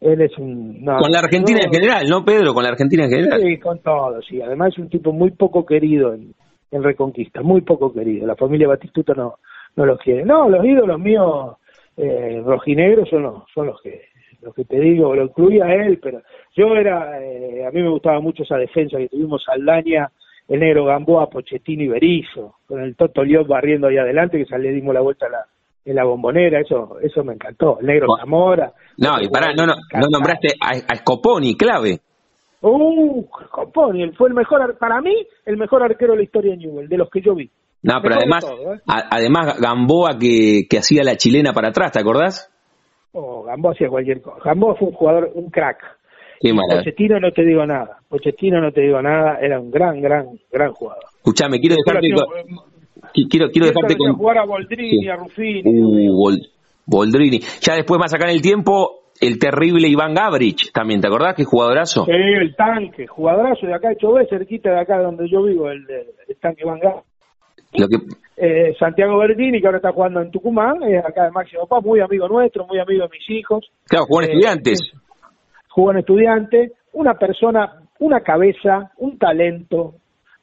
Él 0.00 0.20
es 0.20 0.36
un... 0.38 0.84
con 0.84 1.10
la 1.10 1.20
Argentina 1.20 1.60
en 1.64 1.72
general, 1.72 2.04
¿no, 2.08 2.24
Pedro? 2.24 2.52
Con 2.52 2.64
la 2.64 2.70
Argentina 2.70 3.04
en 3.04 3.10
general. 3.10 3.40
Sí, 3.40 3.58
con 3.58 3.78
todo, 3.78 4.20
sí. 4.22 4.42
Además 4.42 4.72
es 4.72 4.78
un 4.78 4.90
tipo 4.90 5.12
muy 5.12 5.30
poco 5.30 5.64
querido 5.64 6.12
en, 6.12 6.34
en 6.70 6.82
Reconquista, 6.82 7.42
muy 7.42 7.60
poco 7.60 7.92
querido. 7.92 8.26
La 8.26 8.36
familia 8.36 8.68
Batistuta 8.68 9.14
no, 9.14 9.38
no 9.76 9.86
los 9.86 9.98
quiere. 10.00 10.24
No, 10.24 10.48
los 10.48 10.64
ídolos 10.64 10.98
míos 10.98 11.56
eh, 11.96 12.42
rojinegros 12.44 13.08
son 13.08 13.22
los, 13.22 13.42
son 13.54 13.66
los 13.66 13.80
que 13.80 14.02
los 14.42 14.54
que 14.54 14.64
te 14.64 14.78
digo, 14.78 15.14
lo 15.14 15.24
incluía 15.24 15.66
él, 15.74 15.98
pero 16.00 16.22
yo 16.54 16.76
era, 16.76 17.20
eh, 17.20 17.66
a 17.66 17.70
mí 17.70 17.82
me 17.82 17.88
gustaba 17.88 18.20
mucho 18.20 18.44
esa 18.44 18.56
defensa 18.56 18.98
que 18.98 19.08
tuvimos 19.08 19.44
Aldaña, 19.48 20.10
el 20.46 20.60
negro 20.60 20.84
Gamboa, 20.84 21.28
Pochettino 21.28 21.82
y 21.82 21.88
Berizzo, 21.88 22.56
con 22.66 22.80
el 22.80 22.94
Toto 22.94 23.24
Liot 23.24 23.48
barriendo 23.48 23.88
ahí 23.88 23.98
adelante, 23.98 24.44
que 24.44 24.58
le 24.58 24.72
dimos 24.72 24.94
la 24.94 25.00
vuelta 25.00 25.26
a 25.26 25.30
la, 25.30 25.46
en 25.84 25.96
la 25.96 26.04
bombonera, 26.04 26.60
eso 26.60 26.98
eso 27.00 27.24
me 27.24 27.32
encantó, 27.32 27.78
el 27.80 27.86
negro 27.86 28.08
Zamora. 28.20 28.72
No, 28.98 29.20
y 29.20 29.28
pará, 29.28 29.52
no, 29.52 29.66
no, 29.66 29.74
no 29.74 30.06
nombraste 30.10 30.48
a, 30.60 30.92
a 30.92 30.96
Scoponi, 30.96 31.56
clave. 31.56 31.98
Uh, 32.62 33.24
fue 34.16 34.28
el 34.28 34.34
mejor, 34.34 34.76
para 34.78 35.00
mí, 35.00 35.14
el 35.44 35.56
mejor 35.56 35.82
arquero 35.82 36.12
de 36.12 36.18
la 36.18 36.24
historia 36.24 36.52
de 36.52 36.58
Newell, 36.58 36.88
de 36.88 36.96
los 36.96 37.10
que 37.10 37.20
yo 37.20 37.34
vi. 37.34 37.50
No, 37.82 37.94
pero 38.02 38.16
además, 38.16 38.44
¿eh? 38.44 38.80
además 38.86 39.60
Gamboa 39.60 40.18
que, 40.18 40.66
que 40.68 40.78
hacía 40.78 41.04
la 41.04 41.16
chilena 41.16 41.52
para 41.52 41.68
atrás, 41.68 41.92
¿te 41.92 42.00
acordás? 42.00 42.50
Oh, 43.12 43.44
Gamboa 43.44 43.72
hacía 43.72 43.88
cualquier 43.88 44.20
cosa. 44.20 44.38
Gamboa 44.44 44.74
fue 44.74 44.88
un 44.88 44.94
jugador, 44.94 45.30
un 45.34 45.50
crack. 45.50 45.78
Qué 46.40 46.52
Pochettino 46.52 47.18
no 47.18 47.32
te 47.32 47.42
digo 47.44 47.64
nada. 47.64 47.98
Pochettino 48.08 48.60
no 48.60 48.70
te 48.70 48.82
digo 48.82 49.00
nada. 49.00 49.38
Era 49.40 49.58
un 49.58 49.70
gran, 49.70 50.00
gran, 50.02 50.38
gran 50.52 50.72
jugador. 50.72 51.04
Escuchame, 51.16 51.58
quiero 51.60 51.76
dejarte 51.76 52.10
con... 52.12 52.24
Quiero, 53.30 53.50
quiero 53.50 53.66
dejarte 53.68 53.96
con... 53.96 54.12
jugar 54.14 54.38
a 54.38 54.44
Boldrini, 54.44 55.08
a 55.08 55.16
Ruffini. 55.16 55.62
Uh, 55.64 56.36
Boldrini. 56.84 57.40
Ya 57.60 57.74
después 57.74 57.98
más 57.98 58.12
acá 58.12 58.28
en 58.28 58.36
el 58.36 58.42
tiempo, 58.42 59.05
el 59.20 59.38
terrible 59.38 59.88
Iván 59.88 60.14
Gabrich, 60.14 60.72
también, 60.72 61.00
¿te 61.00 61.08
acordás? 61.08 61.34
Qué 61.34 61.44
jugadorazo. 61.44 62.04
Sí, 62.04 62.12
el 62.12 62.54
tanque, 62.56 63.06
jugadorazo 63.06 63.66
de 63.66 63.74
acá 63.74 63.88
de 63.90 63.96
Chové, 63.96 64.26
cerquita 64.28 64.70
de 64.70 64.80
acá 64.80 64.98
donde 64.98 65.28
yo 65.28 65.42
vivo, 65.42 65.70
el, 65.70 65.86
tanque 66.40 66.62
Iván 66.62 66.80
Gabrich. 66.80 67.04
Eh, 68.38 68.74
Santiago 68.78 69.18
Bertini, 69.18 69.60
que 69.60 69.66
ahora 69.66 69.78
está 69.78 69.92
jugando 69.92 70.20
en 70.20 70.30
Tucumán, 70.30 70.82
es 70.82 71.04
acá 71.04 71.24
de 71.24 71.30
Máximo 71.30 71.66
Paz, 71.66 71.82
muy 71.84 72.00
amigo 72.00 72.28
nuestro, 72.28 72.66
muy 72.66 72.78
amigo 72.78 73.04
de 73.04 73.10
mis 73.10 73.30
hijos. 73.30 73.70
Claro, 73.86 74.06
jugó 74.06 74.22
en 74.22 74.28
eh, 74.28 74.32
estudiantes. 74.32 74.92
Jugó 75.68 75.90
en 75.90 75.98
estudiante, 75.98 76.72
una 76.92 77.14
persona, 77.14 77.82
una 77.98 78.20
cabeza, 78.20 78.92
un 78.98 79.18
talento, 79.18 79.94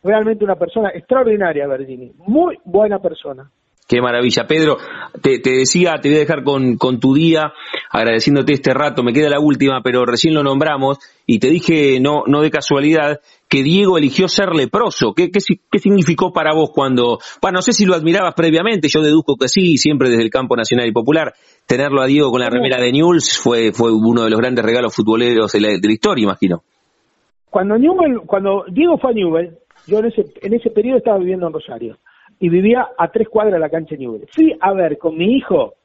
realmente 0.04 0.44
una 0.44 0.56
persona 0.56 0.90
extraordinaria, 0.90 1.68
Bertini, 1.68 2.12
muy 2.18 2.58
buena 2.66 3.00
persona. 3.00 3.50
Qué 3.88 4.02
maravilla. 4.02 4.48
Pedro, 4.48 4.78
te, 5.22 5.40
decía, 5.40 5.96
te 6.02 6.08
voy 6.08 6.18
a 6.18 6.22
dejar 6.22 6.44
con, 6.44 6.78
con, 6.78 7.00
tu 7.00 7.14
día, 7.14 7.54
agradeciéndote 7.92 8.54
este 8.54 8.74
rato, 8.74 9.04
me 9.04 9.12
queda 9.12 9.30
la 9.30 9.42
última, 9.42 9.82
pero 9.84 10.06
recién 10.06 10.34
lo 10.34 10.42
nombramos 10.42 11.00
y 11.26 11.40
te 11.40 11.50
dije, 11.50 12.00
no, 12.00 12.24
no 12.26 12.42
de 12.42 12.50
casualidad, 12.50 13.20
que 13.50 13.62
Diego 13.62 13.98
eligió 13.98 14.30
ser 14.30 14.56
leproso. 14.56 15.14
¿Qué, 15.14 15.32
qué, 15.32 15.40
qué 15.70 15.80
significó 15.80 16.32
para 16.32 16.54
vos 16.54 16.72
cuando, 16.74 17.20
bueno, 17.42 17.58
no 17.58 17.62
sé 17.62 17.74
si 17.74 17.86
lo 17.86 17.94
admirabas 17.94 18.34
previamente, 18.36 18.88
yo 18.88 19.02
deduzco 19.02 19.36
que 19.36 19.50
sí, 19.50 19.78
siempre 19.78 20.10
desde 20.10 20.24
el 20.24 20.30
campo 20.30 20.56
nacional 20.56 20.88
y 20.88 20.94
popular, 20.94 21.34
tenerlo 21.68 22.02
a 22.02 22.08
Diego 22.08 22.32
con 22.32 22.40
la 22.40 22.50
remera 22.50 22.82
de 22.82 22.92
Newell's 22.92 23.38
fue, 23.38 23.74
fue 23.74 23.92
uno 23.92 24.24
de 24.24 24.30
los 24.30 24.40
grandes 24.40 24.64
regalos 24.64 24.96
futboleros 24.96 25.52
de 25.52 25.60
la, 25.60 25.68
de 25.70 25.88
la 25.88 25.94
historia, 25.94 26.24
imagino. 26.24 26.64
Cuando 27.50 27.78
Newell, 27.78 28.22
cuando 28.26 28.64
Diego 28.72 28.98
fue 28.98 29.12
a 29.12 29.14
Newell, 29.14 29.58
yo 29.86 30.00
en 30.00 30.06
ese, 30.06 30.26
en 30.42 30.54
ese 30.54 30.70
periodo 30.70 30.98
estaba 31.00 31.18
viviendo 31.20 31.48
en 31.48 31.54
Rosario 31.54 31.98
y 32.40 32.50
vivía 32.50 32.90
a 32.98 33.10
tres 33.10 33.30
cuadras 33.30 33.54
de 33.54 33.60
la 33.60 33.70
cancha 33.70 33.96
de 33.96 34.00
Newell. 34.00 34.28
Fui 34.32 34.56
a 34.60 34.74
ver 34.74 34.98
con 34.98 35.18
mi 35.18 35.36
hijo 35.36 35.76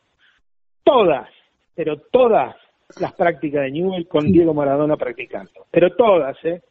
todas, 0.83 1.29
pero 1.75 1.99
todas 2.11 2.57
las 3.01 3.13
prácticas 3.13 3.63
de 3.63 3.71
Newell 3.71 4.09
con 4.09 4.27
Diego 4.33 4.55
Maradona 4.55 4.97
practicando. 4.97 5.67
Pero 5.71 5.95
todas, 5.95 6.37
¿eh? 6.45 6.63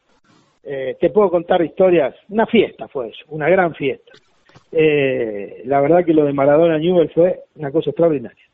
¿eh? 0.64 0.96
te 1.00 1.10
puedo 1.10 1.30
contar 1.30 1.62
historias. 1.62 2.14
Una 2.28 2.46
fiesta 2.46 2.88
fue 2.88 3.08
eso, 3.08 3.24
una 3.28 3.48
gran 3.48 3.74
fiesta. 3.74 4.12
Eh, 4.72 5.62
la 5.66 5.80
verdad 5.80 6.04
que 6.04 6.12
lo 6.12 6.24
de 6.24 6.32
Maradona 6.32 6.78
Newell 6.78 7.10
fue 7.10 7.40
una 7.56 7.70
cosa 7.70 7.90
extraordinaria. 7.90 8.44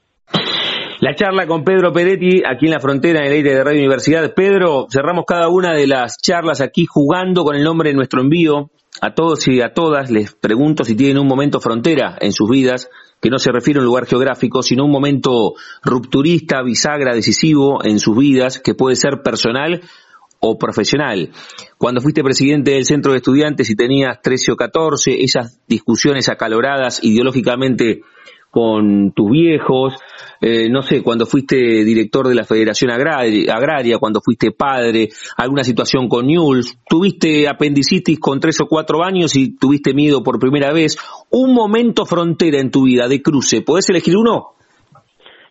La 1.00 1.14
charla 1.14 1.46
con 1.46 1.64
Pedro 1.64 1.92
Peretti 1.92 2.42
aquí 2.46 2.66
en 2.66 2.72
la 2.72 2.80
frontera 2.80 3.20
en 3.20 3.26
el 3.26 3.32
aire 3.32 3.54
de 3.54 3.64
Radio 3.64 3.80
Universidad. 3.80 4.32
Pedro, 4.32 4.86
cerramos 4.88 5.24
cada 5.26 5.48
una 5.48 5.74
de 5.74 5.86
las 5.86 6.18
charlas 6.18 6.60
aquí 6.60 6.86
jugando 6.86 7.44
con 7.44 7.56
el 7.56 7.64
nombre 7.64 7.90
de 7.90 7.96
nuestro 7.96 8.20
envío 8.20 8.70
a 9.04 9.14
todos 9.14 9.46
y 9.48 9.60
a 9.60 9.74
todas 9.74 10.10
les 10.10 10.32
pregunto 10.32 10.82
si 10.82 10.96
tienen 10.96 11.18
un 11.18 11.26
momento 11.26 11.60
frontera 11.60 12.16
en 12.20 12.32
sus 12.32 12.48
vidas, 12.48 12.88
que 13.20 13.28
no 13.28 13.38
se 13.38 13.52
refiere 13.52 13.78
a 13.78 13.82
un 13.82 13.86
lugar 13.86 14.06
geográfico, 14.06 14.62
sino 14.62 14.86
un 14.86 14.90
momento 14.90 15.52
rupturista, 15.82 16.62
bisagra, 16.62 17.14
decisivo 17.14 17.84
en 17.84 17.98
sus 17.98 18.16
vidas, 18.16 18.60
que 18.60 18.74
puede 18.74 18.96
ser 18.96 19.20
personal 19.22 19.82
o 20.40 20.56
profesional. 20.58 21.30
Cuando 21.76 22.00
fuiste 22.00 22.22
presidente 22.22 22.70
del 22.70 22.86
centro 22.86 23.12
de 23.12 23.18
estudiantes 23.18 23.68
y 23.68 23.76
tenías 23.76 24.22
13 24.22 24.52
o 24.52 24.56
14, 24.56 25.22
esas 25.22 25.60
discusiones 25.68 26.30
acaloradas 26.30 27.04
ideológicamente 27.04 28.00
con 28.50 29.12
tus 29.12 29.30
viejos, 29.30 29.94
eh, 30.46 30.68
no 30.68 30.82
sé, 30.82 31.02
cuando 31.02 31.24
fuiste 31.24 31.56
director 31.56 32.28
de 32.28 32.34
la 32.34 32.44
Federación 32.44 32.90
Agraria, 32.90 33.96
cuando 33.98 34.20
fuiste 34.20 34.50
padre, 34.50 35.08
alguna 35.38 35.64
situación 35.64 36.06
con 36.06 36.26
Newell's, 36.26 36.78
tuviste 36.86 37.48
apendicitis 37.48 38.20
con 38.20 38.40
tres 38.40 38.60
o 38.60 38.66
cuatro 38.66 39.02
años 39.02 39.36
y 39.36 39.56
tuviste 39.56 39.94
miedo 39.94 40.22
por 40.22 40.38
primera 40.38 40.70
vez, 40.70 40.98
un 41.30 41.54
momento 41.54 42.04
frontera 42.04 42.60
en 42.60 42.70
tu 42.70 42.84
vida 42.84 43.08
de 43.08 43.22
cruce, 43.22 43.62
¿podés 43.62 43.88
elegir 43.88 44.18
uno? 44.18 44.48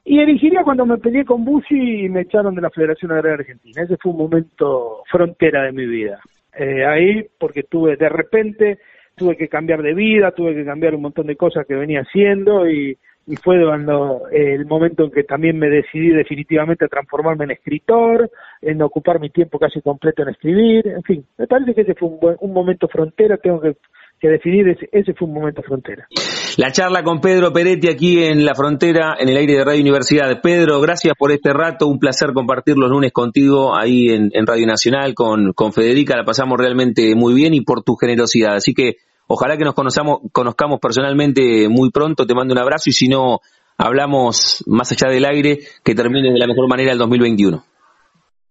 Y 0.05 0.19
elegiría 0.19 0.61
cuando 0.63 0.85
me 0.85 0.99
peleé 0.99 1.25
con 1.25 1.43
Bussi 1.43 2.05
y 2.05 2.09
me 2.09 2.21
echaron 2.21 2.53
de 2.53 2.61
la 2.61 2.69
Federación 2.69 3.13
Agraria 3.13 3.39
Argentina. 3.39 3.81
Ese 3.81 3.97
fue 3.97 4.11
un 4.11 4.19
momento 4.19 5.01
frontera 5.09 5.63
de 5.63 5.71
mi 5.71 5.87
vida. 5.87 6.19
Eh, 6.55 6.85
ahí, 6.85 7.25
porque 7.39 7.63
tuve, 7.63 7.95
de 7.95 8.09
repente, 8.09 8.77
tuve 9.15 9.35
que 9.37 9.47
cambiar 9.47 9.81
de 9.81 9.95
vida, 9.95 10.29
tuve 10.33 10.53
que 10.53 10.65
cambiar 10.65 10.93
un 10.93 11.01
montón 11.01 11.25
de 11.25 11.35
cosas 11.35 11.65
que 11.65 11.73
venía 11.73 12.01
haciendo 12.01 12.69
y, 12.69 12.95
y 13.25 13.35
fue 13.37 13.63
cuando 13.63 14.23
eh, 14.31 14.55
el 14.55 14.65
momento 14.65 15.03
en 15.03 15.11
que 15.11 15.23
también 15.23 15.57
me 15.57 15.69
decidí 15.69 16.09
definitivamente 16.09 16.85
a 16.85 16.89
transformarme 16.89 17.45
en 17.45 17.51
escritor, 17.51 18.29
en 18.61 18.81
ocupar 18.81 19.19
mi 19.19 19.29
tiempo 19.29 19.59
casi 19.59 19.81
completo 19.81 20.23
en 20.23 20.29
escribir, 20.29 20.87
en 20.87 21.03
fin, 21.03 21.25
me 21.37 21.47
parece 21.47 21.73
que 21.73 21.81
ese 21.81 21.95
fue 21.95 22.09
un, 22.09 22.19
un 22.39 22.53
momento 22.53 22.87
frontera, 22.87 23.37
tengo 23.37 23.61
que 23.61 23.75
que 24.23 24.29
definir 24.29 24.69
ese, 24.69 24.87
ese 24.93 25.13
fue 25.13 25.27
un 25.27 25.33
momento 25.33 25.61
frontera. 25.63 26.07
La 26.55 26.71
charla 26.71 27.03
con 27.03 27.19
Pedro 27.19 27.51
Peretti 27.51 27.89
aquí 27.89 28.23
en 28.23 28.45
la 28.45 28.55
frontera, 28.55 29.17
en 29.19 29.27
el 29.27 29.35
aire 29.35 29.55
de 29.55 29.65
Radio 29.65 29.81
Universidad. 29.81 30.39
Pedro, 30.41 30.79
gracias 30.79 31.13
por 31.19 31.33
este 31.33 31.51
rato, 31.51 31.87
un 31.87 31.99
placer 31.99 32.31
compartir 32.31 32.77
los 32.77 32.89
lunes 32.89 33.11
contigo 33.11 33.77
ahí 33.77 34.07
en, 34.07 34.47
Radio 34.47 34.65
Nacional 34.65 35.13
con, 35.13 35.51
con 35.51 35.73
Federica, 35.73 36.15
la 36.15 36.23
pasamos 36.23 36.57
realmente 36.57 37.13
muy 37.15 37.33
bien 37.33 37.53
y 37.53 37.61
por 37.65 37.83
tu 37.83 37.95
generosidad. 37.95 38.55
Así 38.55 38.73
que 38.73 38.95
ojalá 39.33 39.57
que 39.57 39.65
nos 39.65 39.73
conozcamos, 39.73 40.19
conozcamos 40.31 40.79
personalmente 40.79 41.67
muy 41.69 41.91
pronto, 41.91 42.25
te 42.25 42.33
mando 42.33 42.53
un 42.53 42.59
abrazo 42.59 42.89
y 42.89 42.93
si 42.93 43.07
no, 43.07 43.39
hablamos 43.77 44.63
más 44.67 44.91
allá 44.91 45.11
del 45.11 45.25
aire, 45.25 45.59
que 45.83 45.95
termine 45.95 46.31
de 46.31 46.39
la 46.39 46.47
mejor 46.47 46.67
manera 46.67 46.91
el 46.91 46.97
2021. 46.97 47.63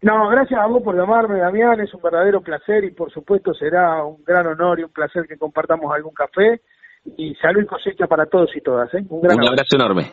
No, 0.03 0.29
gracias 0.29 0.61
a 0.61 0.67
vos 0.67 0.83
por 0.83 0.97
llamarme, 0.97 1.39
Damián, 1.39 1.81
es 1.81 1.95
un 1.95 2.03
verdadero 2.03 2.41
placer 2.41 2.83
y 2.85 2.91
por 2.91 3.13
supuesto 3.13 3.55
será 3.55 4.05
un 4.05 4.25
gran 4.25 4.47
honor 4.49 4.81
y 4.81 4.83
un 4.83 4.91
placer 4.91 5.27
que 5.29 5.39
compartamos 5.39 5.95
algún 5.95 6.13
café 6.13 6.61
y 7.17 7.35
salud 7.37 7.63
y 7.63 7.67
cosecha 7.67 8.07
para 8.09 8.27
todos 8.27 8.51
y 8.57 8.61
todas. 8.61 8.93
¿eh? 8.95 9.05
Un, 9.09 9.23
gran 9.23 9.39
un 9.39 9.49
abrazo 9.49 9.77
enorme. 9.77 10.13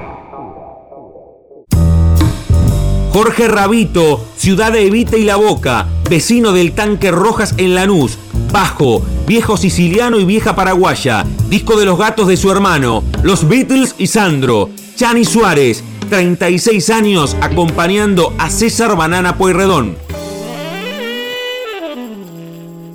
Jorge 3.13 3.49
Rabito, 3.49 4.19
ciudad 4.37 4.71
de 4.71 4.87
Evita 4.87 5.17
y 5.17 5.25
La 5.25 5.35
Boca, 5.35 5.85
vecino 6.09 6.53
del 6.53 6.73
tanque 6.73 7.11
Rojas 7.11 7.53
en 7.59 7.75
Lanús, 7.75 8.17
bajo, 8.53 9.01
viejo 9.27 9.57
siciliano 9.57 10.17
y 10.17 10.23
vieja 10.23 10.55
paraguaya, 10.55 11.25
disco 11.49 11.77
de 11.77 11.85
los 11.85 11.99
gatos 11.99 12.29
de 12.29 12.37
su 12.37 12.49
hermano, 12.49 13.03
los 13.21 13.49
Beatles 13.49 13.97
y 13.99 14.07
Sandro, 14.07 14.69
Chani 14.95 15.25
Suárez, 15.25 15.83
36 16.09 16.89
años 16.89 17.37
acompañando 17.41 18.31
a 18.39 18.49
César 18.49 18.95
Banana 18.95 19.35
Pueyrredón. 19.35 19.97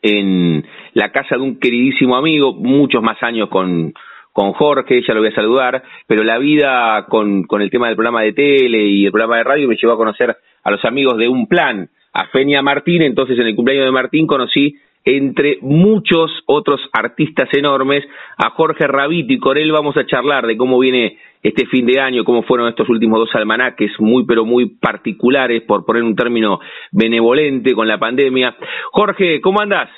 en 0.02 0.66
la 0.94 1.12
casa 1.12 1.36
de 1.36 1.42
un 1.42 1.60
queridísimo 1.60 2.16
amigo, 2.16 2.54
muchos 2.54 3.02
más 3.02 3.22
años 3.22 3.50
con, 3.50 3.92
con 4.40 4.54
Jorge, 4.54 5.02
ya 5.06 5.12
lo 5.12 5.20
voy 5.20 5.28
a 5.28 5.34
saludar, 5.34 5.82
pero 6.06 6.24
la 6.24 6.38
vida 6.38 7.04
con, 7.10 7.42
con 7.42 7.60
el 7.60 7.68
tema 7.68 7.88
del 7.88 7.96
programa 7.96 8.22
de 8.22 8.32
tele 8.32 8.78
y 8.86 9.04
el 9.04 9.12
programa 9.12 9.36
de 9.36 9.44
radio 9.44 9.68
me 9.68 9.76
llevó 9.76 9.92
a 9.92 9.98
conocer 9.98 10.34
a 10.64 10.70
los 10.70 10.82
amigos 10.86 11.18
de 11.18 11.28
Un 11.28 11.46
Plan, 11.46 11.90
a 12.14 12.26
Fenia 12.28 12.62
Martín, 12.62 13.02
entonces 13.02 13.38
en 13.38 13.48
el 13.48 13.54
cumpleaños 13.54 13.84
de 13.84 13.92
Martín 13.92 14.26
conocí 14.26 14.76
entre 15.04 15.58
muchos 15.60 16.30
otros 16.46 16.80
artistas 16.94 17.50
enormes 17.52 18.02
a 18.38 18.48
Jorge 18.52 18.86
Rabito 18.86 19.30
y 19.34 19.38
con 19.38 19.58
él 19.58 19.72
vamos 19.72 19.94
a 19.98 20.06
charlar 20.06 20.46
de 20.46 20.56
cómo 20.56 20.78
viene 20.78 21.18
este 21.42 21.66
fin 21.66 21.84
de 21.84 22.00
año, 22.00 22.24
cómo 22.24 22.42
fueron 22.42 22.68
estos 22.68 22.88
últimos 22.88 23.18
dos 23.18 23.34
almanaques 23.34 23.92
muy 23.98 24.24
pero 24.24 24.46
muy 24.46 24.70
particulares, 24.70 25.64
por 25.64 25.84
poner 25.84 26.02
un 26.02 26.16
término 26.16 26.60
benevolente 26.92 27.74
con 27.74 27.86
la 27.86 27.98
pandemia. 27.98 28.56
Jorge, 28.90 29.42
¿cómo 29.42 29.60
andás? 29.60 29.90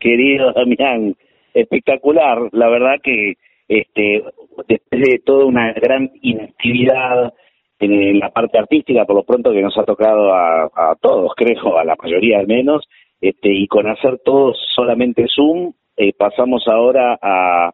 Querido 0.00 0.52
Damián, 0.54 1.14
espectacular, 1.54 2.48
la 2.50 2.68
verdad 2.68 2.96
que 3.00 3.34
este 3.70 4.24
después 4.68 5.00
de 5.00 5.20
toda 5.24 5.44
una 5.46 5.72
gran 5.72 6.10
inactividad 6.20 7.32
en 7.78 8.18
la 8.18 8.30
parte 8.30 8.58
artística, 8.58 9.06
por 9.06 9.16
lo 9.16 9.22
pronto 9.22 9.52
que 9.52 9.62
nos 9.62 9.76
ha 9.78 9.84
tocado 9.84 10.34
a, 10.34 10.64
a 10.64 10.96
todos, 11.00 11.32
creo, 11.36 11.78
a 11.78 11.84
la 11.84 11.96
mayoría 12.02 12.38
al 12.38 12.46
menos, 12.46 12.86
este, 13.20 13.52
y 13.52 13.66
con 13.68 13.88
hacer 13.88 14.20
todo 14.24 14.52
solamente 14.74 15.26
Zoom, 15.34 15.72
eh, 15.96 16.12
pasamos 16.12 16.66
ahora 16.66 17.18
a, 17.20 17.72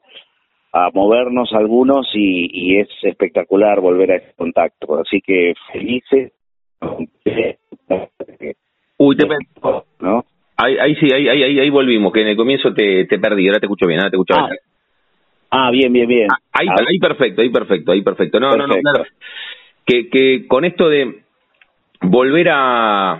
a 0.72 0.90
movernos 0.92 1.52
algunos 1.52 2.08
y, 2.14 2.78
es 2.78 2.88
espectacular 3.02 3.80
volver 3.80 4.12
a 4.12 4.16
ese 4.16 4.34
contacto. 4.36 4.98
Así 4.98 5.20
que 5.20 5.54
felices. 5.72 6.32
Uy, 8.98 9.16
te 9.16 9.26
¿no? 10.00 10.24
Ahí, 10.56 10.76
ahí 10.78 10.94
sí, 10.96 11.12
ahí, 11.12 11.28
ahí, 11.28 11.58
ahí 11.58 11.70
volvimos, 11.70 12.12
que 12.12 12.22
en 12.22 12.28
el 12.28 12.36
comienzo 12.36 12.72
te, 12.72 13.04
te 13.06 13.18
perdí, 13.18 13.46
ahora 13.46 13.60
te 13.60 13.66
escucho 13.66 13.86
bien, 13.86 14.00
ahora 14.00 14.10
te 14.10 14.16
escucho 14.16 14.34
ah. 14.36 14.48
bien. 14.48 14.58
Ah, 15.50 15.70
bien, 15.70 15.92
bien, 15.92 16.08
bien. 16.08 16.28
Ah, 16.30 16.38
ahí, 16.52 16.66
ahí 16.68 16.98
perfecto, 16.98 17.42
ahí 17.42 17.50
perfecto, 17.50 17.92
ahí 17.92 18.02
perfecto. 18.02 18.40
No, 18.40 18.56
no, 18.56 18.66
no, 18.66 18.74
claro. 18.76 19.04
Que, 19.84 20.08
que 20.08 20.46
con 20.48 20.64
esto 20.64 20.88
de 20.88 21.22
volver 22.02 22.48
a, 22.50 23.12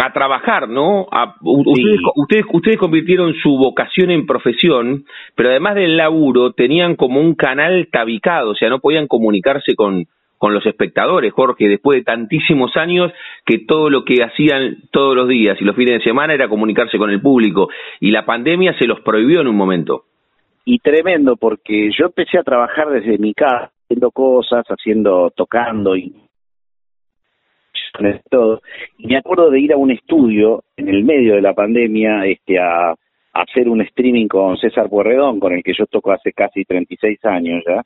a 0.00 0.12
trabajar, 0.12 0.68
¿no? 0.68 1.06
ustedes, 1.42 2.00
ustedes, 2.16 2.44
ustedes 2.52 2.78
convirtieron 2.78 3.34
su 3.34 3.56
vocación 3.56 4.10
en 4.10 4.26
profesión, 4.26 5.04
pero 5.34 5.50
además 5.50 5.74
del 5.74 5.96
laburo 5.96 6.52
tenían 6.52 6.96
como 6.96 7.20
un 7.20 7.34
canal 7.34 7.88
tabicado, 7.90 8.50
o 8.50 8.54
sea, 8.54 8.68
no 8.68 8.80
podían 8.80 9.06
comunicarse 9.06 9.74
con, 9.74 10.06
con 10.38 10.54
los 10.54 10.64
espectadores, 10.64 11.34
Jorge, 11.34 11.68
después 11.68 11.98
de 11.98 12.04
tantísimos 12.04 12.74
años 12.78 13.12
que 13.44 13.58
todo 13.58 13.90
lo 13.90 14.06
que 14.06 14.22
hacían 14.22 14.78
todos 14.90 15.14
los 15.14 15.28
días 15.28 15.60
y 15.60 15.64
los 15.64 15.76
fines 15.76 15.98
de 15.98 16.04
semana 16.04 16.32
era 16.32 16.48
comunicarse 16.48 16.96
con 16.96 17.10
el 17.10 17.20
público 17.20 17.68
y 18.00 18.10
la 18.10 18.24
pandemia 18.24 18.72
se 18.78 18.86
los 18.86 19.00
prohibió 19.00 19.42
en 19.42 19.48
un 19.48 19.56
momento. 19.56 20.04
Y 20.64 20.78
tremendo, 20.78 21.36
porque 21.36 21.90
yo 21.98 22.06
empecé 22.06 22.38
a 22.38 22.42
trabajar 22.42 22.90
desde 22.90 23.18
mi 23.18 23.34
casa, 23.34 23.72
haciendo 23.84 24.10
cosas, 24.10 24.64
haciendo, 24.66 25.30
tocando 25.30 25.96
y 25.96 26.14
todo. 28.30 28.60
Y 28.98 29.08
me 29.08 29.16
acuerdo 29.16 29.50
de 29.50 29.60
ir 29.60 29.72
a 29.72 29.76
un 29.76 29.90
estudio 29.90 30.64
en 30.76 30.88
el 30.88 31.04
medio 31.04 31.34
de 31.34 31.42
la 31.42 31.54
pandemia 31.54 32.24
este, 32.26 32.58
a, 32.58 32.94
hacer 33.32 33.68
un 33.68 33.80
streaming 33.82 34.26
con 34.26 34.56
César 34.56 34.88
Puerredón, 34.88 35.38
con 35.38 35.52
el 35.52 35.62
que 35.62 35.72
yo 35.76 35.86
toco 35.86 36.12
hace 36.12 36.32
casi 36.32 36.64
36 36.64 37.24
años 37.24 37.62
ya. 37.66 37.82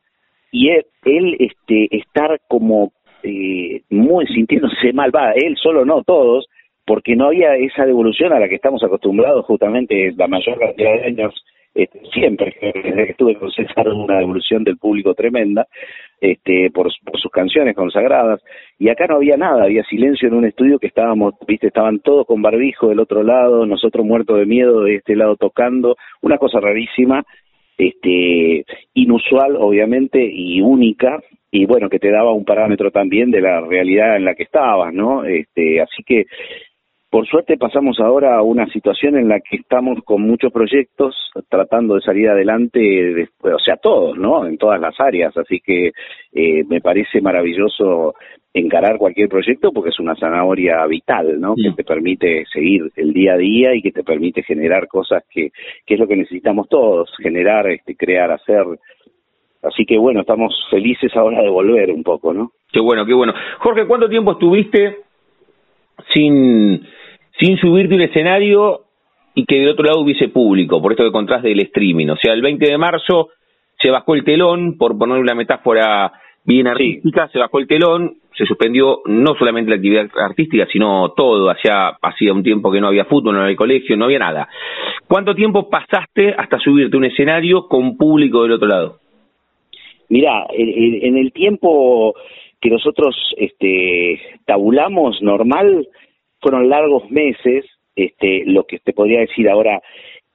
Y 0.50 0.70
él, 0.70 0.86
él 1.04 1.36
este, 1.38 1.96
estar 1.96 2.40
como 2.48 2.92
eh, 3.22 3.82
muy 3.90 4.26
sintiéndose 4.26 4.92
mal, 4.92 5.14
va, 5.14 5.32
él 5.32 5.56
solo 5.56 5.84
no, 5.84 6.02
todos, 6.02 6.46
porque 6.86 7.14
no 7.16 7.26
había 7.26 7.56
esa 7.56 7.84
devolución 7.84 8.32
a 8.32 8.38
la 8.38 8.48
que 8.48 8.54
estamos 8.54 8.82
acostumbrados 8.82 9.44
justamente 9.44 10.12
la 10.16 10.28
mayor 10.28 10.58
cantidad 10.58 10.92
de 10.92 11.04
años 11.04 11.44
este, 11.74 12.00
siempre, 12.12 12.54
desde 12.60 13.04
que 13.04 13.10
estuve 13.10 13.34
con 13.36 13.50
César, 13.50 13.88
una 13.88 14.20
evolución 14.20 14.62
del 14.62 14.78
público 14.78 15.14
tremenda, 15.14 15.66
este, 16.20 16.70
por, 16.70 16.92
sus 16.92 17.30
canciones 17.32 17.74
consagradas, 17.74 18.40
y 18.78 18.88
acá 18.88 19.06
no 19.08 19.16
había 19.16 19.36
nada, 19.36 19.64
había 19.64 19.82
silencio 19.84 20.28
en 20.28 20.34
un 20.34 20.44
estudio 20.44 20.78
que 20.78 20.86
estábamos, 20.86 21.34
viste, 21.46 21.66
estaban 21.66 21.98
todos 21.98 22.26
con 22.26 22.42
barbijo 22.42 22.88
del 22.88 23.00
otro 23.00 23.22
lado, 23.22 23.66
nosotros 23.66 24.06
muertos 24.06 24.38
de 24.38 24.46
miedo 24.46 24.82
de 24.82 24.96
este 24.96 25.16
lado 25.16 25.36
tocando, 25.36 25.96
una 26.22 26.38
cosa 26.38 26.60
rarísima, 26.60 27.24
este, 27.76 28.64
inusual, 28.94 29.56
obviamente, 29.58 30.24
y 30.24 30.60
única, 30.60 31.20
y 31.50 31.66
bueno, 31.66 31.88
que 31.88 31.98
te 31.98 32.10
daba 32.10 32.32
un 32.32 32.44
parámetro 32.44 32.90
también 32.90 33.30
de 33.30 33.40
la 33.40 33.60
realidad 33.60 34.16
en 34.16 34.24
la 34.24 34.34
que 34.34 34.44
estabas, 34.44 34.94
¿no? 34.94 35.24
Este, 35.24 35.80
así 35.80 36.02
que 36.04 36.26
por 37.14 37.28
suerte 37.28 37.56
pasamos 37.56 38.00
ahora 38.00 38.34
a 38.34 38.42
una 38.42 38.66
situación 38.72 39.16
en 39.16 39.28
la 39.28 39.38
que 39.38 39.58
estamos 39.58 40.00
con 40.04 40.22
muchos 40.22 40.50
proyectos 40.50 41.14
tratando 41.48 41.94
de 41.94 42.00
salir 42.00 42.28
adelante, 42.28 43.28
o 43.40 43.58
sea, 43.60 43.76
todos, 43.76 44.18
¿no? 44.18 44.44
En 44.44 44.58
todas 44.58 44.80
las 44.80 44.98
áreas, 44.98 45.32
así 45.36 45.60
que 45.60 45.92
eh, 46.32 46.64
me 46.68 46.80
parece 46.80 47.20
maravilloso 47.20 48.16
encarar 48.52 48.98
cualquier 48.98 49.28
proyecto 49.28 49.70
porque 49.70 49.90
es 49.90 50.00
una 50.00 50.16
zanahoria 50.16 50.84
vital, 50.86 51.40
¿no? 51.40 51.54
Que 51.54 51.70
te 51.70 51.84
permite 51.84 52.46
seguir 52.52 52.90
el 52.96 53.12
día 53.12 53.34
a 53.34 53.38
día 53.38 53.76
y 53.76 53.80
que 53.80 53.92
te 53.92 54.02
permite 54.02 54.42
generar 54.42 54.88
cosas 54.88 55.22
que, 55.30 55.52
que 55.86 55.94
es 55.94 56.00
lo 56.00 56.08
que 56.08 56.16
necesitamos 56.16 56.68
todos, 56.68 57.14
generar, 57.22 57.70
este, 57.70 57.94
crear, 57.94 58.32
hacer. 58.32 58.64
Así 59.62 59.86
que 59.86 59.98
bueno, 59.98 60.22
estamos 60.22 60.52
felices 60.68 61.14
ahora 61.14 61.40
de 61.42 61.48
volver 61.48 61.92
un 61.92 62.02
poco, 62.02 62.34
¿no? 62.34 62.50
Qué 62.72 62.80
bueno, 62.80 63.06
qué 63.06 63.14
bueno. 63.14 63.34
Jorge, 63.60 63.86
¿cuánto 63.86 64.08
tiempo 64.08 64.32
estuviste 64.32 64.96
sin 66.12 66.84
sin 67.38 67.56
subirte 67.58 67.94
un 67.94 68.02
escenario 68.02 68.82
y 69.34 69.44
que 69.44 69.60
de 69.60 69.70
otro 69.70 69.84
lado 69.84 70.00
hubiese 70.00 70.28
público, 70.28 70.80
por 70.80 70.92
esto 70.92 71.04
que 71.04 71.12
contás 71.12 71.42
del 71.42 71.60
streaming. 71.60 72.08
O 72.08 72.16
sea, 72.16 72.32
el 72.32 72.42
20 72.42 72.70
de 72.70 72.78
marzo 72.78 73.30
se 73.80 73.90
bajó 73.90 74.14
el 74.14 74.24
telón, 74.24 74.78
por 74.78 74.96
poner 74.96 75.18
una 75.18 75.34
metáfora 75.34 76.12
bien 76.44 76.66
artística, 76.66 77.28
se 77.28 77.38
bajó 77.38 77.58
el 77.58 77.66
telón, 77.66 78.18
se 78.36 78.46
suspendió 78.46 79.00
no 79.06 79.34
solamente 79.34 79.70
la 79.70 79.76
actividad 79.76 80.08
artística, 80.16 80.66
sino 80.70 81.12
todo. 81.16 81.50
Hacía, 81.50 81.88
hacía 82.00 82.32
un 82.32 82.42
tiempo 82.42 82.70
que 82.70 82.80
no 82.80 82.88
había 82.88 83.04
fútbol, 83.06 83.34
no 83.34 83.42
había 83.42 83.56
colegio, 83.56 83.96
no 83.96 84.04
había 84.04 84.18
nada. 84.18 84.48
¿Cuánto 85.08 85.34
tiempo 85.34 85.68
pasaste 85.68 86.34
hasta 86.36 86.58
subirte 86.58 86.96
un 86.96 87.04
escenario 87.04 87.66
con 87.68 87.96
público 87.96 88.42
del 88.42 88.52
otro 88.52 88.68
lado? 88.68 88.98
Mira, 90.08 90.46
en 90.50 91.16
el 91.16 91.32
tiempo 91.32 92.14
que 92.60 92.70
nosotros 92.70 93.16
este, 93.36 94.20
tabulamos 94.46 95.20
normal, 95.22 95.86
fueron 96.44 96.68
largos 96.68 97.10
meses, 97.10 97.64
este, 97.96 98.44
lo 98.44 98.64
que 98.64 98.78
te 98.78 98.92
podría 98.92 99.20
decir 99.20 99.48
ahora, 99.48 99.80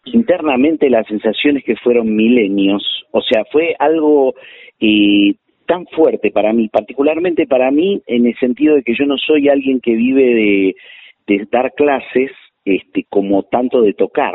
internamente 0.05 0.89
la 0.89 1.03
sensación 1.03 1.57
es 1.57 1.63
que 1.63 1.75
fueron 1.75 2.15
milenios, 2.15 3.05
o 3.11 3.21
sea, 3.21 3.45
fue 3.51 3.75
algo 3.77 4.33
eh, 4.79 5.35
tan 5.67 5.85
fuerte 5.85 6.31
para 6.31 6.51
mí, 6.51 6.67
particularmente 6.67 7.45
para 7.45 7.69
mí, 7.69 8.01
en 8.07 8.25
el 8.25 8.35
sentido 8.39 8.75
de 8.75 8.81
que 8.81 8.95
yo 8.97 9.05
no 9.05 9.19
soy 9.19 9.49
alguien 9.49 9.81
que 9.81 9.93
vive 9.93 10.73
de, 11.27 11.45
dar 11.51 11.73
clases 11.73 12.31
este, 12.65 13.05
como 13.07 13.43
tanto 13.43 13.83
de 13.83 13.93
tocar. 13.93 14.33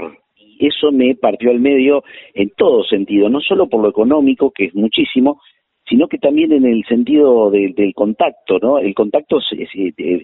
Eso 0.60 0.92
me 0.92 1.16
partió 1.16 1.50
al 1.50 1.58
medio 1.58 2.04
en 2.34 2.50
todo 2.56 2.84
sentido, 2.84 3.28
no 3.28 3.40
solo 3.40 3.68
por 3.68 3.82
lo 3.82 3.88
económico, 3.88 4.52
que 4.52 4.66
es 4.66 4.76
muchísimo, 4.76 5.40
sino 5.88 6.06
que 6.06 6.18
también 6.18 6.52
en 6.52 6.66
el 6.66 6.84
sentido 6.84 7.50
del 7.50 7.92
contacto, 7.94 8.60
¿no? 8.60 8.78
El 8.78 8.94
contacto 8.94 9.40
se, 9.40 9.66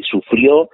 sufrió 0.08 0.68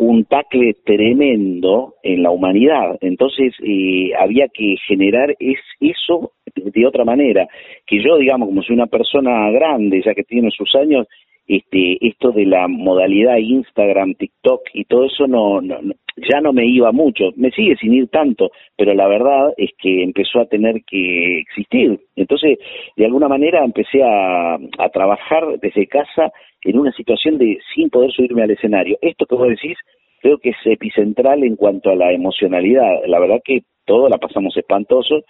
un 0.00 0.24
tacle 0.24 0.76
tremendo 0.82 1.96
en 2.02 2.22
la 2.22 2.30
humanidad. 2.30 2.96
Entonces 3.02 3.52
eh, 3.62 4.12
había 4.18 4.48
que 4.48 4.76
generar 4.88 5.36
es, 5.38 5.58
eso 5.78 6.32
de, 6.54 6.86
otra 6.86 7.04
manera. 7.04 7.46
Que 7.86 8.02
yo, 8.02 8.16
digamos, 8.16 8.48
como 8.48 8.62
soy 8.62 8.76
una 8.76 8.86
persona 8.86 9.50
grande, 9.50 10.02
ya 10.02 10.14
que 10.14 10.24
tiene 10.24 10.50
sus 10.50 10.74
años, 10.74 11.06
este, 11.50 11.98
esto 12.06 12.30
de 12.30 12.46
la 12.46 12.68
modalidad 12.68 13.36
Instagram, 13.38 14.14
TikTok 14.14 14.60
y 14.72 14.84
todo 14.84 15.06
eso 15.06 15.26
no, 15.26 15.60
ya 15.60 16.40
no 16.40 16.52
me 16.52 16.64
iba 16.64 16.92
mucho. 16.92 17.32
Me 17.34 17.50
sigue 17.50 17.74
sin 17.76 17.92
ir 17.92 18.06
tanto, 18.06 18.52
pero 18.76 18.94
la 18.94 19.08
verdad 19.08 19.52
es 19.56 19.70
que 19.76 20.04
empezó 20.04 20.38
a 20.38 20.46
tener 20.46 20.84
que 20.84 21.40
existir. 21.40 21.98
Entonces, 22.14 22.56
de 22.96 23.04
alguna 23.04 23.26
manera 23.26 23.64
empecé 23.64 24.00
a, 24.04 24.58
trabajar 24.92 25.58
desde 25.60 25.88
casa 25.88 26.30
en 26.62 26.78
una 26.78 26.92
situación 26.92 27.36
de 27.38 27.58
sin 27.74 27.90
poder 27.90 28.12
subirme 28.12 28.44
al 28.44 28.52
escenario. 28.52 28.96
Esto 29.02 29.26
que 29.26 29.34
vos 29.34 29.48
decís 29.48 29.76
creo 30.20 30.38
que 30.38 30.50
es 30.50 30.56
epicentral 30.66 31.42
en 31.42 31.56
cuanto 31.56 31.90
a 31.90 31.96
la 31.96 32.12
emocionalidad. 32.12 33.04
La 33.06 33.18
verdad 33.18 33.40
que 33.44 33.62
todo 33.86 34.08
la 34.08 34.18
pasamos 34.18 34.56
espantoso. 34.56 35.24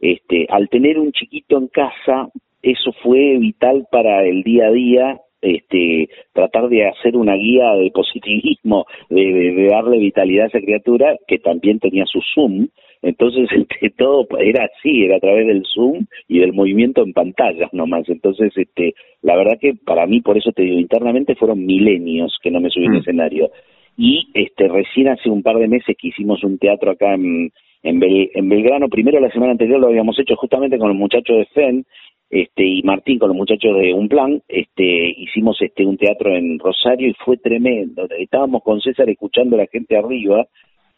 Este, 0.00 0.46
al 0.48 0.70
tener 0.70 0.98
un 0.98 1.12
chiquito 1.12 1.58
en 1.58 1.68
casa, 1.68 2.28
eso 2.62 2.92
fue 3.02 3.36
vital 3.38 3.86
para 3.90 4.24
el 4.24 4.42
día 4.42 4.68
a 4.68 4.70
día 4.70 5.20
este, 5.46 6.08
tratar 6.32 6.68
de 6.68 6.86
hacer 6.86 7.16
una 7.16 7.34
guía 7.34 7.72
de 7.74 7.90
positivismo, 7.90 8.86
de, 9.08 9.68
darle 9.70 9.98
vitalidad 9.98 10.44
a 10.44 10.48
esa 10.48 10.60
criatura 10.60 11.16
que 11.26 11.38
también 11.38 11.78
tenía 11.78 12.04
su 12.06 12.20
Zoom. 12.34 12.68
Entonces, 13.02 13.48
este, 13.56 13.90
todo 13.90 14.26
era 14.38 14.64
así, 14.64 15.04
era 15.04 15.16
a 15.16 15.20
través 15.20 15.46
del 15.46 15.64
Zoom 15.72 16.06
y 16.28 16.40
del 16.40 16.52
movimiento 16.52 17.02
en 17.02 17.12
pantallas 17.12 17.72
nomás. 17.72 18.08
Entonces, 18.08 18.52
este, 18.56 18.94
la 19.22 19.36
verdad 19.36 19.58
que 19.60 19.74
para 19.74 20.06
mí, 20.06 20.20
por 20.20 20.36
eso 20.36 20.52
te 20.52 20.62
digo, 20.62 20.78
internamente 20.78 21.34
fueron 21.36 21.64
milenios 21.64 22.38
que 22.42 22.50
no 22.50 22.60
me 22.60 22.70
subí 22.70 22.86
en 22.86 22.92
mm. 22.92 22.96
escenario. 22.96 23.50
Y 23.96 24.28
este, 24.34 24.68
recién 24.68 25.08
hace 25.08 25.30
un 25.30 25.42
par 25.42 25.56
de 25.56 25.68
meses 25.68 25.96
que 25.98 26.08
hicimos 26.08 26.44
un 26.44 26.58
teatro 26.58 26.90
acá 26.90 27.14
en, 27.14 27.50
en, 27.82 28.02
en 28.02 28.48
Belgrano, 28.48 28.88
primero 28.88 29.20
la 29.20 29.30
semana 29.30 29.52
anterior 29.52 29.80
lo 29.80 29.86
habíamos 29.86 30.18
hecho 30.18 30.36
justamente 30.36 30.78
con 30.78 30.88
los 30.88 30.96
muchachos 30.96 31.38
de 31.38 31.46
FEN, 31.46 31.86
este, 32.28 32.64
y 32.64 32.82
Martín 32.82 33.18
con 33.18 33.28
los 33.28 33.36
muchachos 33.36 33.76
de 33.76 33.94
Un 33.94 34.08
Plan, 34.08 34.42
este, 34.48 35.14
hicimos 35.16 35.60
este, 35.60 35.86
un 35.86 35.96
teatro 35.96 36.34
en 36.34 36.58
Rosario 36.58 37.08
y 37.08 37.14
fue 37.24 37.36
tremendo. 37.36 38.06
Estábamos 38.18 38.62
con 38.62 38.80
César 38.80 39.08
escuchando 39.08 39.56
a 39.56 39.60
la 39.60 39.66
gente 39.66 39.96
arriba, 39.96 40.46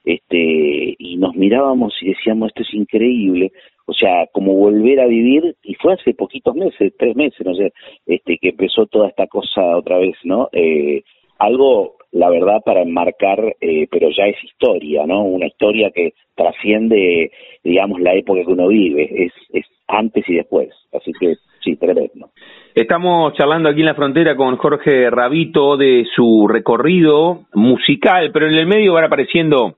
este, 0.04 0.96
y 0.98 1.16
nos 1.18 1.34
mirábamos 1.34 1.94
y 2.00 2.08
decíamos, 2.08 2.48
esto 2.48 2.62
es 2.62 2.72
increíble. 2.72 3.52
O 3.84 3.92
sea, 3.92 4.26
como 4.32 4.54
volver 4.54 5.00
a 5.00 5.06
vivir, 5.06 5.56
y 5.62 5.74
fue 5.74 5.94
hace 5.94 6.14
poquitos 6.14 6.54
meses, 6.54 6.92
tres 6.98 7.14
meses, 7.14 7.40
no 7.44 7.54
sé, 7.54 7.72
este, 8.06 8.38
que 8.38 8.50
empezó 8.50 8.86
toda 8.86 9.08
esta 9.08 9.26
cosa 9.26 9.76
otra 9.76 9.98
vez, 9.98 10.16
¿no? 10.24 10.48
Eh, 10.52 11.02
algo, 11.38 11.96
la 12.12 12.30
verdad, 12.30 12.60
para 12.64 12.82
enmarcar, 12.82 13.56
eh, 13.60 13.86
pero 13.90 14.08
ya 14.10 14.26
es 14.26 14.42
historia, 14.42 15.06
¿no? 15.06 15.22
Una 15.24 15.46
historia 15.46 15.90
que 15.94 16.14
trasciende, 16.34 17.30
digamos, 17.62 18.00
la 18.00 18.14
época 18.14 18.40
que 18.44 18.52
uno 18.52 18.68
vive, 18.68 19.26
es, 19.26 19.32
es 19.52 19.66
antes 19.86 20.24
y 20.28 20.34
después. 20.34 20.70
Así 20.92 21.12
que 21.18 21.34
sí, 21.62 21.76
tremendo. 21.76 22.30
Estamos 22.74 23.34
charlando 23.34 23.68
aquí 23.68 23.80
en 23.80 23.86
la 23.86 23.94
frontera 23.94 24.36
con 24.36 24.56
Jorge 24.56 25.10
Rabito 25.10 25.76
de 25.76 26.06
su 26.14 26.46
recorrido 26.48 27.46
musical, 27.54 28.30
pero 28.32 28.46
en 28.46 28.54
el 28.54 28.66
medio 28.66 28.94
van 28.94 29.04
apareciendo 29.04 29.74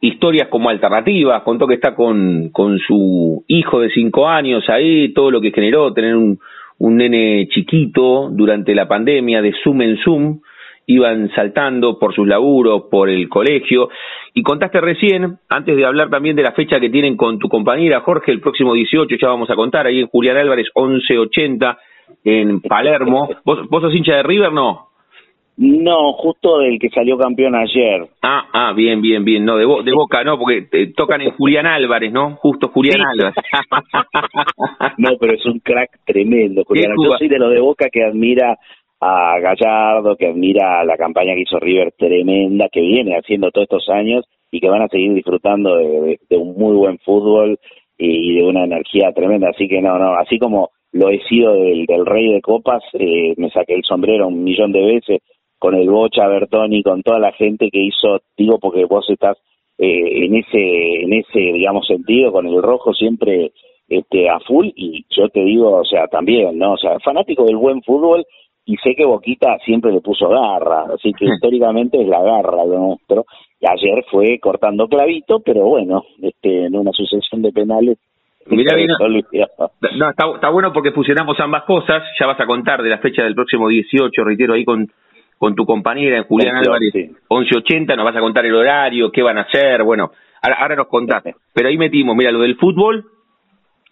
historias 0.00 0.48
como 0.48 0.68
alternativas, 0.68 1.42
contó 1.42 1.66
que 1.66 1.74
está 1.74 1.94
con, 1.94 2.50
con 2.50 2.78
su 2.78 3.44
hijo 3.48 3.80
de 3.80 3.90
cinco 3.90 4.28
años 4.28 4.68
ahí, 4.68 5.12
todo 5.12 5.30
lo 5.30 5.40
que 5.40 5.50
generó 5.50 5.92
tener 5.92 6.14
un, 6.14 6.38
un 6.78 6.96
nene 6.96 7.48
chiquito 7.48 8.28
durante 8.30 8.74
la 8.74 8.86
pandemia 8.86 9.42
de 9.42 9.52
Zoom 9.62 9.82
en 9.82 9.96
Zoom, 9.98 10.40
iban 10.88 11.30
saltando 11.34 11.98
por 11.98 12.14
sus 12.14 12.26
laburos, 12.26 12.84
por 12.90 13.10
el 13.10 13.28
colegio. 13.28 13.90
Y 14.32 14.42
contaste 14.42 14.80
recién, 14.80 15.38
antes 15.48 15.76
de 15.76 15.84
hablar 15.84 16.08
también 16.08 16.34
de 16.34 16.42
la 16.42 16.52
fecha 16.52 16.80
que 16.80 16.88
tienen 16.88 17.16
con 17.16 17.38
tu 17.38 17.48
compañera 17.48 18.00
Jorge, 18.00 18.32
el 18.32 18.40
próximo 18.40 18.72
18, 18.72 19.16
ya 19.20 19.28
vamos 19.28 19.50
a 19.50 19.54
contar, 19.54 19.86
ahí 19.86 20.00
en 20.00 20.08
Julián 20.08 20.38
Álvarez, 20.38 20.68
1180, 20.74 21.78
en 22.24 22.60
Palermo. 22.62 23.28
¿Vos, 23.44 23.68
vos 23.68 23.82
sos 23.82 23.94
hincha 23.94 24.16
de 24.16 24.22
River, 24.22 24.50
no? 24.52 24.88
No, 25.58 26.12
justo 26.12 26.60
del 26.60 26.78
que 26.78 26.88
salió 26.88 27.18
campeón 27.18 27.54
ayer. 27.56 28.06
Ah, 28.22 28.46
ah, 28.52 28.72
bien, 28.74 29.02
bien, 29.02 29.24
bien. 29.24 29.44
No, 29.44 29.56
de, 29.56 29.66
de 29.84 29.92
Boca, 29.92 30.22
no, 30.24 30.38
porque 30.38 30.62
te 30.62 30.86
tocan 30.92 31.20
en 31.20 31.32
Julián 31.32 31.66
Álvarez, 31.66 32.12
¿no? 32.12 32.36
Justo 32.36 32.68
Julián 32.68 33.00
Álvarez. 33.02 33.34
no, 34.98 35.10
pero 35.18 35.34
es 35.34 35.44
un 35.44 35.58
crack 35.58 35.98
tremendo, 36.06 36.62
Julián. 36.64 36.94
Yo 37.02 37.18
soy 37.18 37.28
de 37.28 37.40
lo 37.40 37.50
de 37.50 37.60
Boca 37.60 37.88
que 37.90 38.04
admira 38.04 38.56
a 39.00 39.38
Gallardo, 39.38 40.16
que 40.16 40.26
admira 40.26 40.84
la 40.84 40.96
campaña 40.96 41.34
que 41.34 41.42
hizo 41.42 41.58
River 41.58 41.92
tremenda, 41.96 42.68
que 42.68 42.80
viene 42.80 43.16
haciendo 43.16 43.50
todos 43.50 43.64
estos 43.64 43.88
años 43.88 44.24
y 44.50 44.60
que 44.60 44.68
van 44.68 44.82
a 44.82 44.88
seguir 44.88 45.14
disfrutando 45.14 45.76
de, 45.76 46.18
un 46.30 46.56
muy 46.56 46.76
buen 46.76 46.98
fútbol 46.98 47.58
y, 47.96 48.36
de 48.36 48.44
una 48.44 48.64
energía 48.64 49.12
tremenda. 49.12 49.50
Así 49.50 49.68
que 49.68 49.80
no, 49.80 49.98
no, 49.98 50.14
así 50.14 50.38
como 50.38 50.70
lo 50.92 51.10
he 51.10 51.20
sido 51.28 51.52
del, 51.54 52.06
rey 52.06 52.32
de 52.32 52.40
copas, 52.40 52.82
eh, 52.94 53.34
me 53.36 53.50
saqué 53.50 53.74
el 53.74 53.84
sombrero 53.84 54.28
un 54.28 54.42
millón 54.42 54.72
de 54.72 54.84
veces 54.84 55.20
con 55.58 55.74
el 55.74 55.88
Bocha, 55.90 56.26
Bertoni, 56.26 56.82
con 56.82 57.02
toda 57.02 57.18
la 57.18 57.32
gente 57.32 57.68
que 57.70 57.80
hizo, 57.80 58.20
digo 58.36 58.58
porque 58.58 58.84
vos 58.84 59.04
estás 59.10 59.36
eh, 59.76 60.24
en 60.24 60.36
ese, 60.36 61.02
en 61.02 61.12
ese, 61.12 61.38
digamos, 61.38 61.86
sentido, 61.86 62.32
con 62.32 62.46
el 62.46 62.62
rojo 62.62 62.94
siempre 62.94 63.52
este, 63.88 64.28
a 64.28 64.38
full 64.40 64.68
y 64.74 65.04
yo 65.10 65.28
te 65.28 65.40
digo, 65.40 65.78
o 65.78 65.84
sea, 65.84 66.06
también, 66.08 66.58
¿no? 66.58 66.74
O 66.74 66.76
sea, 66.76 66.98
fanático 67.00 67.44
del 67.44 67.56
buen 67.56 67.82
fútbol 67.82 68.24
y 68.68 68.76
sé 68.76 68.94
que 68.94 69.06
Boquita 69.06 69.56
siempre 69.64 69.90
le 69.90 70.02
puso 70.02 70.28
garra, 70.28 70.84
así 70.94 71.14
que 71.14 71.24
históricamente 71.34 72.00
es 72.00 72.06
la 72.06 72.22
garra 72.22 72.66
de 72.66 72.76
nuestro. 72.76 73.24
Y 73.58 73.66
ayer 73.66 74.04
fue 74.10 74.38
cortando 74.38 74.86
clavito, 74.86 75.40
pero 75.40 75.64
bueno, 75.64 76.04
este, 76.22 76.66
en 76.66 76.76
una 76.76 76.92
sucesión 76.92 77.40
de 77.40 77.50
penales. 77.50 77.98
Bien, 78.50 78.86
no, 79.98 80.10
está, 80.10 80.24
está, 80.34 80.50
bueno 80.50 80.72
porque 80.72 80.92
fusionamos 80.92 81.40
ambas 81.40 81.64
cosas. 81.64 82.02
Ya 82.20 82.26
vas 82.26 82.40
a 82.40 82.46
contar 82.46 82.82
de 82.82 82.90
la 82.90 82.98
fecha 82.98 83.22
del 83.22 83.34
próximo 83.34 83.68
18, 83.68 84.22
reitero, 84.22 84.52
ahí 84.52 84.66
con, 84.66 84.86
con 85.38 85.54
tu 85.54 85.64
compañera 85.64 86.24
Julián 86.24 86.56
Álvarez, 86.56 86.92
11.80, 87.28 87.96
nos 87.96 88.04
vas 88.04 88.16
a 88.16 88.20
contar 88.20 88.44
el 88.44 88.54
horario, 88.54 89.10
qué 89.10 89.22
van 89.22 89.38
a 89.38 89.42
hacer, 89.42 89.82
bueno, 89.82 90.12
ahora, 90.42 90.56
ahora 90.60 90.76
nos 90.76 90.88
contás. 90.88 91.24
Pero 91.54 91.68
ahí 91.68 91.78
metimos, 91.78 92.14
mira, 92.14 92.30
lo 92.30 92.40
del 92.40 92.56
fútbol, 92.56 93.04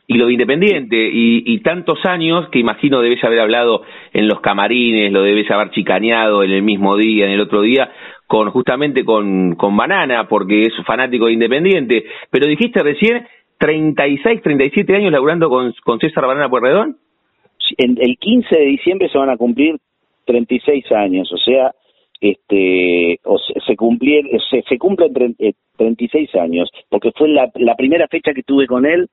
y 0.09 0.15
lo 0.15 0.27
de 0.27 0.35
Independiente, 0.35 1.09
y, 1.13 1.59
tantos 1.61 1.99
años 2.05 2.49
que 2.51 2.61
imagino 2.61 3.01
debes 3.01 3.23
haber 3.25 3.41
hablado 3.41 3.83
en 4.13 4.29
los 4.29 4.41
camarines, 4.41 5.11
lo 5.13 5.23
debes 5.23 5.51
haber 5.51 5.71
chicaneado 5.71 6.45
en 6.45 6.53
el 6.53 6.63
mismo 6.63 6.97
día, 6.97 7.27
en 7.27 7.33
el 7.33 7.41
otro 7.41 7.63
día, 7.63 7.91
con 8.29 8.51
justamente 8.51 9.05
con, 9.05 9.57
con 9.57 9.77
Banana, 9.77 10.29
porque 10.29 10.63
es 10.63 10.73
fanático 10.87 11.27
de 11.27 11.33
Independiente, 11.33 12.05
pero 12.31 12.47
dijiste 12.47 12.83
recién 12.85 13.27
36, 13.59 14.43
37 14.43 14.95
años 14.95 15.11
laburando 15.11 15.49
con, 15.49 15.75
con 15.83 15.99
César 15.99 16.25
Banana 16.25 16.49
Puerredón. 16.49 16.99
En 17.77 17.99
el 18.01 18.17
15 18.17 18.57
de 18.57 18.65
diciembre 18.65 19.09
se 19.09 19.19
van 19.19 19.31
a 19.31 19.37
cumplir 19.37 19.77
36 20.25 20.85
años, 20.93 21.33
o 21.33 21.39
sea, 21.39 21.73
este 22.21 23.19
o 23.25 23.39
se, 23.39 23.55
se, 23.61 23.77
se, 24.51 24.63
se 24.69 24.79
cumplen 24.79 25.13
36 25.77 26.31
eh, 26.33 26.41
años, 26.41 26.71
porque 26.89 27.11
fue 27.17 27.29
la 27.29 27.75
primera 27.77 28.07
fecha 28.07 28.33
que 28.33 28.45
tuve 28.45 28.69
con 28.69 28.87
él 28.87 29.09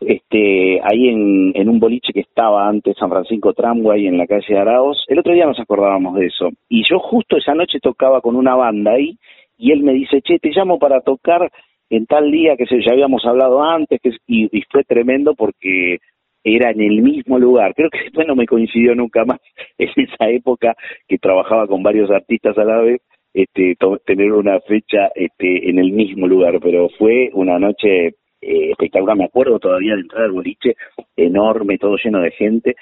este, 0.00 0.80
ahí 0.82 1.08
en, 1.08 1.68
un 1.68 1.80
boliche 1.80 2.12
que 2.12 2.20
estaba 2.20 2.68
antes 2.68 2.96
San 2.98 3.10
Francisco 3.10 3.52
Tramway 3.52 4.06
en 4.06 4.18
la 4.18 4.26
calle 4.26 4.56
Araos. 4.56 5.04
El 5.08 5.18
otro 5.18 5.32
día 5.32 5.46
nos 5.46 5.58
acordábamos 5.58 6.14
de 6.16 6.26
eso. 6.26 6.50
Y 6.68 6.82
yo 6.88 6.98
justo 6.98 7.36
esa 7.36 7.54
noche 7.54 7.78
tocaba 7.80 8.20
con 8.20 8.36
una 8.36 8.54
banda 8.54 8.92
ahí 8.92 9.16
y 9.56 9.72
él 9.72 9.82
me 9.82 9.92
dice, 9.92 10.20
che, 10.22 10.38
te 10.38 10.50
llamo 10.50 10.78
para 10.78 11.00
tocar 11.00 11.50
en 11.90 12.06
tal 12.06 12.30
día 12.30 12.56
que 12.56 12.66
se, 12.66 12.82
ya 12.82 12.92
habíamos 12.92 13.24
hablado 13.24 13.62
antes 13.62 14.00
que, 14.02 14.10
y, 14.26 14.48
fue 14.70 14.84
tremendo 14.84 15.34
porque 15.34 15.98
era 16.42 16.70
en 16.70 16.82
el 16.82 17.02
mismo 17.02 17.38
lugar. 17.38 17.74
Creo 17.74 17.90
que 17.90 18.02
después 18.02 18.26
no 18.26 18.34
me 18.34 18.46
coincidió 18.46 18.94
nunca 18.94 19.24
más 19.24 19.40
en 19.78 19.90
esa 19.96 20.28
época 20.28 20.74
que 21.08 21.18
trabajaba 21.18 21.66
con 21.66 21.82
varios 21.82 22.10
artistas 22.10 22.56
a 22.58 22.64
la 22.64 22.78
vez. 22.78 23.00
Este, 23.32 23.76
tener 24.06 24.30
una 24.30 24.60
fecha 24.60 25.10
este, 25.12 25.68
en 25.68 25.80
el 25.80 25.90
mismo 25.90 26.28
lugar, 26.28 26.60
pero 26.60 26.88
fue 26.90 27.30
una 27.32 27.58
noche 27.58 28.14
eh, 28.44 28.70
espectacular. 28.70 29.16
Me 29.16 29.24
acuerdo 29.24 29.58
todavía 29.58 29.94
de 29.94 30.02
entrar 30.02 30.24
al 30.24 30.32
boliche, 30.32 30.76
enorme, 31.16 31.78
todo 31.78 31.96
lleno 31.96 32.20
de 32.20 32.30
gente. 32.32 32.76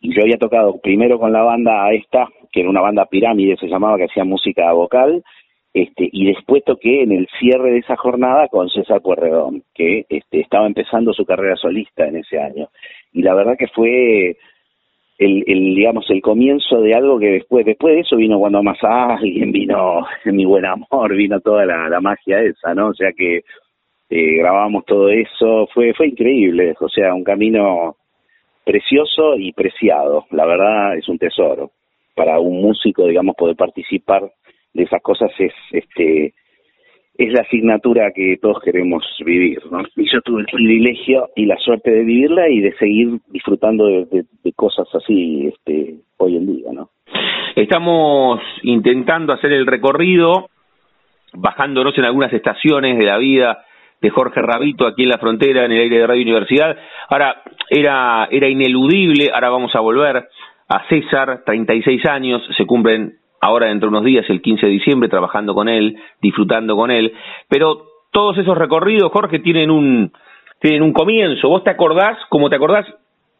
Y 0.00 0.14
yo 0.14 0.22
había 0.22 0.38
tocado 0.38 0.80
primero 0.80 1.18
con 1.18 1.32
la 1.32 1.42
banda 1.42 1.92
esta, 1.92 2.28
que 2.50 2.60
era 2.60 2.70
una 2.70 2.80
banda 2.80 3.06
pirámide, 3.06 3.56
se 3.56 3.68
llamaba, 3.68 3.96
que 3.98 4.04
hacía 4.04 4.24
música 4.24 4.72
vocal. 4.72 5.22
Este, 5.74 6.08
y 6.12 6.26
después 6.26 6.64
toqué 6.64 7.02
en 7.02 7.12
el 7.12 7.28
cierre 7.38 7.72
de 7.72 7.78
esa 7.78 7.96
jornada 7.96 8.48
con 8.48 8.68
César 8.68 9.00
Puerredón, 9.00 9.62
que 9.74 10.04
este, 10.08 10.40
estaba 10.40 10.66
empezando 10.66 11.14
su 11.14 11.24
carrera 11.24 11.56
solista 11.56 12.06
en 12.06 12.16
ese 12.16 12.38
año. 12.38 12.68
Y 13.12 13.22
la 13.22 13.34
verdad 13.34 13.56
que 13.58 13.68
fue 13.68 14.36
el, 15.18 15.74
digamos 15.74 16.08
el 16.10 16.20
comienzo 16.20 16.80
de 16.80 16.94
algo 16.94 17.18
que 17.18 17.30
después 17.30 17.64
después 17.64 17.94
de 17.94 18.00
eso 18.00 18.16
vino 18.16 18.38
cuando 18.38 18.62
más 18.62 18.78
alguien 18.82 19.52
vino 19.52 20.04
mi 20.24 20.44
buen 20.44 20.64
amor 20.64 21.14
vino 21.14 21.40
toda 21.40 21.64
la, 21.64 21.88
la 21.88 22.00
magia 22.00 22.40
esa 22.40 22.74
no 22.74 22.88
o 22.88 22.94
sea 22.94 23.12
que 23.12 23.42
eh, 24.14 24.36
grabamos 24.36 24.84
todo 24.84 25.08
eso, 25.08 25.66
fue, 25.72 25.94
fue 25.94 26.08
increíble, 26.08 26.74
o 26.78 26.88
sea, 26.90 27.14
un 27.14 27.24
camino 27.24 27.96
precioso 28.62 29.36
y 29.38 29.54
preciado, 29.54 30.26
la 30.32 30.44
verdad 30.44 30.98
es 30.98 31.08
un 31.08 31.16
tesoro. 31.16 31.70
Para 32.14 32.38
un 32.38 32.60
músico, 32.60 33.06
digamos, 33.06 33.34
poder 33.36 33.56
participar 33.56 34.30
de 34.74 34.82
esas 34.82 35.00
cosas 35.00 35.30
es, 35.38 35.54
este, 35.70 36.34
es 37.16 37.32
la 37.32 37.40
asignatura 37.40 38.12
que 38.14 38.36
todos 38.36 38.60
queremos 38.62 39.02
vivir, 39.24 39.60
¿no? 39.70 39.80
Y 39.96 40.04
yo 40.12 40.20
tuve 40.20 40.42
el 40.42 40.46
privilegio 40.46 41.30
y 41.34 41.46
la 41.46 41.56
suerte 41.56 41.90
de 41.90 42.04
vivirla 42.04 42.50
y 42.50 42.60
de 42.60 42.76
seguir 42.76 43.18
disfrutando 43.28 43.86
de, 43.86 44.26
de 44.44 44.52
cosas 44.52 44.88
así, 44.94 45.46
este, 45.46 45.94
hoy 46.18 46.36
en 46.36 46.54
día, 46.54 46.70
¿no? 46.70 46.90
Estamos 47.56 48.42
intentando 48.62 49.32
hacer 49.32 49.52
el 49.52 49.66
recorrido, 49.66 50.50
bajándonos 51.32 51.96
en 51.96 52.04
algunas 52.04 52.34
estaciones 52.34 52.98
de 52.98 53.06
la 53.06 53.16
vida 53.16 53.64
de 54.02 54.10
Jorge 54.10 54.42
Rabito 54.42 54.86
aquí 54.86 55.04
en 55.04 55.08
la 55.08 55.18
frontera, 55.18 55.64
en 55.64 55.72
el 55.72 55.80
aire 55.80 55.98
de 55.98 56.06
Radio 56.06 56.22
Universidad. 56.22 56.76
Ahora, 57.08 57.42
era, 57.70 58.28
era 58.30 58.48
ineludible, 58.48 59.30
ahora 59.32 59.48
vamos 59.48 59.74
a 59.76 59.80
volver 59.80 60.28
a 60.68 60.88
César, 60.88 61.42
36 61.46 62.04
años, 62.06 62.42
se 62.56 62.66
cumplen 62.66 63.14
ahora 63.40 63.68
dentro 63.68 63.88
de 63.88 63.96
unos 63.96 64.04
días, 64.04 64.28
el 64.28 64.42
15 64.42 64.66
de 64.66 64.72
diciembre, 64.72 65.08
trabajando 65.08 65.54
con 65.54 65.68
él, 65.68 65.96
disfrutando 66.20 66.76
con 66.76 66.90
él, 66.90 67.12
pero 67.48 67.84
todos 68.10 68.36
esos 68.38 68.58
recorridos, 68.58 69.10
Jorge, 69.12 69.38
tienen 69.38 69.70
un, 69.70 70.12
tienen 70.60 70.82
un 70.82 70.92
comienzo. 70.92 71.48
¿Vos 71.48 71.64
te 71.64 71.70
acordás, 71.70 72.18
como 72.28 72.50
te 72.50 72.56
acordás, 72.56 72.86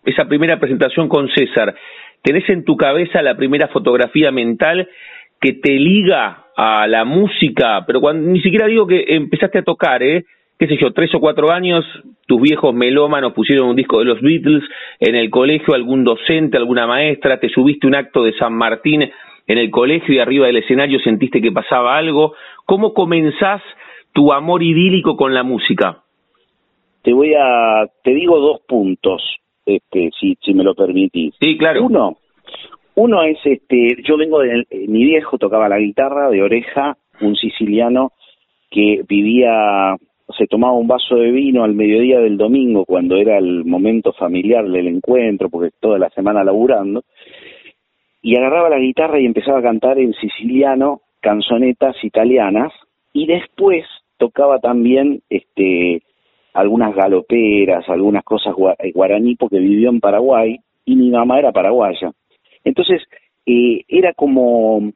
esa 0.05 0.27
primera 0.27 0.59
presentación 0.59 1.09
con 1.09 1.29
César? 1.29 1.75
¿Tenés 2.23 2.49
en 2.49 2.65
tu 2.65 2.77
cabeza 2.77 3.21
la 3.21 3.37
primera 3.37 3.69
fotografía 3.69 4.31
mental 4.31 4.89
que 5.41 5.55
te 5.55 5.73
liga 5.73 6.47
a 6.57 6.87
la 6.87 7.05
música? 7.05 7.85
Pero 7.87 8.01
cuando, 8.01 8.31
ni 8.31 8.41
siquiera 8.41 8.67
digo 8.67 8.87
que 8.87 9.05
empezaste 9.09 9.59
a 9.59 9.65
tocar, 9.65 10.03
¿eh? 10.03 10.25
Qué 10.63 10.69
sé 10.69 10.77
yo, 10.81 10.93
tres 10.93 11.13
o 11.13 11.19
cuatro 11.19 11.51
años, 11.51 11.85
tus 12.29 12.41
viejos 12.41 12.73
melómanos 12.73 13.33
pusieron 13.33 13.71
un 13.71 13.75
disco 13.75 13.99
de 13.99 14.05
los 14.05 14.21
Beatles 14.21 14.63
en 15.01 15.17
el 15.17 15.29
colegio, 15.29 15.75
algún 15.75 16.05
docente, 16.05 16.57
alguna 16.57 16.87
maestra, 16.87 17.41
te 17.41 17.49
subiste 17.49 17.89
un 17.89 17.97
acto 17.97 18.23
de 18.23 18.33
San 18.35 18.55
Martín 18.55 19.03
en 19.03 19.59
el 19.59 19.73
colegio 19.73 20.15
y 20.15 20.21
arriba 20.21 20.47
del 20.47 20.59
escenario 20.59 21.01
sentiste 21.01 21.43
que 21.43 21.51
pasaba 21.51 21.97
algo. 21.97 22.35
¿Cómo 22.65 22.95
comenzás 22.95 23.61
tu 24.13 24.33
amor 24.33 24.63
idílico 24.63 25.17
con 25.17 25.35
la 25.35 25.43
música? 25.43 26.05
Te 27.03 27.13
voy 27.13 27.35
a, 27.35 27.85
te 28.05 28.15
digo 28.15 28.39
dos 28.39 28.61
puntos, 28.61 29.21
este, 29.67 30.11
si, 30.21 30.39
si 30.41 30.55
me 30.55 30.63
lo 30.63 30.77
permitís. 30.77 31.35
Sí, 31.41 31.59
claro. 31.59 31.83
Uno, 31.87 32.19
uno 32.95 33.25
es, 33.25 33.39
este, 33.43 33.97
yo 34.05 34.17
vengo 34.17 34.39
de, 34.39 34.65
mi 34.87 35.03
viejo 35.07 35.39
tocaba 35.39 35.69
la 35.69 35.81
guitarra 35.81 36.31
de 36.31 36.41
oreja, 36.41 36.97
un 37.21 37.35
siciliano 37.35 38.13
que 38.71 39.03
vivía 39.09 39.97
se 40.37 40.47
tomaba 40.47 40.73
un 40.73 40.87
vaso 40.87 41.17
de 41.17 41.31
vino 41.31 41.65
al 41.65 41.75
mediodía 41.75 42.21
del 42.21 42.37
domingo 42.37 42.85
cuando 42.85 43.17
era 43.17 43.39
el 43.39 43.65
momento 43.65 44.13
familiar 44.13 44.69
del 44.69 44.89
encuentro, 44.89 45.49
porque 45.49 45.71
toda 45.81 45.99
la 45.99 46.11
semana 46.11 46.45
laburando, 46.45 47.03
y 48.23 48.37
agarraba 48.37 48.71
la 48.71 48.79
guitarra 48.79 49.21
y 49.21 49.27
empezaba 49.27 49.59
a 49.59 49.63
cantar 49.63 49.99
en 49.99 50.15
siciliano 50.15 51.01
canzonetas 51.21 51.97
italianas 52.03 52.73
y 53.13 53.27
después 53.27 53.85
tocaba 54.17 54.59
también 54.59 55.23
este 55.29 56.03
algunas 56.55 56.95
galoperas, 56.95 57.89
algunas 57.89 58.23
cosas 58.25 58.55
eh, 58.79 58.93
guaraní 58.93 59.37
porque 59.37 59.59
vivió 59.59 59.91
en 59.91 60.01
Paraguay 60.01 60.59
y 60.85 60.97
mi 60.97 61.11
mamá 61.11 61.39
era 61.39 61.53
paraguaya. 61.53 62.13
Entonces, 62.65 63.03
eh, 63.47 63.83
era 63.89 64.13
como 64.13 64.93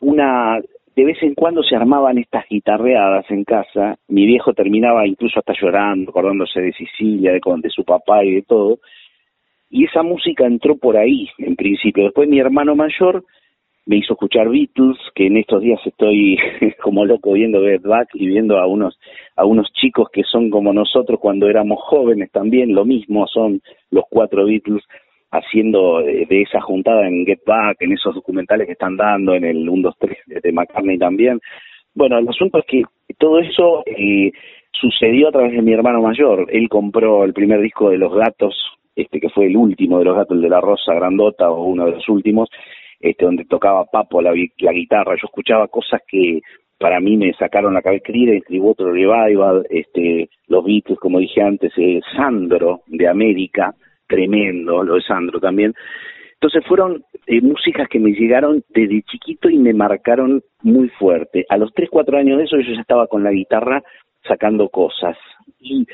una 0.00 0.60
de 0.96 1.04
vez 1.04 1.22
en 1.22 1.34
cuando 1.34 1.62
se 1.62 1.76
armaban 1.76 2.16
estas 2.16 2.46
guitarreadas 2.48 3.30
en 3.30 3.44
casa, 3.44 3.98
mi 4.08 4.24
viejo 4.24 4.54
terminaba 4.54 5.06
incluso 5.06 5.38
hasta 5.38 5.52
llorando, 5.52 6.10
acordándose 6.10 6.58
de 6.58 6.72
Sicilia, 6.72 7.32
de, 7.32 7.40
su 7.68 7.84
papá 7.84 8.24
y 8.24 8.36
de 8.36 8.42
todo, 8.42 8.78
y 9.68 9.84
esa 9.84 10.02
música 10.02 10.46
entró 10.46 10.78
por 10.78 10.96
ahí 10.96 11.28
en 11.36 11.54
principio. 11.54 12.04
Después 12.04 12.30
mi 12.30 12.40
hermano 12.40 12.74
mayor 12.74 13.24
me 13.84 13.98
hizo 13.98 14.14
escuchar 14.14 14.48
Beatles, 14.48 14.96
que 15.14 15.26
en 15.26 15.36
estos 15.36 15.60
días 15.60 15.80
estoy 15.84 16.38
como 16.82 17.04
loco 17.04 17.34
viendo 17.34 17.60
Get 17.60 17.82
Back 17.82 18.08
y 18.14 18.26
viendo 18.28 18.58
a 18.58 18.66
unos, 18.66 18.98
a 19.36 19.44
unos 19.44 19.70
chicos 19.74 20.08
que 20.10 20.22
son 20.22 20.48
como 20.48 20.72
nosotros 20.72 21.20
cuando 21.20 21.46
éramos 21.46 21.78
jóvenes 21.82 22.30
también, 22.32 22.74
lo 22.74 22.86
mismo 22.86 23.26
son 23.26 23.60
los 23.90 24.04
cuatro 24.08 24.46
Beatles 24.46 24.82
haciendo 25.30 26.00
de, 26.00 26.26
esa 26.42 26.60
juntada 26.60 27.06
en 27.08 27.26
Get 27.26 27.40
Back, 27.46 27.78
en 27.80 27.92
esos 27.92 28.14
documentales 28.14 28.66
que 28.66 28.72
están 28.72 28.96
dando, 28.96 29.34
en 29.34 29.44
el 29.44 29.68
1, 29.68 29.82
2, 29.82 29.94
3 29.98 30.42
de 30.42 30.52
McCartney 30.52 30.98
también. 30.98 31.40
Bueno, 31.94 32.18
el 32.18 32.28
asunto 32.28 32.58
es 32.58 32.64
que 32.66 32.82
todo 33.18 33.38
eso 33.38 33.82
eh, 33.86 34.30
sucedió 34.72 35.28
a 35.28 35.32
través 35.32 35.52
de 35.52 35.62
mi 35.62 35.72
hermano 35.72 36.02
mayor. 36.02 36.46
Él 36.50 36.68
compró 36.68 37.24
el 37.24 37.32
primer 37.32 37.60
disco 37.60 37.90
de 37.90 37.98
Los 37.98 38.14
Gatos, 38.14 38.54
este 38.94 39.20
que 39.20 39.30
fue 39.30 39.46
el 39.46 39.56
último 39.56 39.98
de 39.98 40.04
Los 40.04 40.16
Gatos, 40.16 40.36
el 40.36 40.42
de 40.42 40.48
la 40.48 40.60
Rosa 40.60 40.94
Grandota 40.94 41.50
o 41.50 41.64
uno 41.64 41.86
de 41.86 41.92
los 41.92 42.08
últimos, 42.08 42.48
este 43.00 43.24
donde 43.24 43.44
tocaba 43.44 43.84
Papo 43.86 44.20
la, 44.20 44.32
la 44.58 44.72
guitarra. 44.72 45.14
Yo 45.14 45.26
escuchaba 45.26 45.68
cosas 45.68 46.02
que 46.06 46.40
para 46.78 47.00
mí 47.00 47.16
me 47.16 47.32
sacaron 47.34 47.74
la 47.74 47.82
cabeza, 47.82 48.04
Creedence, 48.04 48.60
otro 48.62 48.92
Revival, 48.92 49.66
este, 49.70 50.28
los 50.48 50.64
Beatles, 50.64 50.98
como 50.98 51.18
dije 51.18 51.42
antes, 51.42 51.72
eh, 51.76 52.00
Sandro 52.14 52.82
de 52.86 53.08
América, 53.08 53.74
tremendo, 54.06 54.82
lo 54.82 54.94
de 54.94 55.02
Sandro 55.02 55.40
también. 55.40 55.74
Entonces 56.34 56.64
fueron 56.66 57.02
eh, 57.26 57.40
músicas 57.40 57.88
que 57.88 57.98
me 57.98 58.10
llegaron 58.10 58.62
desde 58.68 59.02
chiquito 59.02 59.48
y 59.48 59.58
me 59.58 59.72
marcaron 59.72 60.42
muy 60.62 60.88
fuerte. 60.90 61.46
A 61.48 61.56
los 61.56 61.72
3, 61.72 61.88
4 61.90 62.18
años 62.18 62.38
de 62.38 62.44
eso 62.44 62.58
yo 62.58 62.74
ya 62.74 62.80
estaba 62.80 63.06
con 63.06 63.24
la 63.24 63.30
guitarra 63.30 63.82
sacando 64.22 64.68
cosas. 64.68 65.16
Y 65.58 65.86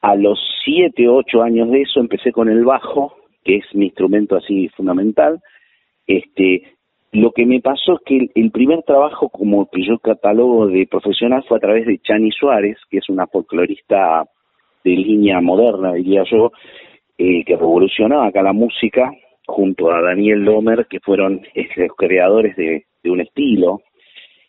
a 0.00 0.14
los 0.16 0.38
7, 0.64 1.08
8 1.08 1.42
años 1.42 1.70
de 1.70 1.82
eso 1.82 2.00
empecé 2.00 2.32
con 2.32 2.48
el 2.48 2.64
bajo, 2.64 3.16
que 3.44 3.56
es 3.56 3.74
mi 3.74 3.86
instrumento 3.86 4.36
así 4.36 4.68
fundamental. 4.70 5.40
Este, 6.06 6.74
lo 7.12 7.32
que 7.32 7.46
me 7.46 7.60
pasó 7.60 7.94
es 7.94 8.00
que 8.04 8.30
el, 8.34 8.50
primer 8.50 8.82
trabajo 8.82 9.28
como 9.28 9.68
que 9.70 9.86
yo 9.86 9.98
catalogo 9.98 10.66
de 10.66 10.86
profesional 10.86 11.44
fue 11.46 11.58
a 11.58 11.60
través 11.60 11.86
de 11.86 11.98
Chani 11.98 12.32
Suárez, 12.32 12.76
que 12.90 12.98
es 12.98 13.08
una 13.08 13.26
folclorista 13.26 14.24
de 14.82 14.90
línea 14.90 15.40
moderna, 15.40 15.92
diría 15.92 16.24
yo, 16.30 16.50
eh, 17.18 17.44
que 17.44 17.56
revolucionó 17.56 18.22
acá 18.22 18.42
la 18.42 18.52
música, 18.52 19.12
junto 19.46 19.92
a 19.92 20.00
Daniel 20.00 20.40
Lomer, 20.40 20.86
que 20.86 21.00
fueron 21.00 21.42
este, 21.54 21.86
los 21.86 21.96
creadores 21.96 22.56
de, 22.56 22.84
un 23.04 23.20
estilo. 23.20 23.82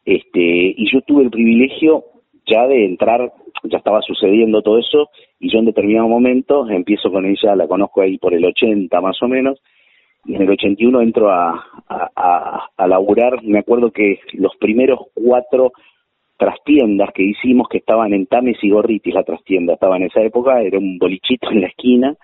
Este, 0.05 0.39
y 0.39 0.89
yo 0.91 1.01
tuve 1.01 1.23
el 1.23 1.29
privilegio 1.29 2.05
ya 2.45 2.67
de 2.67 2.85
entrar 2.85 3.33
ya 3.63 3.77
estaba 3.77 4.01
sucediendo 4.01 4.61
todo 4.61 4.79
eso 4.79 5.09
y 5.39 5.51
yo 5.51 5.59
en 5.59 5.65
determinado 5.65 6.07
momento 6.07 6.69
empiezo 6.69 7.11
con 7.11 7.25
ella, 7.25 7.55
la 7.55 7.67
conozco 7.67 8.01
ahí 8.01 8.17
por 8.17 8.33
el 8.33 8.45
80 8.45 9.01
más 9.01 9.21
o 9.21 9.27
menos, 9.27 9.59
y 10.25 10.35
en 10.35 10.43
el 10.43 10.49
81 10.49 11.01
entro 11.01 11.29
a, 11.29 11.63
a, 11.87 12.69
a, 12.75 12.87
laburar, 12.87 13.43
me 13.43 13.59
acuerdo 13.59 13.91
que 13.91 14.19
los 14.33 14.55
primeros 14.57 14.99
cuatro 15.13 15.71
trastiendas 16.37 17.11
que 17.13 17.23
hicimos 17.23 17.67
que 17.69 17.77
estaban 17.77 18.13
en 18.13 18.25
Tames 18.25 18.57
y 18.61 18.69
Gorritis, 18.69 19.13
la 19.13 19.23
trastienda 19.23 19.73
estaba 19.73 19.97
en 19.97 20.03
esa 20.03 20.21
época, 20.21 20.61
era 20.61 20.79
un 20.79 20.97
bolichito 20.97 21.51
en 21.51 21.61
la 21.61 21.67
esquina, 21.67 22.15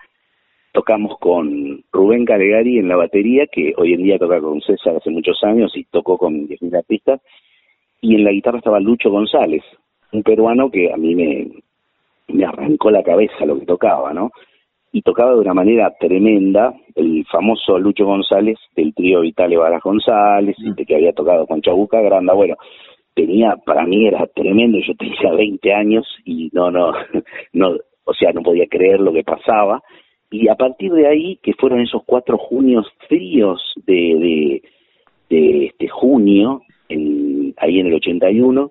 tocamos 0.72 1.18
con 1.18 1.84
Rubén 1.92 2.24
Calegari 2.24 2.78
en 2.78 2.88
la 2.88 2.96
batería, 2.96 3.46
que 3.46 3.74
hoy 3.76 3.92
en 3.92 4.02
día 4.02 4.18
toca 4.18 4.40
con 4.40 4.60
César 4.62 4.96
hace 4.96 5.10
muchos 5.10 5.38
años 5.44 5.72
y 5.76 5.84
tocó 5.84 6.18
con 6.18 6.48
10.000 6.48 6.76
artistas, 6.76 7.20
y 8.00 8.14
en 8.16 8.24
la 8.24 8.32
guitarra 8.32 8.58
estaba 8.58 8.80
Lucho 8.80 9.10
González, 9.10 9.62
un 10.12 10.22
peruano 10.22 10.70
que 10.70 10.92
a 10.92 10.96
mí 10.96 11.14
me, 11.14 11.48
me 12.28 12.44
arrancó 12.44 12.90
la 12.90 13.02
cabeza 13.02 13.46
lo 13.46 13.58
que 13.58 13.66
tocaba, 13.66 14.12
¿no? 14.12 14.30
Y 14.94 15.02
tocaba 15.02 15.32
de 15.32 15.40
una 15.40 15.54
manera 15.54 15.94
tremenda, 15.98 16.74
el 16.94 17.24
famoso 17.30 17.78
Lucho 17.78 18.04
González 18.04 18.58
del 18.76 18.94
trío 18.94 19.20
Vitale 19.20 19.56
Varas 19.56 19.82
González, 19.82 20.56
mm. 20.58 20.72
de 20.72 20.84
que 20.84 20.94
había 20.96 21.12
tocado 21.12 21.46
con 21.46 21.62
Chabuca 21.62 22.00
Granda, 22.00 22.34
bueno, 22.34 22.56
tenía, 23.14 23.56
para 23.64 23.86
mí 23.86 24.06
era 24.06 24.26
tremendo, 24.26 24.78
yo 24.78 24.94
tenía 24.94 25.32
20 25.32 25.72
años 25.72 26.06
y 26.24 26.50
no, 26.52 26.70
no, 26.70 26.92
no, 27.52 27.76
o 28.04 28.14
sea, 28.14 28.32
no 28.32 28.42
podía 28.42 28.66
creer 28.66 29.00
lo 29.00 29.12
que 29.12 29.22
pasaba, 29.22 29.82
y 30.32 30.48
a 30.48 30.54
partir 30.54 30.92
de 30.92 31.06
ahí, 31.06 31.38
que 31.42 31.52
fueron 31.52 31.80
esos 31.80 32.02
cuatro 32.06 32.38
junios 32.38 32.86
fríos 33.06 33.60
de, 33.86 34.62
de, 35.28 35.66
este 35.66 35.88
junio, 35.88 36.62
ahí 36.88 37.80
en 37.80 37.86
el 37.86 37.94
81, 37.94 38.70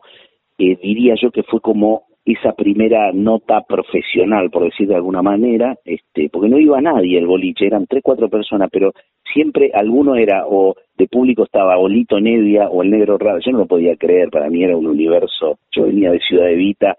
eh, 0.57 0.77
diría 0.81 1.15
yo 1.21 1.31
que 1.31 1.43
fue 1.43 1.61
como 1.61 2.03
esa 2.25 2.53
primera 2.53 3.11
nota 3.13 3.61
profesional, 3.61 4.49
por 4.49 4.63
decir 4.63 4.87
de 4.87 4.95
alguna 4.95 5.21
manera, 5.21 5.75
este, 5.85 6.29
porque 6.29 6.49
no 6.49 6.59
iba 6.59 6.81
nadie 6.81 7.17
el 7.17 7.25
boliche, 7.25 7.65
eran 7.65 7.87
tres, 7.87 8.01
cuatro 8.03 8.29
personas, 8.29 8.69
pero 8.71 8.93
siempre 9.33 9.71
alguno 9.73 10.15
era, 10.15 10.45
o 10.47 10.75
de 10.97 11.07
público 11.07 11.43
estaba 11.43 11.77
o 11.77 11.87
Lito 11.87 12.19
Nevia 12.19 12.69
o 12.69 12.83
el 12.83 12.91
Negro 12.91 13.17
Raro, 13.17 13.39
yo 13.39 13.51
no 13.51 13.59
lo 13.59 13.65
podía 13.65 13.95
creer, 13.95 14.29
para 14.29 14.49
mí 14.49 14.63
era 14.63 14.77
un 14.77 14.87
universo, 14.87 15.59
yo 15.71 15.85
venía 15.85 16.11
de 16.11 16.19
Ciudad 16.19 16.49
Evita, 16.49 16.95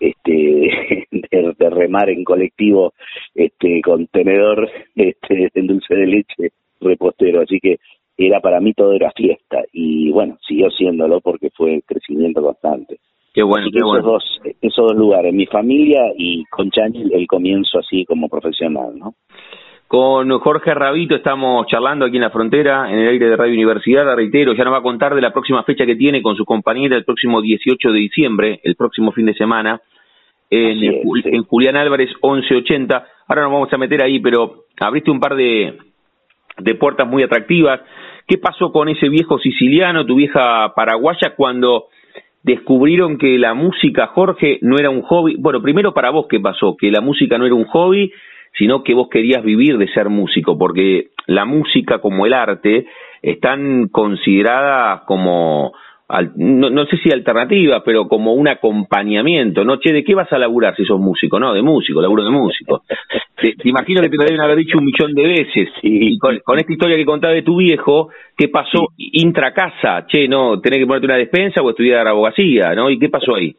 este, 0.00 1.06
de, 1.30 1.70
remar 1.70 2.10
en 2.10 2.24
colectivo, 2.24 2.94
este, 3.34 3.80
con 3.82 4.06
tenedor, 4.08 4.68
este, 4.96 5.50
en 5.54 5.66
dulce 5.66 5.94
de 5.94 6.06
leche, 6.06 6.52
repostero, 6.80 7.42
así 7.42 7.60
que 7.60 7.78
era 8.16 8.40
para 8.40 8.60
mí 8.60 8.74
todo 8.74 8.92
era 8.92 9.10
fiesta 9.12 9.62
y 9.72 10.10
bueno, 10.10 10.36
siguió 10.46 10.70
siéndolo 10.70 11.20
porque 11.20 11.50
fue 11.50 11.82
crecimiento 11.86 12.42
constante. 12.42 12.98
Qué 13.32 13.42
bueno, 13.42 13.68
qué 13.72 13.78
esos, 13.78 14.02
dos, 14.02 14.40
esos 14.60 14.88
dos 14.88 14.96
lugares, 14.96 15.32
mi 15.32 15.46
familia 15.46 16.02
y 16.16 16.44
con 16.46 16.70
Chani 16.70 17.12
el 17.12 17.26
comienzo 17.28 17.78
así 17.78 18.04
como 18.04 18.28
profesional, 18.28 18.98
¿no? 18.98 19.14
Con 19.90 20.30
Jorge 20.38 20.72
Rabito 20.72 21.16
estamos 21.16 21.66
charlando 21.66 22.04
aquí 22.04 22.14
en 22.14 22.22
la 22.22 22.30
frontera, 22.30 22.88
en 22.88 23.00
el 23.00 23.08
aire 23.08 23.28
de 23.28 23.34
Radio 23.34 23.54
Universidad, 23.54 24.14
reitero, 24.14 24.52
ya 24.52 24.62
nos 24.62 24.72
va 24.72 24.78
a 24.78 24.82
contar 24.82 25.16
de 25.16 25.20
la 25.20 25.32
próxima 25.32 25.64
fecha 25.64 25.84
que 25.84 25.96
tiene 25.96 26.22
con 26.22 26.36
su 26.36 26.44
compañera 26.44 26.94
el 26.94 27.04
próximo 27.04 27.42
18 27.42 27.90
de 27.90 27.98
diciembre, 27.98 28.60
el 28.62 28.76
próximo 28.76 29.10
fin 29.10 29.26
de 29.26 29.34
semana, 29.34 29.80
en, 30.48 31.02
en 31.24 31.42
Julián 31.42 31.76
Álvarez 31.76 32.08
1180. 32.22 33.04
Ahora 33.26 33.42
nos 33.42 33.52
vamos 33.52 33.72
a 33.72 33.78
meter 33.78 34.00
ahí, 34.04 34.20
pero 34.20 34.66
abriste 34.78 35.10
un 35.10 35.18
par 35.18 35.34
de, 35.34 35.76
de 36.58 36.74
puertas 36.76 37.08
muy 37.08 37.24
atractivas. 37.24 37.80
¿Qué 38.28 38.38
pasó 38.38 38.70
con 38.70 38.88
ese 38.88 39.08
viejo 39.08 39.40
siciliano, 39.40 40.06
tu 40.06 40.14
vieja 40.14 40.72
paraguaya, 40.72 41.34
cuando 41.34 41.86
descubrieron 42.44 43.18
que 43.18 43.38
la 43.38 43.54
música, 43.54 44.06
Jorge, 44.06 44.60
no 44.62 44.76
era 44.78 44.88
un 44.88 45.02
hobby? 45.02 45.34
Bueno, 45.36 45.60
primero 45.60 45.92
para 45.92 46.10
vos, 46.10 46.26
¿qué 46.30 46.38
pasó? 46.38 46.76
Que 46.76 46.92
la 46.92 47.00
música 47.00 47.38
no 47.38 47.44
era 47.44 47.56
un 47.56 47.64
hobby, 47.64 48.12
sino 48.56 48.82
que 48.82 48.94
vos 48.94 49.08
querías 49.08 49.42
vivir 49.42 49.78
de 49.78 49.88
ser 49.92 50.08
músico, 50.08 50.58
porque 50.58 51.10
la 51.26 51.44
música 51.44 52.00
como 52.00 52.26
el 52.26 52.34
arte 52.34 52.86
están 53.22 53.88
consideradas 53.88 55.02
como 55.02 55.72
no, 56.36 56.70
no, 56.70 56.86
sé 56.86 56.96
si 56.98 57.10
alternativa, 57.10 57.82
pero 57.84 58.08
como 58.08 58.34
un 58.34 58.48
acompañamiento, 58.48 59.64
¿no? 59.64 59.78
Che, 59.78 59.92
¿de 59.92 60.02
qué 60.02 60.14
vas 60.14 60.32
a 60.32 60.38
laburar 60.38 60.74
si 60.76 60.84
sos 60.84 61.00
músico? 61.00 61.38
No, 61.38 61.54
de 61.54 61.62
músico, 61.62 62.00
laburo 62.00 62.24
de 62.24 62.30
músico. 62.30 62.82
Te, 63.40 63.54
imagino 63.64 64.00
que 64.02 64.08
te 64.08 64.16
lo 64.16 64.24
deben 64.24 64.40
haber 64.40 64.58
dicho 64.58 64.78
un 64.78 64.84
millón 64.84 65.14
de 65.14 65.22
veces. 65.22 65.68
Y 65.82 66.18
con, 66.18 66.36
esta 66.36 66.72
historia 66.72 66.96
que 66.96 67.04
contaba 67.04 67.32
de 67.32 67.42
tu 67.42 67.56
viejo, 67.56 68.10
¿qué 68.36 68.48
pasó 68.48 68.88
intra 68.96 69.52
casa? 69.52 70.06
Che, 70.06 70.26
no, 70.28 70.60
tenés 70.60 70.80
que 70.80 70.86
ponerte 70.86 71.06
una 71.06 71.16
despensa 71.16 71.62
o 71.62 71.70
estudiar 71.70 72.06
abogacía, 72.06 72.74
¿no? 72.74 72.90
¿Y 72.90 72.98
qué 72.98 73.08
pasó 73.08 73.34
ahí? 73.36 73.54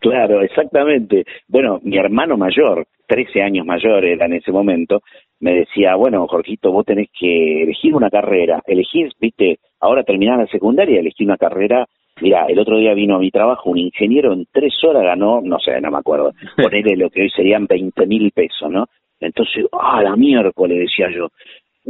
Claro, 0.00 0.40
exactamente. 0.42 1.24
Bueno, 1.48 1.78
mi 1.82 1.98
hermano 1.98 2.36
mayor, 2.36 2.86
13 3.06 3.42
años 3.42 3.66
mayor 3.66 4.04
era 4.04 4.26
en 4.26 4.34
ese 4.34 4.50
momento, 4.50 5.02
me 5.40 5.54
decía, 5.54 5.94
bueno, 5.96 6.26
Jorgito, 6.28 6.70
vos 6.70 6.84
tenés 6.84 7.08
que 7.18 7.62
elegir 7.62 7.94
una 7.94 8.10
carrera. 8.10 8.62
Elegir, 8.66 9.10
viste, 9.18 9.58
ahora 9.80 10.04
terminar 10.04 10.38
la 10.38 10.46
secundaria, 10.46 11.00
elegí 11.00 11.24
una 11.24 11.38
carrera. 11.38 11.86
Mira, 12.20 12.46
el 12.46 12.58
otro 12.58 12.78
día 12.78 12.92
vino 12.92 13.16
a 13.16 13.18
mi 13.18 13.30
trabajo 13.30 13.70
un 13.70 13.78
ingeniero, 13.78 14.32
en 14.32 14.46
tres 14.52 14.74
horas 14.84 15.02
ganó, 15.02 15.40
no 15.40 15.58
sé, 15.58 15.80
no 15.80 15.90
me 15.90 15.98
acuerdo, 15.98 16.32
ponerle 16.56 16.96
lo 16.96 17.08
que 17.08 17.22
hoy 17.22 17.30
serían 17.30 17.66
20 17.66 18.06
mil 18.06 18.30
pesos, 18.32 18.70
¿no? 18.70 18.86
Entonces, 19.18 19.66
ah, 19.72 20.02
la 20.02 20.16
miércoles, 20.16 20.78
decía 20.78 21.08
yo, 21.14 21.28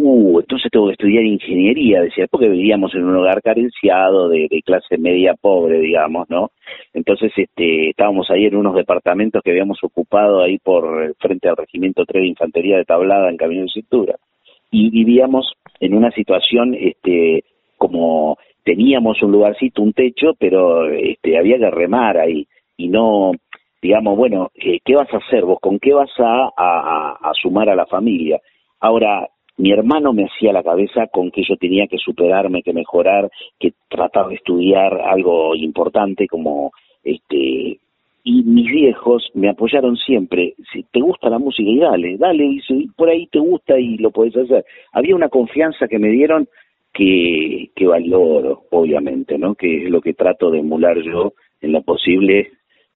uh, 0.01 0.41
entonces 0.41 0.71
tengo 0.71 0.87
que 0.87 0.93
estudiar 0.93 1.25
ingeniería, 1.25 2.01
decía, 2.01 2.27
porque 2.31 2.49
vivíamos 2.49 2.95
en 2.95 3.05
un 3.05 3.17
hogar 3.17 3.43
carenciado, 3.43 4.29
de, 4.29 4.49
clase 4.65 4.99
media 4.99 5.35
pobre, 5.35 5.79
digamos, 5.81 6.29
¿no? 6.31 6.51
Entonces, 6.95 7.33
este, 7.37 7.91
estábamos 7.91 8.31
ahí 8.31 8.47
en 8.47 8.57
unos 8.57 8.75
departamentos 8.75 9.43
que 9.43 9.51
habíamos 9.51 9.79
ocupado 9.83 10.43
ahí 10.43 10.59
por 10.59 11.15
frente 11.17 11.49
al 11.49 11.57
Regimiento 11.57 12.05
3 12.05 12.23
de 12.23 12.29
Infantería 12.29 12.77
de 12.79 12.85
Tablada 12.85 13.31
en 13.31 13.37
Camino 13.37 13.63
de 13.63 13.69
Cintura. 13.69 14.17
Y 14.71 14.91
vivíamos 14.91 15.53
en 15.81 15.95
una 15.95 16.11
situación, 16.13 16.75
este, 16.75 17.45
como 17.77 18.39
teníamos 18.65 19.23
un 19.23 19.33
lugarcito, 19.33 19.83
un 19.83 19.93
techo, 19.93 20.35
pero 20.39 20.89
este, 20.89 21.39
había 21.39 21.59
que 21.59 21.71
remar 21.71 22.19
ahí 22.19 22.47
y 22.77 22.89
no, 22.89 23.33
digamos, 23.83 24.17
bueno, 24.17 24.51
eh, 24.55 24.79
¿qué 24.85 24.95
vas 24.95 25.13
a 25.13 25.19
hacer 25.19 25.45
vos? 25.45 25.59
¿Con 25.61 25.79
qué 25.79 25.93
vas 25.93 26.11
a, 26.19 27.19
a 27.21 27.33
sumar 27.35 27.69
a 27.69 27.75
la 27.75 27.87
familia? 27.87 28.41
Ahora, 28.81 29.29
mi 29.61 29.73
hermano 29.73 30.13
me 30.15 30.25
hacía 30.25 30.53
la 30.53 30.63
cabeza 30.63 31.07
con 31.09 31.31
que 31.31 31.43
yo 31.47 31.57
tenía 31.57 31.87
que 31.87 31.99
superarme, 31.99 32.63
que 32.63 32.73
mejorar, 32.73 33.31
que 33.59 33.75
tratar 33.89 34.29
de 34.29 34.37
estudiar 34.37 35.01
algo 35.03 35.55
importante 35.55 36.27
como 36.27 36.73
este 37.05 37.79
y 38.23 38.43
mis 38.43 38.71
viejos 38.71 39.31
me 39.35 39.49
apoyaron 39.49 39.97
siempre, 39.97 40.55
si 40.73 40.83
te 40.85 41.01
gusta 41.01 41.31
la 41.31 41.39
música 41.39 41.69
y 41.69 41.79
dale, 41.79 42.17
dale, 42.19 42.45
y 42.45 42.89
por 42.89 43.09
ahí 43.09 43.27
te 43.27 43.39
gusta 43.39 43.79
y 43.79 43.97
lo 43.97 44.11
puedes 44.11 44.37
hacer. 44.37 44.65
Había 44.93 45.15
una 45.15 45.29
confianza 45.29 45.89
que 45.89 45.99
me 45.99 46.09
dieron 46.09 46.47
que, 46.93 47.71
que 47.75 47.87
valoro, 47.87 48.65
obviamente, 48.71 49.39
¿no? 49.39 49.55
Que 49.55 49.85
es 49.85 49.91
lo 49.91 50.01
que 50.01 50.13
trato 50.13 50.51
de 50.51 50.59
emular 50.59 50.99
yo 51.03 51.33
en 51.61 51.73
lo 51.73 51.83
posible 51.83 52.51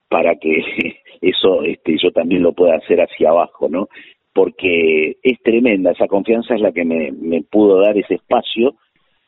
para 0.08 0.36
que 0.36 0.62
eso 1.22 1.62
este, 1.62 1.96
yo 2.02 2.10
también 2.10 2.42
lo 2.42 2.52
pueda 2.52 2.76
hacer 2.76 3.00
hacia 3.00 3.30
abajo, 3.30 3.68
¿no? 3.68 3.88
Porque 4.34 5.16
es 5.22 5.40
tremenda, 5.42 5.92
esa 5.92 6.08
confianza 6.08 6.54
es 6.54 6.60
la 6.60 6.72
que 6.72 6.84
me, 6.84 7.12
me 7.12 7.42
pudo 7.42 7.80
dar 7.80 7.96
ese 7.96 8.14
espacio, 8.14 8.74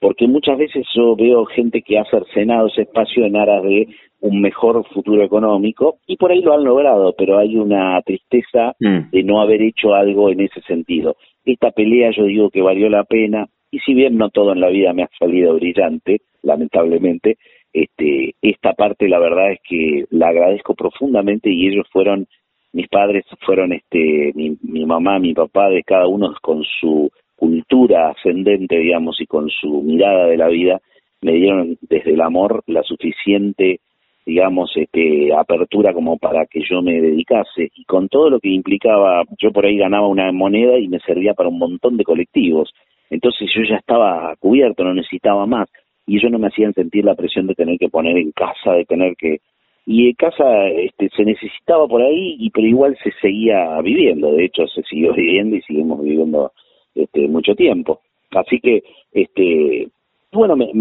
porque 0.01 0.27
muchas 0.27 0.59
veces 0.59 0.87
yo 0.95 1.17
veo 1.17 1.47
gente 1.47 1.83
que 1.83 1.99
ha 1.99 2.05
cercenado 2.05 2.67
ese 2.67 2.83
espacio 2.83 3.25
en 3.25 3.37
aras 3.37 3.63
de 3.63 3.89
un 4.21 4.41
mejor 4.41 4.85
futuro 4.93 5.23
económico 5.23 5.99
y 6.07 6.17
por 6.17 6.31
ahí 6.33 6.41
lo 6.43 6.55
han 6.55 6.65
logrado, 6.65 7.15
pero 7.17 7.39
hay 7.39 7.57
una 7.57 8.01
tristeza 8.03 8.75
mm. 8.81 9.11
de 9.11 9.23
no 9.23 9.41
haber 9.41 9.63
hecho 9.63 9.95
algo 9.95 10.31
en 10.31 10.41
ese 10.41 10.61
sentido. 10.63 11.17
Esta 11.45 11.71
pelea 11.71 12.11
yo 12.11 12.25
digo 12.25 12.51
que 12.51 12.63
valió 12.63 12.89
la 12.89 13.05
pena 13.05 13.47
y 13.71 13.79
si 13.81 13.95
bien 13.95 14.17
no 14.17 14.31
todo 14.31 14.53
en 14.53 14.61
la 14.61 14.69
vida 14.69 14.93
me 14.93 15.05
ha 15.05 15.11
salido 15.19 15.55
brillante, 15.55 16.23
lamentablemente, 16.43 17.37
este, 17.73 18.35
esta 18.41 18.73
parte 18.73 19.09
la 19.09 19.19
verdad 19.19 19.53
es 19.53 19.61
que 19.69 20.05
la 20.11 20.29
agradezco 20.29 20.75
profundamente 20.75 21.51
y 21.51 21.69
ellos 21.69 21.87
fueron 21.93 22.27
mis 22.73 22.89
padres 22.89 23.25
fueron 23.45 23.73
este 23.73 24.33
mi, 24.35 24.57
mamá 24.85 25.19
mi 25.19 25.35
papá 25.35 25.69
de 25.69 25.83
cada 25.83 26.07
uno 26.07 26.35
con 26.43 26.63
su 26.81 27.11
cultura 27.35 28.11
ascendente 28.11 28.79
digamos 28.79 29.21
y 29.21 29.27
con 29.27 29.49
su 29.51 29.83
mirada 29.83 30.27
de 30.27 30.37
la 30.37 30.49
vida 30.49 30.81
me 31.23 31.33
dieron 31.33 31.79
desde 31.81 32.13
el 32.13 32.21
amor 32.21 32.63
la 32.67 32.83
suficiente 32.83 33.81
digamos 34.27 34.73
este 34.75 35.33
apertura 35.33 35.95
como 35.95 36.19
para 36.19 36.47
que 36.47 36.61
yo 36.69 36.83
me 36.83 37.01
dedicase. 37.01 37.71
Y 37.75 37.85
con 37.85 38.09
todo 38.09 38.29
lo 38.29 38.41
que 38.41 38.49
implicaba 38.49 39.23
yo 39.39 39.53
por 39.53 39.65
ahí 39.65 39.79
ganaba 39.79 40.09
una 40.09 40.33
moneda 40.33 40.79
y 40.79 40.89
me 40.89 40.99
servía 40.99 41.33
para 41.33 41.49
un 41.49 41.59
montón 41.59 41.97
de 41.97 42.05
colectivos. 42.05 42.75
Entonces 43.09 43.49
yo 43.55 43.63
ya 43.63 43.77
estaba 43.77 44.35
cubierto 44.37 44.83
no 44.83 44.93
necesitaba 44.93 45.47
más. 45.47 45.69
Y 46.07 46.19
ellos 46.19 46.31
no 46.31 46.39
me 46.39 46.49
hacían 46.49 46.75
sentir 46.75 47.05
la 47.05 47.15
presión 47.15 47.47
de 47.47 47.55
tener 47.55 47.79
que 47.79 47.89
poner 47.89 48.17
en 48.17 48.33
casa 48.33 48.73
de 48.73 48.85
tener 48.85 49.15
que 49.17 49.39
y 49.87 50.09
en 50.09 50.15
casa 50.15 50.67
este, 50.67 51.09
se 51.17 51.25
necesitaba 51.25 51.87
por 51.87 52.03
ahí, 52.03 52.37
y 52.41 52.51
pero 52.51 52.67
igual 52.67 52.99
se 53.05 53.13
seguía 53.23 53.81
viviendo, 53.81 54.33
de 54.33 54.47
hecho 54.47 54.67
se 54.67 54.83
siguió 54.83 55.13
viviendo 55.15 55.57
y 55.57 55.63
seguimos 55.63 56.03
viviendo 56.03 56.53
este, 56.95 57.29
mucho 57.29 57.55
tiempo. 57.55 58.01
Así 58.33 58.59
que, 58.59 58.83
este, 59.13 59.89
bueno, 60.33 60.57
me, 60.57 60.73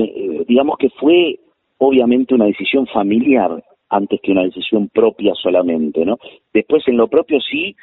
digamos 0.47 0.78
que 0.80 0.89
fue 0.89 1.39
obviamente 1.78 2.34
una 2.34 2.45
decisión 2.45 2.88
familiar 2.88 3.64
antes 3.89 4.20
que 4.22 4.32
una 4.32 4.43
decisión 4.43 4.89
propia 4.89 5.34
solamente, 5.36 6.03
¿no? 6.03 6.18
Después 6.51 6.84
en 6.88 6.97
lo 6.97 7.08
propio 7.08 7.39
sí 7.39 7.76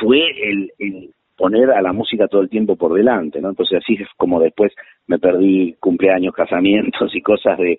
fue 0.00 0.24
el, 0.42 0.72
el 0.78 1.10
poner 1.36 1.70
a 1.72 1.82
la 1.82 1.92
música 1.92 2.26
todo 2.26 2.40
el 2.40 2.48
tiempo 2.48 2.76
por 2.76 2.94
delante, 2.94 3.40
¿no? 3.40 3.50
Entonces 3.50 3.80
así 3.82 3.94
es 3.94 4.08
como 4.16 4.40
después 4.40 4.72
me 5.06 5.18
perdí 5.18 5.74
cumpleaños, 5.78 6.34
casamientos 6.36 7.14
y 7.14 7.20
cosas 7.20 7.58
de, 7.58 7.78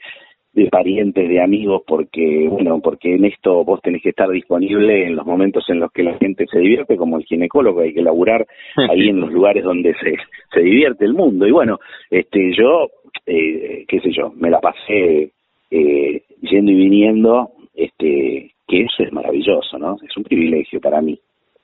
de 0.54 0.68
parientes, 0.68 1.30
de 1.30 1.42
amigos, 1.42 1.84
porque, 1.88 2.48
bueno, 2.50 2.82
porque 2.82 3.16
en 3.16 3.26
esto 3.26 3.64
vos 3.64 3.82
tenés 3.82 4.02
que 4.02 4.10
estar 4.10 4.30
disponible 4.30 5.06
en 5.06 5.16
los 5.16 5.26
momentos 5.26 5.64
en 5.70 5.80
los 5.80 5.92
que 5.92 6.04
la 6.04 6.18
gente 6.18 6.46
se 6.52 6.60
divierte, 6.60 6.98
como 6.98 7.18
el 7.18 7.26
ginecólogo, 7.26 7.82
hay 7.82 7.94
que 7.94 8.02
laburar 8.02 8.46
ahí 8.76 9.10
en 9.10 9.22
los 9.22 9.32
lugares 9.32 9.64
donde 9.64 9.94
se, 9.94 10.16
se 10.54 10.60
divierte 10.60 11.06
el 11.06 11.14
mundo. 11.14 11.48
Y 11.48 11.52
bueno, 11.52 11.80
este, 12.10 12.54
yo, 12.54 12.90
eh, 13.26 13.86
qué 13.88 14.00
sé 14.02 14.12
yo, 14.12 14.34
me 14.36 14.50
la 14.50 14.60
pasé 14.60 15.32
eh, 15.72 16.24
yendo 16.42 16.72
y 16.72 16.76
viniendo, 16.76 17.52
este, 17.74 18.52
que 18.68 18.82
eso 18.82 19.04
es 19.04 19.14
maravilloso, 19.14 19.78
¿no? 19.80 19.96
Es 20.06 20.16
un 20.18 20.24
privilegio 20.24 20.82
para 20.82 21.02
mí. 21.02 21.18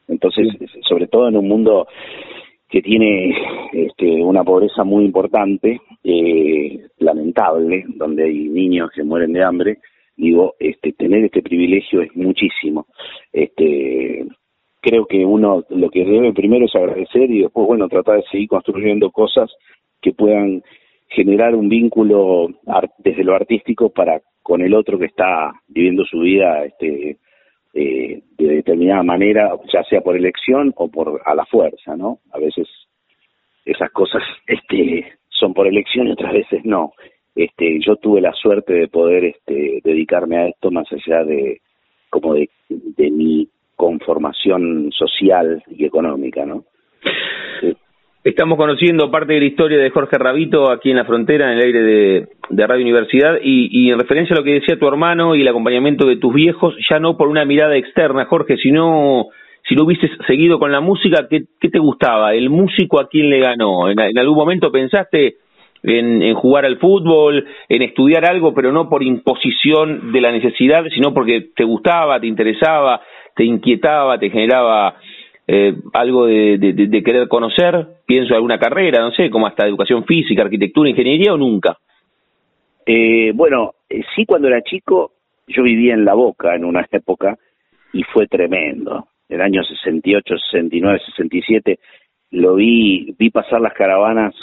Entonces, 0.08 0.48
sobre 0.88 1.08
todo 1.08 1.28
en 1.28 1.36
un 1.36 1.48
mundo 1.48 1.88
que 2.70 2.82
tiene 2.82 3.36
este, 3.72 4.06
una 4.24 4.44
pobreza 4.44 4.84
muy 4.84 5.06
importante, 5.06 5.82
eh, 6.04 6.80
lamentable, 7.00 7.86
donde 7.96 8.26
hay 8.26 8.50
niños 8.50 8.90
que 8.94 9.04
mueren 9.04 9.34
de 9.34 9.44
hambre, 9.44 9.78
digo, 10.18 10.56
este, 10.60 10.94
tener 10.94 11.26
este 11.26 11.42
privilegio 11.42 12.02
es 12.02 12.14
muchísimo. 12.16 12.88
Este, 13.32 14.26
creo 14.82 15.06
que 15.06 15.26
uno 15.26 15.64
lo 15.70 15.90
que 15.90 16.04
debe 16.04 16.34
primero 16.34 16.66
es 16.66 16.76
agradecer 16.76 17.30
y 17.32 17.44
después, 17.44 17.68
bueno, 17.68 17.88
tratar 17.88 18.18
de 18.18 18.24
seguir 18.32 18.50
construyendo 18.50 19.12
cosas 19.12 19.50
que 20.02 20.14
puedan 20.14 20.64
generar 21.10 21.56
un 21.56 21.70
vínculo 21.70 22.50
desde 22.98 23.24
lo 23.24 23.36
artístico 23.36 23.90
para 23.90 24.22
con 24.44 24.62
el 24.62 24.74
otro 24.74 24.98
que 24.98 25.06
está 25.06 25.52
viviendo 25.68 26.06
su 26.06 26.20
vida 26.20 26.66
este, 26.66 27.18
eh, 27.78 28.24
de 28.38 28.48
determinada 28.56 29.04
manera, 29.04 29.52
ya 29.72 29.84
sea 29.84 30.02
por 30.02 30.16
elección 30.16 30.74
o 30.76 30.90
por 30.90 31.22
a 31.26 31.36
la 31.36 31.46
fuerza, 31.46 31.96
¿no? 31.96 32.20
A 32.32 32.40
veces 32.40 32.68
esas 33.66 33.92
cosas 33.92 34.24
este, 34.48 35.14
son 35.30 35.54
por 35.54 35.68
elección 35.68 36.08
y 36.08 36.12
otras 36.12 36.34
veces 36.34 36.66
no. 36.66 36.94
Este, 37.36 37.80
yo 37.86 37.96
tuve 37.98 38.20
la 38.20 38.34
suerte 38.34 38.74
de 38.74 38.88
poder 38.88 39.26
este, 39.26 39.80
dedicarme 39.84 40.38
a 40.38 40.48
esto 40.48 40.72
más 40.72 40.88
allá 40.92 41.24
de 41.24 41.62
como 42.10 42.34
de, 42.34 42.50
de 42.70 43.12
mi 43.12 43.48
conformación 43.76 44.92
social 44.92 45.64
y 45.68 45.86
económica, 45.86 46.46
¿no? 46.46 46.66
Estamos 48.28 48.58
conociendo 48.58 49.10
parte 49.10 49.36
de 49.36 49.40
la 49.40 49.46
historia 49.46 49.78
de 49.78 49.90
Jorge 49.90 50.18
Rabito 50.18 50.70
aquí 50.70 50.90
en 50.90 50.98
la 50.98 51.06
frontera, 51.06 51.50
en 51.50 51.60
el 51.60 51.64
aire 51.64 51.82
de, 52.50 52.68
Radio 52.68 52.84
Universidad, 52.84 53.40
y, 53.42 53.90
en 53.90 53.98
referencia 53.98 54.36
a 54.36 54.40
lo 54.40 54.44
que 54.44 54.56
decía 54.56 54.78
tu 54.78 54.86
hermano 54.86 55.34
y 55.34 55.44
el 55.44 55.48
acompañamiento 55.48 56.06
de 56.06 56.18
tus 56.18 56.34
viejos, 56.34 56.76
ya 56.90 57.00
no 57.00 57.16
por 57.16 57.30
una 57.30 57.46
mirada 57.46 57.78
externa, 57.78 58.26
Jorge, 58.26 58.58
sino 58.58 59.28
si 59.66 59.76
no 59.76 59.86
hubieses 59.86 60.12
seguido 60.28 60.60
con 60.60 60.74
la 60.74 60.82
música, 60.82 61.30
¿qué, 61.30 61.46
te 61.70 61.80
gustaba? 61.80 62.34
¿El 62.34 62.50
músico 62.50 63.00
a 63.00 63.08
quién 63.08 63.30
le 63.30 63.40
ganó? 63.40 63.90
¿En, 63.90 64.20
algún 64.20 64.36
momento 64.36 64.74
pensaste 64.74 65.38
en, 65.84 66.22
en, 66.22 66.34
jugar 66.34 66.66
al 66.66 66.80
fútbol, 66.80 67.46
en 67.70 67.82
estudiar 67.82 68.30
algo, 68.30 68.54
pero 68.54 68.74
no 68.74 68.90
por 68.90 69.04
imposición 69.04 70.12
de 70.12 70.20
la 70.20 70.34
necesidad, 70.34 70.84
sino 70.94 71.14
porque 71.14 71.48
te 71.56 71.64
gustaba, 71.64 72.20
te 72.20 72.28
interesaba, 72.28 73.00
te 73.38 73.46
inquietaba, 73.46 74.20
te 74.20 74.30
generaba 74.30 74.96
eh, 75.48 75.76
algo 75.94 76.26
de, 76.26 77.02
querer 77.06 77.30
conocer, 77.30 77.88
pienso 78.06 78.36
alguna 78.36 78.60
carrera, 78.60 79.00
no 79.00 79.12
sé, 79.12 79.30
como 79.30 79.48
hasta 79.48 79.66
educación 79.66 80.04
física, 80.04 80.42
arquitectura, 80.44 80.90
ingeniería 80.90 81.34
o 81.34 81.38
nunca? 81.38 81.78
Eh, 82.86 83.32
bueno, 83.34 83.76
eh, 83.90 84.04
sí 84.16 84.26
cuando 84.26 84.50
era 84.50 84.62
chico 84.62 85.14
yo 85.48 85.64
vivía 85.64 85.94
en 85.94 86.04
La 86.04 86.14
Boca 86.14 86.56
en 86.56 86.66
una 86.66 86.86
época 86.92 87.38
y 87.94 88.04
fue 88.04 88.28
tremendo. 88.28 89.08
El 89.30 89.42
año 89.42 89.64
68, 89.64 90.36
69, 90.38 91.00
67 91.16 91.80
lo 92.32 92.56
vi, 92.56 93.16
vi 93.18 93.30
pasar 93.30 93.62
las 93.62 93.74
caravanas 93.74 94.36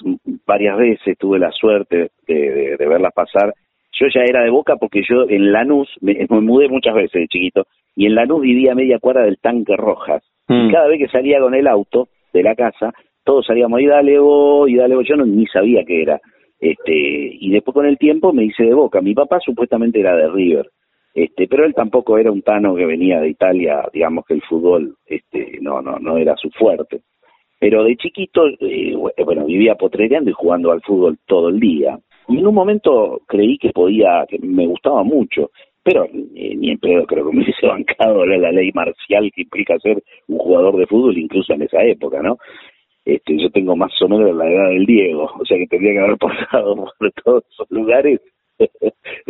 varias 0.47 0.79
veces, 0.79 1.19
tuve 1.19 1.39
la 1.39 1.53
suerte 1.53 2.13
de, 2.27 2.77
verlas 2.79 3.13
pasar. 3.13 3.53
Yo 3.93 4.07
ya 4.13 4.23
era 4.23 4.43
de 4.43 4.51
Boca 4.51 4.77
porque 4.77 5.03
yo 5.07 5.29
en 5.29 5.53
Lanús, 5.53 5.89
me, 6.01 6.15
me 6.31 6.41
mudé 6.41 6.69
muchas 6.69 6.95
veces 6.95 7.13
de 7.13 7.29
chiquito, 7.29 7.67
y 7.95 8.07
en 8.07 8.15
Lanús 8.15 8.41
vivía 8.41 8.75
media 8.75 8.99
cuadra 8.99 9.25
del 9.25 9.39
tanque 9.39 9.77
Rojas. 9.77 10.23
Y 10.49 10.55
mm. 10.55 10.73
cada 10.73 10.89
vez 10.89 10.99
que 10.99 11.09
salía 11.09 11.41
con 11.41 11.55
el 11.55 11.67
auto 11.67 12.09
de 12.33 12.43
la 12.43 12.55
casa, 12.55 12.93
todos 13.25 13.47
salíamos, 13.47 13.81
y 13.81 13.85
y 13.85 13.87
dale 13.87 14.19
vos, 14.19 14.69
yo 15.07 15.17
no, 15.17 15.25
ni 15.25 15.47
sabía 15.47 15.85
qué 15.85 16.03
era. 16.03 16.21
Este, 16.61 16.93
y 16.93 17.51
después 17.51 17.75
con 17.75 17.87
el 17.87 17.99
tiempo 17.99 18.33
me 18.33 18.45
hice 18.45 18.65
de 18.65 18.75
boca. 18.75 19.01
Mi 19.01 19.15
papá 19.15 19.39
supuestamente 19.41 20.01
era 20.01 20.17
de 20.17 20.29
River, 20.29 20.71
este, 21.15 21.47
pero 21.47 21.65
él 21.65 21.75
tampoco 21.75 22.19
era 22.19 22.33
un 22.33 22.43
tano 22.43 22.75
que 22.75 22.87
venía 22.87 23.21
de 23.21 23.29
Italia, 23.29 23.85
digamos 23.93 24.25
que 24.27 24.35
el 24.35 24.43
fútbol, 24.43 24.97
este, 25.07 25.59
no, 25.61 25.81
no, 25.81 25.99
no 25.99 26.17
era 26.17 26.37
su 26.37 26.51
fuerte. 26.51 27.03
Pero 27.59 27.85
de 27.85 27.97
chiquito, 27.97 28.47
eh, 28.61 28.95
bueno, 29.25 29.47
vivía 29.47 29.75
potrereando 29.77 30.31
y 30.31 30.35
jugando 30.35 30.73
al 30.73 30.83
fútbol 30.83 31.19
todo 31.27 31.49
el 31.49 31.61
día. 31.61 31.99
Y 32.29 32.39
en 32.39 32.47
un 32.47 32.55
momento 32.55 33.21
creí 33.27 33.59
que 33.59 33.71
podía, 33.71 34.27
que 34.29 34.39
me 34.39 34.67
gustaba 34.67 35.03
mucho 35.03 35.51
pero 35.85 36.07
eh, 36.07 36.57
ni 36.57 36.71
en 36.71 36.79
pedo 36.79 37.07
creo 37.07 37.31
que 37.31 37.37
me 37.37 37.43
hubiese 37.45 37.67
bancado 37.67 38.27
la, 38.27 38.51
ley 38.51 38.73
marcial 38.73 39.31
que 39.33 39.43
implica 39.43 39.79
ser 39.79 40.03
un 40.27 40.39
jugador 40.39 40.77
de 40.77 40.87
fútbol 40.87 41.17
incluso 41.17 41.53
en 41.53 41.63
esa 41.63 41.83
época, 41.85 42.21
¿no? 42.23 42.39
Este, 43.05 43.39
yo 43.39 43.51
tengo 43.51 43.77
más 43.77 43.93
o 44.01 44.09
menos 44.09 44.35
la 44.35 44.51
edad 44.51 44.71
del 44.71 44.87
Diego, 44.87 45.31
o 45.39 45.45
sea 45.45 45.59
que 45.59 45.67
tendría 45.67 45.93
que 45.93 45.99
haber 46.01 46.19
pasado 46.19 46.75
por 46.99 47.13
todos 47.23 47.45
esos 47.51 47.71
lugares 47.71 48.21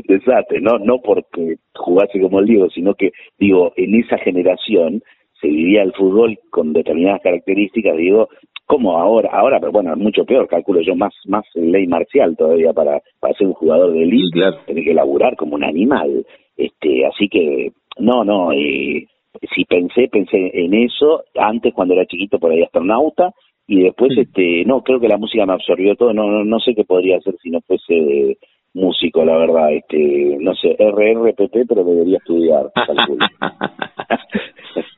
desastre, 0.07 0.61
no 0.61 0.79
no 0.79 1.01
porque 1.01 1.57
jugase 1.75 2.21
como 2.21 2.41
el 2.41 2.47
Diego, 2.47 2.69
sino 2.69 2.95
que 2.95 3.11
digo, 3.39 3.73
en 3.77 3.95
esa 3.95 4.19
generación 4.19 5.03
se 5.45 5.51
vivía 5.51 5.83
el 5.83 5.93
fútbol 5.93 6.39
con 6.51 6.73
determinadas 6.73 7.21
características, 7.21 7.99
digo, 7.99 8.31
como 8.65 8.99
ahora, 8.99 9.29
ahora, 9.31 9.61
pero 9.61 9.73
bueno, 9.73 9.95
mucho 9.95 10.25
peor, 10.25 10.49
calculo 10.49 10.81
yo, 10.81 10.97
más 10.97 11.13
más 11.27 11.45
ley 11.55 11.87
marcial 11.87 12.35
todavía 12.35 12.73
para, 12.73 13.03
para 13.21 13.35
ser 13.35 13.49
un 13.49 13.53
jugador 13.53 13.93
de 13.93 14.05
elite, 14.05 14.41
tener 14.67 14.85
que 14.85 14.95
laburar 14.95 15.37
como 15.37 15.55
un 15.55 15.65
animal. 15.65 16.25
Este, 16.57 17.05
así 17.05 17.29
que, 17.29 17.73
no, 17.99 18.25
no, 18.25 18.53
eh, 18.53 19.07
si 19.55 19.65
pensé, 19.67 20.09
pensé 20.09 20.51
en 20.55 20.73
eso 20.73 21.25
antes 21.35 21.75
cuando 21.75 21.93
era 21.93 22.07
chiquito 22.07 22.39
por 22.39 22.53
ahí 22.53 22.63
astronauta 22.63 23.33
y 23.67 23.83
después, 23.83 24.17
este, 24.17 24.65
no, 24.65 24.83
creo 24.83 24.99
que 24.99 25.09
la 25.09 25.19
música 25.19 25.45
me 25.45 25.53
absorbió 25.53 25.95
todo, 25.95 26.15
no, 26.15 26.27
no, 26.27 26.45
no 26.45 26.59
sé 26.59 26.75
qué 26.75 26.85
podría 26.85 27.19
hacer 27.19 27.35
si 27.43 27.51
no 27.51 27.61
fuese 27.61 28.39
músico, 28.73 29.27
la 29.27 29.37
verdad, 29.37 29.75
este, 29.75 30.39
no 30.41 30.55
sé, 30.55 30.75
RRPP, 30.79 31.69
pero 31.69 31.85
debería 31.85 32.17
estudiar. 32.17 32.73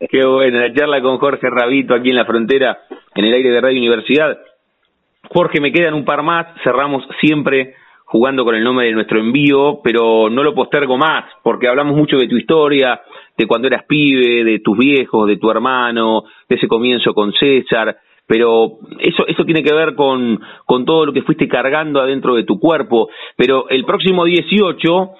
Qué 0.08 0.24
bueno, 0.24 0.60
la 0.60 0.72
charla 0.72 1.00
con 1.00 1.18
Jorge 1.18 1.48
Rabito 1.50 1.94
aquí 1.94 2.10
en 2.10 2.16
la 2.16 2.24
frontera, 2.24 2.78
en 3.14 3.24
el 3.24 3.34
aire 3.34 3.50
de 3.50 3.60
Radio 3.60 3.78
Universidad. 3.78 4.38
Jorge, 5.30 5.60
me 5.60 5.72
quedan 5.72 5.94
un 5.94 6.04
par 6.04 6.22
más, 6.22 6.46
cerramos 6.62 7.02
siempre 7.20 7.74
jugando 8.04 8.44
con 8.44 8.54
el 8.54 8.62
nombre 8.62 8.86
de 8.86 8.92
nuestro 8.92 9.18
envío, 9.18 9.80
pero 9.82 10.30
no 10.30 10.44
lo 10.44 10.54
postergo 10.54 10.96
más, 10.96 11.24
porque 11.42 11.66
hablamos 11.66 11.96
mucho 11.96 12.18
de 12.18 12.28
tu 12.28 12.36
historia, 12.36 13.00
de 13.36 13.46
cuando 13.46 13.66
eras 13.66 13.84
pibe, 13.84 14.44
de 14.44 14.60
tus 14.60 14.78
viejos, 14.78 15.26
de 15.26 15.38
tu 15.38 15.50
hermano, 15.50 16.22
de 16.48 16.54
ese 16.54 16.68
comienzo 16.68 17.12
con 17.12 17.32
César, 17.32 17.96
pero 18.28 18.78
eso, 19.00 19.26
eso 19.26 19.44
tiene 19.44 19.64
que 19.64 19.74
ver 19.74 19.96
con, 19.96 20.40
con 20.66 20.84
todo 20.84 21.06
lo 21.06 21.12
que 21.12 21.22
fuiste 21.22 21.48
cargando 21.48 22.00
adentro 22.00 22.36
de 22.36 22.44
tu 22.44 22.60
cuerpo, 22.60 23.08
pero 23.36 23.68
el 23.70 23.84
próximo 23.84 24.24
18, 24.24 25.10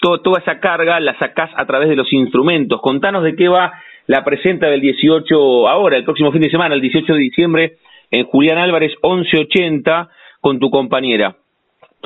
toda 0.00 0.40
esa 0.40 0.60
carga 0.60 1.00
la 1.00 1.18
sacás 1.18 1.50
a 1.56 1.66
través 1.66 1.88
de 1.88 1.96
los 1.96 2.12
instrumentos. 2.12 2.80
Contanos 2.80 3.24
de 3.24 3.34
qué 3.34 3.48
va 3.48 3.72
la 4.06 4.24
presenta 4.24 4.68
del 4.68 4.80
18 4.80 5.68
ahora, 5.68 5.96
el 5.96 6.04
próximo 6.04 6.32
fin 6.32 6.42
de 6.42 6.50
semana, 6.50 6.74
el 6.74 6.80
18 6.80 7.12
de 7.12 7.20
diciembre, 7.20 7.76
en 8.10 8.26
Julián 8.26 8.58
Álvarez 8.58 8.92
1180, 9.02 10.10
con 10.40 10.58
tu 10.58 10.70
compañera. 10.70 11.36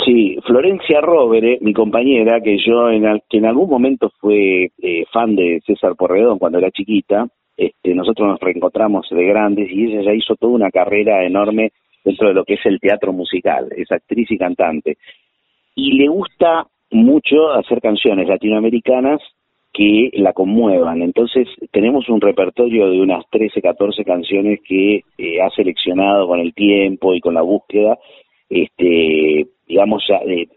Sí, 0.05 0.36
Florencia 0.44 1.01
Rovere, 1.01 1.59
mi 1.62 1.72
compañera, 1.72 2.40
que 2.42 2.59
yo 2.59 2.90
en, 2.90 3.22
que 3.30 3.38
en 3.38 3.47
algún 3.47 3.70
momento 3.70 4.12
fue 4.20 4.70
eh, 4.82 5.05
fan 5.11 5.34
de 5.34 5.62
César 5.66 5.97
Porredón 5.97 6.38
cuando 6.38 6.59
era 6.59 6.70
chiquita, 6.70 7.26
este, 7.57 7.94
nosotros 7.94 8.28
nos 8.28 8.40
reencontramos 8.40 9.07
de 9.11 9.24
grandes 9.24 9.70
y 9.70 9.86
ella 9.86 10.03
ya 10.03 10.12
hizo 10.12 10.36
toda 10.36 10.53
una 10.53 10.70
carrera 10.70 11.24
enorme 11.24 11.72
dentro 12.05 12.28
de 12.28 12.34
lo 12.34 12.44
que 12.44 12.55
es 12.55 12.66
el 12.66 12.78
teatro 12.78 13.12
musical, 13.14 13.68
es 13.74 13.90
actriz 13.90 14.30
y 14.30 14.36
cantante. 14.36 14.99
Y 15.74 15.97
le 15.97 16.09
gusta 16.09 16.66
mucho 16.90 17.53
hacer 17.53 17.80
canciones 17.80 18.28
latinoamericanas 18.28 19.20
que 19.77 20.11
la 20.14 20.33
conmuevan. 20.33 21.03
Entonces 21.03 21.47
tenemos 21.70 22.09
un 22.09 22.20
repertorio 22.22 22.89
de 22.89 22.99
unas 22.99 23.24
13, 23.31 23.61
14 23.61 24.05
canciones 24.05 24.61
que 24.66 25.03
eh, 25.18 25.43
ha 25.43 25.51
seleccionado 25.51 26.27
con 26.27 26.41
el 26.41 26.55
tiempo 26.55 27.14
y 27.14 27.20
con 27.20 27.35
la 27.35 27.43
búsqueda, 27.43 27.99
este, 28.49 29.47
digamos 29.68 30.03
ya 30.09 30.20
de, 30.20 30.49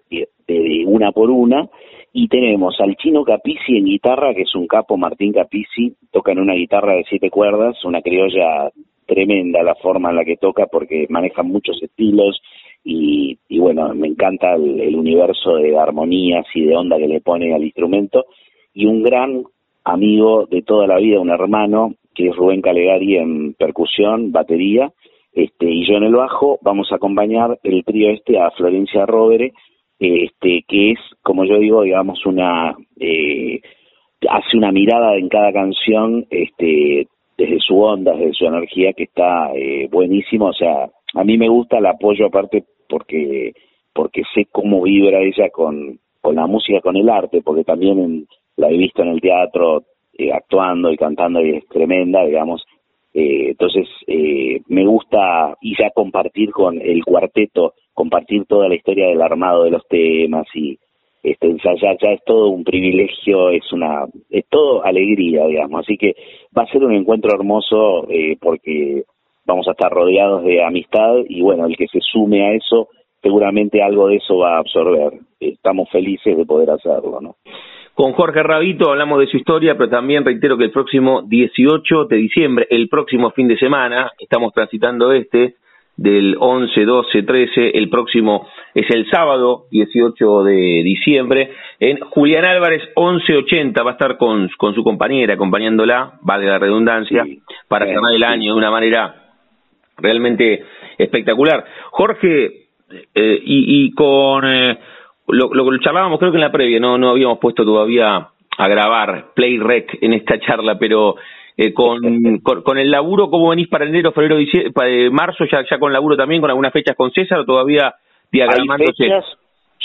una 0.85 1.11
por 1.11 1.29
una. 1.29 1.67
Y 2.13 2.29
tenemos 2.29 2.79
al 2.79 2.95
chino 2.95 3.25
Capici 3.25 3.77
en 3.77 3.85
guitarra, 3.85 4.33
que 4.33 4.43
es 4.43 4.55
un 4.55 4.67
capo, 4.67 4.95
Martín 4.95 5.33
Capici, 5.33 5.93
toca 6.11 6.31
en 6.31 6.39
una 6.39 6.53
guitarra 6.53 6.93
de 6.93 7.03
siete 7.07 7.29
cuerdas, 7.29 7.83
una 7.83 8.01
criolla 8.01 8.71
tremenda 9.05 9.61
la 9.63 9.75
forma 9.75 10.11
en 10.11 10.15
la 10.15 10.23
que 10.23 10.37
toca 10.37 10.67
porque 10.67 11.07
maneja 11.09 11.43
muchos 11.43 11.81
estilos 11.83 12.41
y, 12.83 13.37
y 13.49 13.59
bueno, 13.59 13.93
me 13.95 14.07
encanta 14.07 14.53
el, 14.53 14.79
el 14.79 14.95
universo 14.95 15.55
de 15.55 15.77
armonías 15.77 16.45
y 16.53 16.63
de 16.63 16.75
onda 16.75 16.97
que 16.97 17.07
le 17.07 17.19
pone 17.19 17.53
al 17.53 17.63
instrumento 17.63 18.25
y 18.73 18.85
un 18.85 19.03
gran 19.03 19.43
amigo 19.83 20.45
de 20.45 20.61
toda 20.61 20.87
la 20.87 20.97
vida, 20.97 21.19
un 21.19 21.29
hermano, 21.29 21.95
que 22.13 22.27
es 22.27 22.35
Rubén 22.35 22.61
Calegari 22.61 23.17
en 23.17 23.53
percusión, 23.53 24.31
batería, 24.31 24.91
este, 25.33 25.69
y 25.69 25.87
yo 25.87 25.95
en 25.95 26.03
el 26.03 26.15
bajo, 26.15 26.59
vamos 26.61 26.91
a 26.91 26.95
acompañar 26.95 27.59
el 27.63 27.83
trío 27.83 28.09
este 28.09 28.39
a 28.39 28.51
Florencia 28.51 29.05
Rovere, 29.05 29.53
este, 29.99 30.63
que 30.67 30.91
es, 30.91 30.99
como 31.21 31.45
yo 31.45 31.57
digo, 31.59 31.83
digamos, 31.83 32.25
una, 32.25 32.75
eh, 32.99 33.61
hace 34.29 34.57
una 34.57 34.71
mirada 34.71 35.15
en 35.17 35.29
cada 35.29 35.51
canción, 35.51 36.25
este, 36.29 37.07
desde 37.37 37.59
su 37.59 37.79
onda, 37.79 38.13
desde 38.13 38.33
su 38.33 38.45
energía, 38.45 38.93
que 38.93 39.03
está 39.03 39.51
eh, 39.55 39.87
buenísimo, 39.91 40.47
o 40.47 40.53
sea, 40.53 40.89
a 41.13 41.23
mí 41.23 41.37
me 41.37 41.49
gusta 41.49 41.77
el 41.77 41.85
apoyo 41.85 42.27
aparte 42.27 42.65
porque, 42.87 43.53
porque 43.93 44.23
sé 44.33 44.47
cómo 44.51 44.81
vibra 44.81 45.21
ella 45.21 45.49
con, 45.51 45.99
con 46.21 46.35
la 46.35 46.47
música, 46.47 46.81
con 46.81 46.95
el 46.95 47.09
arte, 47.09 47.41
porque 47.41 47.63
también 47.63 48.27
la 48.59 48.69
he 48.69 48.77
visto 48.77 49.01
en 49.01 49.09
el 49.09 49.21
teatro 49.21 49.83
eh, 50.13 50.31
actuando 50.31 50.91
y 50.91 50.97
cantando 50.97 51.41
y 51.41 51.57
es 51.57 51.67
tremenda, 51.67 52.23
digamos, 52.25 52.63
eh, 53.13 53.49
entonces, 53.49 53.87
eh, 54.07 54.61
me 54.67 54.85
gusta 54.85 55.57
y 55.61 55.75
ya 55.77 55.89
compartir 55.91 56.51
con 56.51 56.79
el 56.79 57.03
cuarteto, 57.03 57.73
compartir 57.93 58.45
toda 58.45 58.67
la 58.67 58.75
historia 58.75 59.07
del 59.07 59.21
armado 59.21 59.63
de 59.63 59.71
los 59.71 59.87
temas 59.87 60.45
y 60.53 60.77
este, 61.23 61.57
ya, 61.63 61.73
ya, 61.99 62.11
es 62.11 62.23
todo 62.23 62.49
un 62.49 62.63
privilegio, 62.63 63.49
es 63.49 63.71
una, 63.73 64.05
es 64.29 64.45
todo 64.47 64.85
alegría, 64.85 65.47
digamos. 65.47 65.81
Así 65.81 65.97
que 65.97 66.13
va 66.57 66.63
a 66.63 66.71
ser 66.71 66.83
un 66.83 66.93
encuentro 66.93 67.35
hermoso 67.35 68.07
eh, 68.09 68.37
porque 68.39 69.03
vamos 69.45 69.67
a 69.67 69.71
estar 69.71 69.91
rodeados 69.91 70.43
de 70.43 70.63
amistad 70.63 71.15
y 71.27 71.41
bueno, 71.41 71.65
el 71.65 71.75
que 71.75 71.87
se 71.87 71.99
sume 72.01 72.45
a 72.45 72.53
eso, 72.53 72.89
seguramente 73.21 73.81
algo 73.81 74.07
de 74.07 74.17
eso 74.17 74.37
va 74.37 74.55
a 74.55 74.59
absorber. 74.59 75.19
Estamos 75.39 75.89
felices 75.89 76.37
de 76.37 76.45
poder 76.45 76.69
hacerlo, 76.69 77.19
¿no? 77.19 77.35
Con 77.99 78.13
Jorge 78.13 78.41
Rabito 78.43 78.91
hablamos 78.91 79.19
de 79.19 79.27
su 79.27 79.35
historia, 79.35 79.75
pero 79.75 79.89
también 79.89 80.23
reitero 80.23 80.57
que 80.57 80.63
el 80.63 80.71
próximo 80.71 81.21
18 81.23 82.05
de 82.05 82.15
diciembre, 82.15 82.65
el 82.69 82.87
próximo 82.87 83.31
fin 83.31 83.49
de 83.49 83.57
semana, 83.57 84.13
estamos 84.17 84.53
transitando 84.53 85.11
este, 85.11 85.55
del 85.97 86.37
11, 86.39 86.85
12, 86.85 87.23
13, 87.23 87.71
el 87.77 87.89
próximo 87.89 88.47
es 88.73 88.85
el 88.95 89.05
sábado 89.11 89.65
18 89.71 90.43
de 90.45 90.81
diciembre, 90.81 91.51
en 91.81 91.99
Julián 91.99 92.45
Álvarez 92.45 92.83
1180 92.95 93.83
va 93.83 93.89
a 93.89 93.93
estar 93.95 94.15
con, 94.15 94.49
con 94.57 94.73
su 94.73 94.81
compañera, 94.81 95.33
acompañándola, 95.33 96.19
vale 96.21 96.45
la 96.45 96.57
redundancia, 96.57 97.25
para 97.67 97.85
cerrar 97.85 98.13
el 98.15 98.23
año 98.23 98.53
de 98.53 98.57
una 98.59 98.71
manera 98.71 99.33
realmente 99.97 100.63
espectacular. 100.97 101.65
Jorge, 101.91 102.67
eh, 103.13 103.41
y, 103.43 103.83
y, 103.83 103.91
con... 103.91 104.45
Eh, 104.47 104.79
lo, 105.31 105.53
lo, 105.53 105.77
charlábamos 105.79 106.19
creo 106.19 106.31
que 106.31 106.37
en 106.37 106.43
la 106.43 106.51
previa, 106.51 106.79
no, 106.79 106.97
no 106.97 107.09
habíamos 107.09 107.39
puesto 107.39 107.63
todavía 107.63 108.27
a 108.57 108.67
grabar 108.67 109.33
Play 109.33 109.57
Rec 109.57 109.97
en 110.01 110.13
esta 110.13 110.39
charla, 110.39 110.77
pero 110.77 111.15
eh, 111.57 111.73
con, 111.73 111.99
con, 112.63 112.77
el 112.77 112.91
laburo, 112.91 113.29
¿cómo 113.29 113.49
venís 113.49 113.67
para 113.67 113.85
enero, 113.85 114.11
febrero, 114.11 114.37
para 114.73 114.89
eh, 114.89 115.09
marzo, 115.09 115.45
ya, 115.51 115.63
ya 115.69 115.79
con 115.79 115.93
laburo 115.93 116.15
también, 116.15 116.41
con 116.41 116.49
algunas 116.49 116.73
fechas 116.73 116.95
con 116.95 117.11
César 117.11 117.39
o 117.39 117.45
todavía 117.45 117.93
diagramándose? 118.31 119.09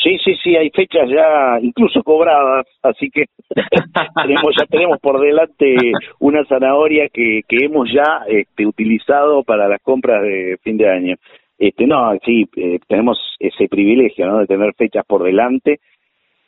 Sí, 0.03 0.19
sí, 0.23 0.35
sí, 0.43 0.55
hay 0.55 0.69
fechas 0.71 1.09
ya 1.09 1.59
incluso 1.63 2.03
cobradas, 2.03 2.67
así 2.83 3.09
que 3.11 3.25
tenemos, 4.23 4.55
ya 4.59 4.67
tenemos 4.67 4.99
por 5.01 5.19
delante 5.19 5.93
una 6.19 6.45
zanahoria 6.45 7.09
que, 7.09 7.41
que 7.49 7.65
hemos 7.65 7.91
ya 7.91 8.23
este, 8.29 8.67
utilizado 8.67 9.43
para 9.45 9.67
las 9.67 9.81
compras 9.81 10.23
de 10.23 10.59
fin 10.63 10.77
de 10.77 10.91
año. 10.91 11.17
Este, 11.59 11.87
no, 11.87 12.13
sí, 12.25 12.49
eh, 12.57 12.79
tenemos 12.89 13.19
ese 13.39 13.69
privilegio, 13.69 14.27
¿no? 14.27 14.39
De 14.39 14.47
tener 14.47 14.75
fechas 14.75 15.05
por 15.07 15.23
delante, 15.23 15.81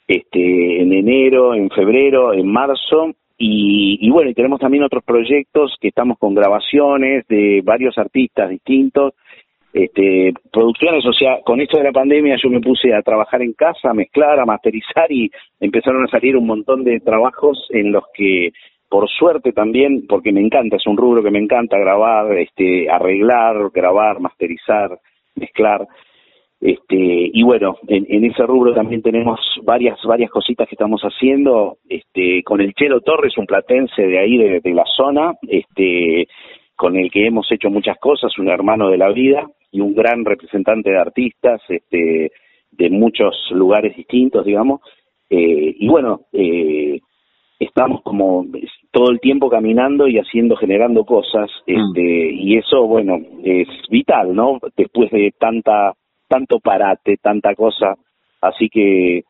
este, 0.06 0.82
en 0.82 0.92
enero, 0.92 1.54
en 1.54 1.70
febrero, 1.70 2.32
en 2.32 2.46
marzo, 2.46 3.12
y, 3.38 3.98
y 4.00 4.10
bueno, 4.10 4.30
y 4.30 4.34
tenemos 4.34 4.60
también 4.60 4.84
otros 4.84 5.04
proyectos 5.04 5.76
que 5.80 5.88
estamos 5.88 6.18
con 6.18 6.34
grabaciones 6.34 7.26
de 7.28 7.60
varios 7.62 7.98
artistas 7.98 8.48
distintos, 8.48 9.14
este, 9.76 10.32
producciones, 10.50 11.04
o 11.04 11.12
sea, 11.12 11.40
con 11.44 11.60
esto 11.60 11.76
de 11.76 11.84
la 11.84 11.92
pandemia 11.92 12.36
yo 12.42 12.48
me 12.48 12.62
puse 12.62 12.94
a 12.94 13.02
trabajar 13.02 13.42
en 13.42 13.52
casa, 13.52 13.90
a 13.90 13.94
mezclar, 13.94 14.40
a 14.40 14.46
masterizar 14.46 15.12
y 15.12 15.30
empezaron 15.60 16.02
a 16.02 16.08
salir 16.08 16.34
un 16.34 16.46
montón 16.46 16.82
de 16.82 16.98
trabajos 17.00 17.66
en 17.70 17.92
los 17.92 18.04
que 18.14 18.52
por 18.88 19.08
suerte 19.08 19.52
también, 19.52 20.06
porque 20.06 20.32
me 20.32 20.40
encanta, 20.40 20.76
es 20.76 20.86
un 20.86 20.96
rubro 20.96 21.22
que 21.22 21.30
me 21.30 21.38
encanta 21.38 21.78
grabar, 21.78 22.32
este, 22.38 22.88
arreglar, 22.90 23.70
grabar, 23.72 24.20
masterizar, 24.20 24.98
mezclar. 25.34 25.86
Este, 26.60 26.96
y 27.32 27.42
bueno, 27.42 27.76
en, 27.86 28.24
ese 28.24 28.44
rubro 28.46 28.72
también 28.72 29.02
tenemos 29.02 29.40
varias, 29.62 29.98
varias 30.04 30.30
cositas 30.30 30.66
que 30.68 30.74
estamos 30.74 31.02
haciendo, 31.02 31.78
este, 31.88 32.42
con 32.42 32.60
el 32.60 32.72
Chelo 32.74 33.00
Torres, 33.00 33.36
un 33.36 33.46
platense 33.46 34.02
de 34.02 34.18
ahí, 34.18 34.38
de, 34.38 34.60
de 34.60 34.74
la 34.74 34.84
zona, 34.96 35.34
este, 35.46 36.28
con 36.76 36.96
el 36.96 37.10
que 37.10 37.26
hemos 37.26 37.50
hecho 37.50 37.70
muchas 37.70 37.98
cosas, 37.98 38.38
un 38.38 38.48
hermano 38.48 38.88
de 38.88 38.98
la 38.98 39.10
vida 39.10 39.46
y 39.70 39.80
un 39.80 39.94
gran 39.94 40.24
representante 40.24 40.90
de 40.90 40.98
artistas, 40.98 41.60
este, 41.68 42.30
de 42.70 42.90
muchos 42.90 43.34
lugares 43.50 43.96
distintos, 43.96 44.44
digamos. 44.44 44.80
Eh, 45.28 45.74
y 45.78 45.88
bueno, 45.88 46.20
eh, 46.32 47.00
estamos 47.58 48.02
como 48.02 48.44
todo 48.90 49.10
el 49.10 49.20
tiempo 49.20 49.48
caminando 49.48 50.08
y 50.08 50.18
haciendo, 50.18 50.56
generando 50.56 51.04
cosas, 51.04 51.50
mm. 51.66 51.72
este, 51.72 52.32
y 52.32 52.56
eso, 52.58 52.86
bueno, 52.86 53.18
es 53.44 53.68
vital, 53.90 54.34
¿no? 54.34 54.58
Después 54.76 55.10
de 55.10 55.32
tanta, 55.38 55.94
tanto 56.28 56.60
parate, 56.60 57.16
tanta 57.16 57.54
cosa, 57.54 57.96
así 58.40 58.68
que, 58.68 59.24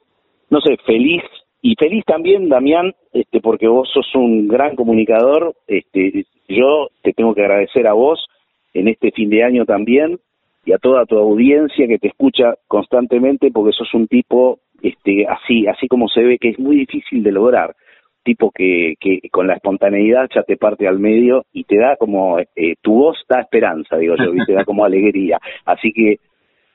no 0.50 0.60
sé, 0.60 0.76
feliz, 0.84 1.22
y 1.62 1.74
feliz 1.76 2.04
también, 2.04 2.48
Damián, 2.48 2.94
este, 3.12 3.40
porque 3.40 3.66
vos 3.66 3.88
sos 3.92 4.14
un 4.14 4.46
gran 4.46 4.76
comunicador, 4.76 5.54
este, 5.66 6.26
yo 6.48 6.88
te 7.02 7.12
tengo 7.12 7.34
que 7.34 7.42
agradecer 7.42 7.86
a 7.88 7.92
vos 7.92 8.24
en 8.72 8.88
este 8.88 9.10
fin 9.10 9.30
de 9.30 9.42
año 9.42 9.64
también, 9.64 10.18
y 10.64 10.72
a 10.72 10.78
toda 10.78 11.06
tu 11.06 11.16
audiencia 11.16 11.86
que 11.86 11.98
te 11.98 12.08
escucha 12.08 12.54
constantemente, 12.66 13.50
porque 13.52 13.72
sos 13.72 13.92
un 13.94 14.06
tipo, 14.08 14.58
este, 14.82 15.26
así, 15.26 15.66
así 15.66 15.88
como 15.88 16.08
se 16.08 16.22
ve 16.22 16.38
que 16.38 16.50
es 16.50 16.58
muy 16.58 16.76
difícil 16.76 17.22
de 17.22 17.32
lograr 17.32 17.74
tipo 18.26 18.50
que, 18.50 18.94
que 19.00 19.20
con 19.30 19.46
la 19.46 19.54
espontaneidad 19.54 20.28
ya 20.34 20.42
te 20.42 20.56
parte 20.56 20.88
al 20.88 20.98
medio 20.98 21.46
y 21.52 21.64
te 21.64 21.78
da 21.78 21.96
como, 21.96 22.38
eh, 22.40 22.74
tu 22.82 22.94
voz 22.94 23.16
da 23.28 23.40
esperanza, 23.40 23.96
digo 23.96 24.16
yo, 24.16 24.34
y 24.34 24.44
te 24.44 24.52
da 24.52 24.64
como 24.64 24.84
alegría. 24.84 25.38
Así 25.64 25.92
que 25.92 26.18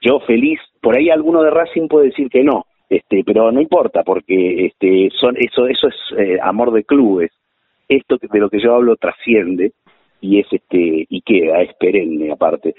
yo 0.01 0.21
feliz, 0.21 0.59
por 0.81 0.95
ahí 0.95 1.09
alguno 1.09 1.43
de 1.43 1.51
Racing 1.51 1.87
puede 1.89 2.07
decir 2.07 2.29
que 2.29 2.43
no, 2.43 2.65
este, 2.89 3.23
pero 3.25 3.51
no 3.51 3.61
importa 3.61 4.03
porque 4.03 4.65
este, 4.65 5.09
son, 5.19 5.35
eso, 5.37 5.67
eso 5.67 5.87
es 5.89 5.95
eh, 6.17 6.39
amor 6.41 6.71
de 6.71 6.85
clubes. 6.85 7.31
Esto 7.87 8.17
de 8.17 8.39
lo 8.39 8.49
que 8.49 8.61
yo 8.61 8.73
hablo 8.73 8.95
trasciende 8.95 9.73
y 10.21 10.39
es 10.39 10.47
este, 10.51 11.05
y 11.09 11.21
queda, 11.21 11.61
es 11.61 11.73
perenne 11.75 12.31
aparte. 12.31 12.73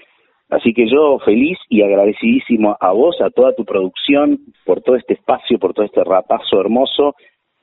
Así 0.49 0.73
que 0.75 0.87
yo 0.89 1.18
feliz 1.18 1.59
y 1.68 1.83
agradecidísimo 1.83 2.77
a 2.79 2.93
vos, 2.93 3.20
a 3.20 3.31
toda 3.31 3.55
tu 3.55 3.64
producción, 3.64 4.39
por 4.64 4.83
todo 4.83 4.97
este 4.97 5.14
espacio, 5.14 5.59
por 5.59 5.75
todo 5.75 5.87
este 5.87 6.05
rapazo 6.05 6.61
hermoso 6.61 7.14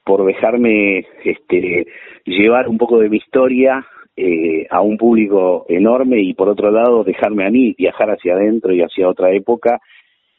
por 0.10 0.26
dejarme 0.26 1.06
este, 1.24 1.86
llevar 2.26 2.68
un 2.68 2.80
poco 2.80 2.98
de 2.98 3.10
mi 3.10 3.18
historia 3.18 3.86
eh, 4.18 4.66
a 4.72 4.82
un 4.82 4.98
público 4.98 5.68
enorme 5.70 6.20
y 6.20 6.34
por 6.34 6.50
otro 6.50 6.72
lado 6.72 7.04
dejarme 7.04 7.46
a 7.46 7.52
mí 7.52 7.76
viajar 7.78 8.10
hacia 8.10 8.34
adentro 8.34 8.74
y 8.74 8.82
hacia 8.82 9.08
otra 9.08 9.32
época 9.34 9.80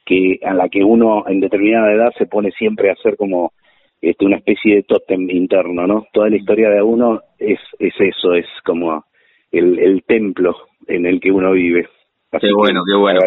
que 0.05 0.41
a 0.43 0.55
la 0.55 0.69
que 0.69 0.83
uno 0.83 1.23
en 1.29 1.39
determinada 1.39 1.93
edad 1.93 2.13
se 2.19 2.27
pone 2.27 2.51
siempre 2.51 2.91
a 2.91 2.95
hacer 2.95 3.17
como 3.17 3.53
este, 4.01 4.27
una 4.27 4.39
especie 4.39 4.75
de 4.75 4.83
tótem 4.83 5.31
interno, 5.31 5.87
¿no? 5.87 6.05
Toda 6.13 6.29
la 6.31 6.37
historia 6.37 6.69
de 6.69 6.83
uno 6.83 7.21
es, 7.39 7.61
es 7.79 7.95
eso, 8.01 8.35
es 8.35 8.47
como 8.65 9.05
el, 9.53 9.79
el 9.79 10.03
templo 10.03 10.57
en 10.89 11.07
el 11.07 11.21
que 11.21 11.31
uno 11.31 11.53
vive. 11.53 11.87
qué 12.41 12.53
bueno, 12.53 12.81
qué 12.85 12.99
bueno. 12.99 13.21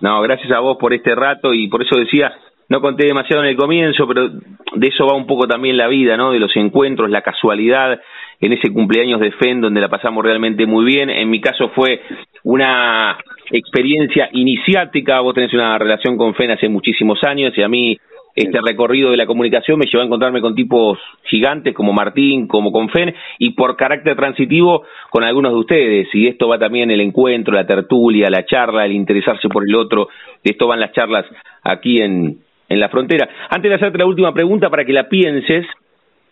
No, 0.00 0.22
gracias 0.22 0.50
a 0.52 0.60
vos 0.60 0.78
por 0.78 0.94
este 0.94 1.14
rato 1.14 1.52
y 1.52 1.68
por 1.68 1.82
eso 1.82 1.98
decía, 1.98 2.32
no 2.70 2.80
conté 2.80 3.04
demasiado 3.04 3.42
en 3.42 3.50
el 3.50 3.56
comienzo, 3.56 4.06
pero 4.06 4.28
de 4.28 4.86
eso 4.86 5.04
va 5.04 5.16
un 5.16 5.26
poco 5.26 5.46
también 5.48 5.76
la 5.76 5.88
vida, 5.88 6.16
¿no? 6.16 6.30
De 6.30 6.38
los 6.38 6.56
encuentros, 6.56 7.10
la 7.10 7.20
casualidad, 7.20 8.00
en 8.40 8.52
ese 8.52 8.72
cumpleaños 8.72 9.20
de 9.20 9.32
FEN 9.32 9.60
donde 9.60 9.80
la 9.80 9.88
pasamos 9.88 10.24
realmente 10.24 10.64
muy 10.66 10.84
bien. 10.84 11.10
En 11.10 11.28
mi 11.28 11.40
caso 11.40 11.70
fue 11.74 12.00
una 12.44 13.18
experiencia 13.50 14.30
iniciática, 14.32 15.20
vos 15.20 15.34
tenés 15.34 15.52
una 15.52 15.76
relación 15.78 16.16
con 16.16 16.34
FEN 16.34 16.52
hace 16.52 16.68
muchísimos 16.68 17.22
años 17.24 17.52
y 17.58 17.62
a 17.62 17.68
mí 17.68 17.98
este 18.36 18.60
recorrido 18.64 19.10
de 19.10 19.16
la 19.16 19.26
comunicación 19.26 19.76
me 19.76 19.86
llevó 19.86 20.02
a 20.02 20.06
encontrarme 20.06 20.40
con 20.40 20.54
tipos 20.54 20.96
gigantes 21.24 21.74
como 21.74 21.92
Martín, 21.92 22.46
como 22.46 22.70
con 22.70 22.88
FEN, 22.88 23.12
y 23.40 23.50
por 23.50 23.76
carácter 23.76 24.14
transitivo 24.14 24.84
con 25.10 25.24
algunos 25.24 25.52
de 25.52 25.58
ustedes. 25.58 26.08
Y 26.14 26.28
esto 26.28 26.46
va 26.46 26.56
también 26.56 26.92
el 26.92 27.00
encuentro, 27.00 27.52
la 27.52 27.66
tertulia, 27.66 28.30
la 28.30 28.46
charla, 28.46 28.86
el 28.86 28.92
interesarse 28.92 29.48
por 29.48 29.64
el 29.68 29.74
otro. 29.74 30.08
De 30.44 30.52
esto 30.52 30.68
van 30.68 30.78
las 30.78 30.92
charlas 30.92 31.26
aquí 31.64 32.00
en, 32.00 32.38
en 32.70 32.80
la 32.80 32.88
frontera. 32.88 33.28
Antes 33.50 33.68
de 33.68 33.74
hacerte 33.74 33.98
la 33.98 34.06
última 34.06 34.32
pregunta 34.32 34.70
para 34.70 34.86
que 34.86 34.92
la 34.92 35.08
pienses, 35.08 35.66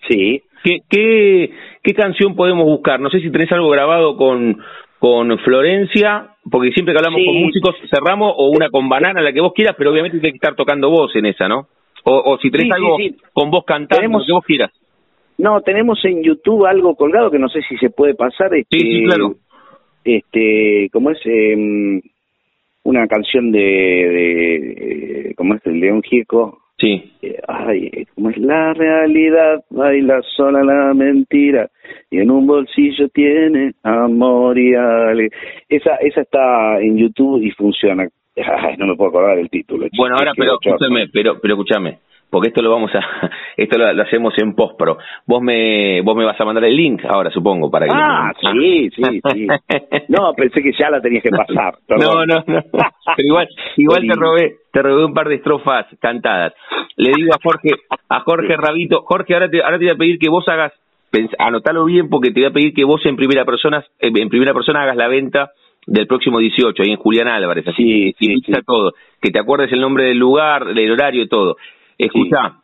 sí. 0.08 0.40
¿qué, 0.64 0.78
qué, 0.88 1.50
qué 1.82 1.94
canción 1.94 2.34
podemos 2.34 2.64
buscar? 2.64 3.00
No 3.00 3.10
sé 3.10 3.20
si 3.20 3.30
tenés 3.30 3.52
algo 3.52 3.68
grabado 3.68 4.16
con, 4.16 4.62
con 4.98 5.36
Florencia, 5.40 6.28
porque 6.50 6.70
siempre 6.70 6.94
que 6.94 6.98
hablamos 7.00 7.20
con 7.26 7.42
músicos 7.42 7.74
cerramos, 7.90 8.32
o 8.36 8.50
una 8.50 8.70
con 8.70 8.88
Banana, 8.88 9.20
la 9.20 9.32
que 9.32 9.40
vos 9.40 9.52
quieras, 9.52 9.74
pero 9.76 9.90
obviamente 9.90 10.18
tiene 10.18 10.32
que 10.32 10.36
estar 10.36 10.54
tocando 10.54 10.88
vos 10.88 11.14
en 11.16 11.26
esa, 11.26 11.48
¿no? 11.48 11.66
O, 12.04 12.32
o 12.32 12.38
si 12.38 12.50
tenés 12.50 12.72
algo 12.72 12.96
con 13.32 13.50
vos 13.50 13.64
cantando, 13.66 14.18
lo 14.18 14.24
que 14.24 14.32
vos 14.32 14.44
quieras. 14.44 14.70
No, 15.36 15.60
tenemos 15.60 16.04
en 16.04 16.22
YouTube 16.22 16.66
algo 16.66 16.94
colgado 16.94 17.30
que 17.30 17.38
no 17.38 17.48
sé 17.48 17.60
si 17.68 17.76
se 17.78 17.90
puede 17.90 18.14
pasar. 18.14 18.54
Este, 18.54 18.78
sí, 18.78 19.04
claro. 19.04 19.34
Este, 20.04 20.88
¿cómo 20.92 21.10
es? 21.10 21.18
Eh, 21.24 22.00
una 22.88 23.06
canción 23.06 23.52
de, 23.52 23.58
de 23.58 24.54
eh, 25.30 25.34
¿cómo 25.36 25.54
es? 25.54 25.66
El 25.66 25.78
León 25.78 26.02
Gieco. 26.02 26.58
Sí. 26.78 27.12
Eh, 27.20 27.38
ay, 27.46 28.06
¿cómo 28.14 28.30
es 28.30 28.38
la 28.38 28.72
realidad? 28.72 29.62
Baila 29.68 30.22
sola 30.34 30.64
la 30.64 30.94
mentira 30.94 31.68
y 32.10 32.20
en 32.20 32.30
un 32.30 32.46
bolsillo 32.46 33.08
tiene 33.10 33.74
amor 33.82 34.58
y 34.58 34.74
ale. 34.74 35.28
Esa, 35.68 35.96
esa 35.96 36.22
está 36.22 36.80
en 36.80 36.96
YouTube 36.96 37.42
y 37.42 37.50
funciona. 37.50 38.08
Ay, 38.36 38.76
no 38.78 38.86
me 38.86 38.96
puedo 38.96 39.10
acordar 39.10 39.38
el 39.38 39.50
título. 39.50 39.86
Bueno, 39.94 40.16
ahora, 40.18 40.32
pero 40.34 40.58
escúchame, 40.58 41.08
pero, 41.12 41.38
pero 41.42 41.54
escúchame 41.54 41.98
porque 42.30 42.48
esto 42.48 42.62
lo 42.62 42.70
vamos 42.70 42.90
a 42.94 43.00
esto 43.56 43.78
lo, 43.78 44.02
hacemos 44.02 44.34
en 44.38 44.54
post 44.54 44.74
pero 44.78 44.98
vos 45.26 45.42
me 45.42 46.00
vos 46.02 46.16
me 46.16 46.24
vas 46.24 46.40
a 46.40 46.44
mandar 46.44 46.64
el 46.64 46.76
link 46.76 47.04
ahora 47.04 47.30
supongo 47.30 47.70
para 47.70 47.86
que 47.86 47.92
ah 47.94 48.32
sí 48.40 48.90
sí 48.90 49.02
sí. 49.32 49.46
No 50.08 50.32
pensé 50.34 50.62
que 50.62 50.72
ya 50.78 50.90
la 50.90 51.00
tenías 51.00 51.22
que 51.22 51.30
pasar 51.30 51.74
no 51.88 52.26
no 52.26 52.42
no. 52.46 52.62
Pero 53.16 53.26
igual 53.26 53.48
igual 53.76 54.06
te 54.06 54.14
robé 54.14 54.56
te 54.72 54.82
robé 54.82 55.04
un 55.04 55.14
par 55.14 55.28
de 55.28 55.36
estrofas 55.36 55.86
cantadas. 56.00 56.52
Le 56.96 57.12
digo 57.16 57.32
a 57.34 57.38
Jorge 57.42 57.70
a 58.08 58.20
Jorge 58.20 58.56
Rabito 58.56 59.02
Jorge 59.02 59.34
ahora 59.34 59.50
te 59.50 59.62
ahora 59.62 59.78
te 59.78 59.84
voy 59.84 59.94
a 59.94 59.98
pedir 59.98 60.18
que 60.18 60.28
vos 60.28 60.46
hagas 60.48 60.72
anotalo 61.38 61.84
bien 61.86 62.10
porque 62.10 62.30
te 62.30 62.40
voy 62.40 62.50
a 62.50 62.52
pedir 62.52 62.74
que 62.74 62.84
vos 62.84 63.04
en 63.06 63.16
primera 63.16 63.44
persona 63.44 63.84
en 63.98 64.28
primera 64.28 64.52
persona 64.52 64.82
hagas 64.82 64.96
la 64.96 65.08
venta 65.08 65.52
del 65.86 66.06
próximo 66.06 66.38
18 66.38 66.82
ahí 66.82 66.90
en 66.90 66.98
Julián 66.98 67.28
Álvarez 67.28 67.66
así 67.66 68.12
sí, 68.18 68.36
sí, 68.44 68.52
todo 68.66 68.92
que 69.22 69.30
te 69.30 69.40
acuerdes 69.40 69.72
el 69.72 69.80
nombre 69.80 70.04
del 70.04 70.18
lugar 70.18 70.66
del 70.66 70.92
horario 70.92 71.22
y 71.22 71.28
todo 71.28 71.56
Escucha, 71.98 72.54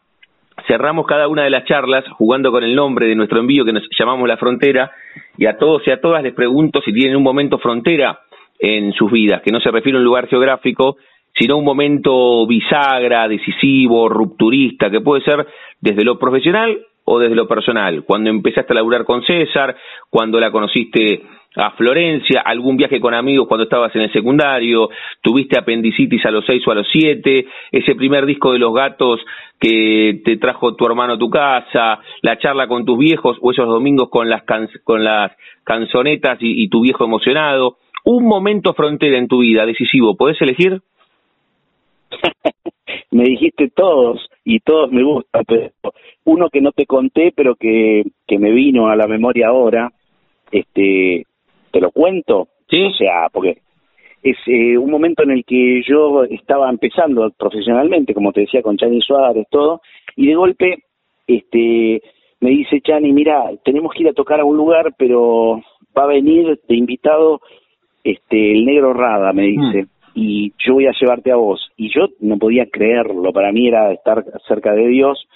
cerramos 0.68 1.07
cada 1.07 1.26
una 1.26 1.43
de 1.43 1.51
las 1.51 1.64
charlas 1.64 2.05
jugando 2.12 2.53
con 2.53 2.62
el 2.62 2.74
nombre 2.74 3.07
de 3.07 3.16
nuestro 3.16 3.41
envío 3.41 3.64
que 3.64 3.72
nos 3.72 3.82
llamamos 3.99 4.28
La 4.28 4.37
Frontera 4.37 4.93
y 5.37 5.47
a 5.47 5.59
todos 5.59 5.82
y 5.87 5.91
a 5.91 6.01
todas 6.01 6.22
les 6.22 6.35
pregunto 6.35 6.80
si 6.82 6.93
tienen 6.93 7.16
un 7.16 7.24
momento 7.24 7.59
frontera 7.59 8.20
en 8.59 8.93
sus 8.93 9.11
vidas, 9.11 9.43
que 9.43 9.51
no 9.51 9.61
se 9.61 9.70
refiere 9.70 9.99
a 9.99 10.01
un 10.01 10.05
lugar 10.05 10.28
geográfico, 10.28 10.97
sino 11.37 11.59
un 11.59 11.64
momento 11.64 12.47
bisagra, 12.47 13.26
decisivo, 13.26 14.09
rupturista, 14.09 14.89
que 14.89 15.01
puede 15.01 15.24
ser 15.24 15.47
desde 15.80 16.05
lo 16.05 16.18
profesional 16.18 16.78
o 17.05 17.18
desde 17.18 17.35
lo 17.35 17.49
personal. 17.49 18.05
Cuando 18.05 18.30
empezaste 18.30 18.72
a 18.72 18.76
laburar 18.76 19.05
con 19.05 19.24
César, 19.24 19.76
cuando 20.09 20.39
la 20.39 20.53
conociste 20.53 21.22
a 21.57 21.71
Florencia, 21.73 22.41
algún 22.41 22.77
viaje 22.77 23.01
con 23.01 23.15
amigos 23.15 23.47
cuando 23.47 23.65
estabas 23.65 23.95
en 23.95 24.03
el 24.03 24.13
secundario, 24.13 24.91
tuviste 25.21 25.59
apendicitis 25.59 26.25
a 26.27 26.31
los 26.31 26.45
seis 26.45 26.67
o 26.67 26.73
a 26.73 26.75
los 26.75 26.89
siete, 26.91 27.47
ese 27.71 27.95
primer 27.95 28.27
disco 28.27 28.53
de 28.53 28.59
los 28.59 28.75
gatos 28.75 29.21
que 29.61 30.21
te 30.25 30.37
trajo 30.37 30.75
tu 30.75 30.85
hermano 30.85 31.15
a 31.15 31.19
tu 31.19 31.31
casa, 31.31 32.01
la 32.23 32.39
charla 32.39 32.67
con 32.67 32.85
tus 32.85 32.99
viejos 32.99 33.39
o 33.41 33.53
esos 33.53 33.67
domingos 33.67 34.09
con 34.11 34.29
las, 34.29 34.43
con 34.83 35.05
las 35.05 35.33
canzonetas 35.63 36.39
y, 36.41 36.69
tu 36.69 36.81
viejo 36.81 37.05
emocionado. 37.05 37.79
Un 38.05 38.27
momento 38.27 38.75
frontera 38.75 39.17
en 39.17 39.29
tu 39.29 39.39
vida 39.39 39.65
decisivo, 39.65 40.17
¿podés 40.17 40.41
elegir? 40.43 40.83
me 43.13 43.25
dijiste 43.25 43.71
todos 43.75 44.29
y 44.45 44.61
todos 44.61 44.91
me 44.91 45.03
gustan, 45.03 45.45
pero 45.47 45.71
uno 46.25 46.51
que 46.51 46.61
no 46.61 46.73
te 46.73 46.85
conté 46.85 47.33
pero 47.35 47.55
que, 47.55 48.03
que 48.27 48.39
me 48.39 48.51
vino 48.51 48.89
a 48.89 48.97
la 48.97 49.07
memoria 49.07 49.49
ahora, 49.49 49.91
este 50.51 51.25
te 51.75 51.81
lo 51.81 51.91
cuento. 51.91 52.49
Sí. 52.70 52.85
O 52.85 52.95
sea, 52.95 53.29
porque 53.33 53.59
es 54.22 54.37
eh, 54.47 54.79
un 54.79 54.91
momento 54.91 55.25
en 55.25 55.33
el 55.33 55.45
que 55.45 55.83
yo 55.87 56.22
estaba 56.25 56.70
empezando 56.70 57.31
profesionalmente, 57.37 58.14
como 58.14 58.33
te 58.33 58.43
decía, 58.43 58.62
con 58.62 58.79
Chani 58.79 59.01
Suárez, 59.01 59.47
todo, 59.51 59.83
y 60.16 60.29
de 60.29 60.35
golpe 60.37 60.85
este 61.27 62.01
me 62.41 62.51
dice 62.51 62.81
Chani, 62.81 63.12
mira, 63.12 63.51
tenemos 63.64 63.93
que 63.93 64.03
ir 64.03 64.09
a 64.09 64.12
tocar 64.12 64.41
a 64.41 64.45
un 64.45 64.57
lugar, 64.57 64.95
pero 64.99 65.62
va 65.97 66.05
a 66.05 66.09
venir 66.09 66.61
de 66.68 66.77
invitado 66.77 67.41
este 68.05 68.53
el 68.53 68.64
negro 68.64 68.93
Rada, 68.93 69.33
me 69.33 69.45
dice, 69.45 69.83
mm. 69.83 69.89
y 70.14 70.53
yo 70.59 70.75
voy 70.75 70.87
a 70.87 70.93
llevarte 70.99 71.33
a 71.33 71.37
vos. 71.37 71.72
Y 71.77 71.93
yo 71.93 72.07
no 72.20 72.39
podía 72.39 72.66
creerlo, 72.66 73.33
para 73.33 73.51
mí 73.51 73.66
era 73.66 73.93
estar 73.93 74.25
cerca 74.47 74.72
de 74.72 74.87
Dios. 74.89 75.27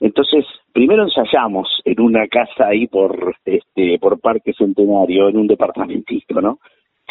Entonces 0.00 0.44
primero 0.72 1.04
ensayamos 1.04 1.68
en 1.84 2.00
una 2.00 2.26
casa 2.28 2.68
ahí 2.68 2.86
por 2.86 3.36
este 3.44 3.98
por 3.98 4.20
Parque 4.20 4.52
Centenario, 4.52 5.28
en 5.28 5.38
un 5.38 5.46
departamentito, 5.46 6.40
¿no? 6.40 6.58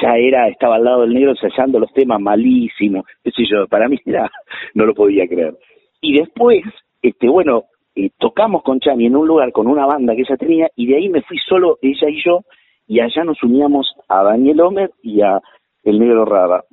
Ya 0.02 0.16
era, 0.18 0.48
estaba 0.48 0.76
al 0.76 0.84
lado 0.84 1.02
del 1.02 1.14
negro 1.14 1.32
ensayando 1.32 1.80
los 1.80 1.94
temas 1.94 2.20
malísimos, 2.20 3.06
qué 3.24 3.32
yo, 3.50 3.68
para 3.68 3.88
mí 3.88 3.98
era, 4.06 4.30
no 4.74 4.86
lo 4.86 4.94
podía 4.94 5.28
creer. 5.28 5.56
Y 6.02 6.18
después, 6.18 6.64
este, 7.02 7.30
bueno, 7.30 7.66
eh, 7.96 8.10
tocamos 8.18 8.64
con 8.64 8.80
Chani 8.80 9.06
en 9.06 9.16
un 9.16 9.28
lugar 9.28 9.52
con 9.52 9.68
una 9.68 9.86
banda 9.86 10.16
que 10.16 10.22
ella 10.22 10.38
tenía, 10.38 10.68
y 10.76 10.88
de 10.88 10.98
ahí 10.98 11.10
me 11.10 11.22
fui 11.22 11.38
solo, 11.48 11.78
ella 11.82 12.10
y 12.10 12.24
yo, 12.24 12.42
y 12.88 13.00
allá 13.00 13.24
nos 13.24 13.42
uníamos 13.44 13.94
a 14.10 14.24
Daniel 14.24 14.62
Homer 14.62 14.92
y 15.02 15.22
a 15.22 15.40
el 15.84 16.00
negro 16.00 16.26
Rada 16.26 16.64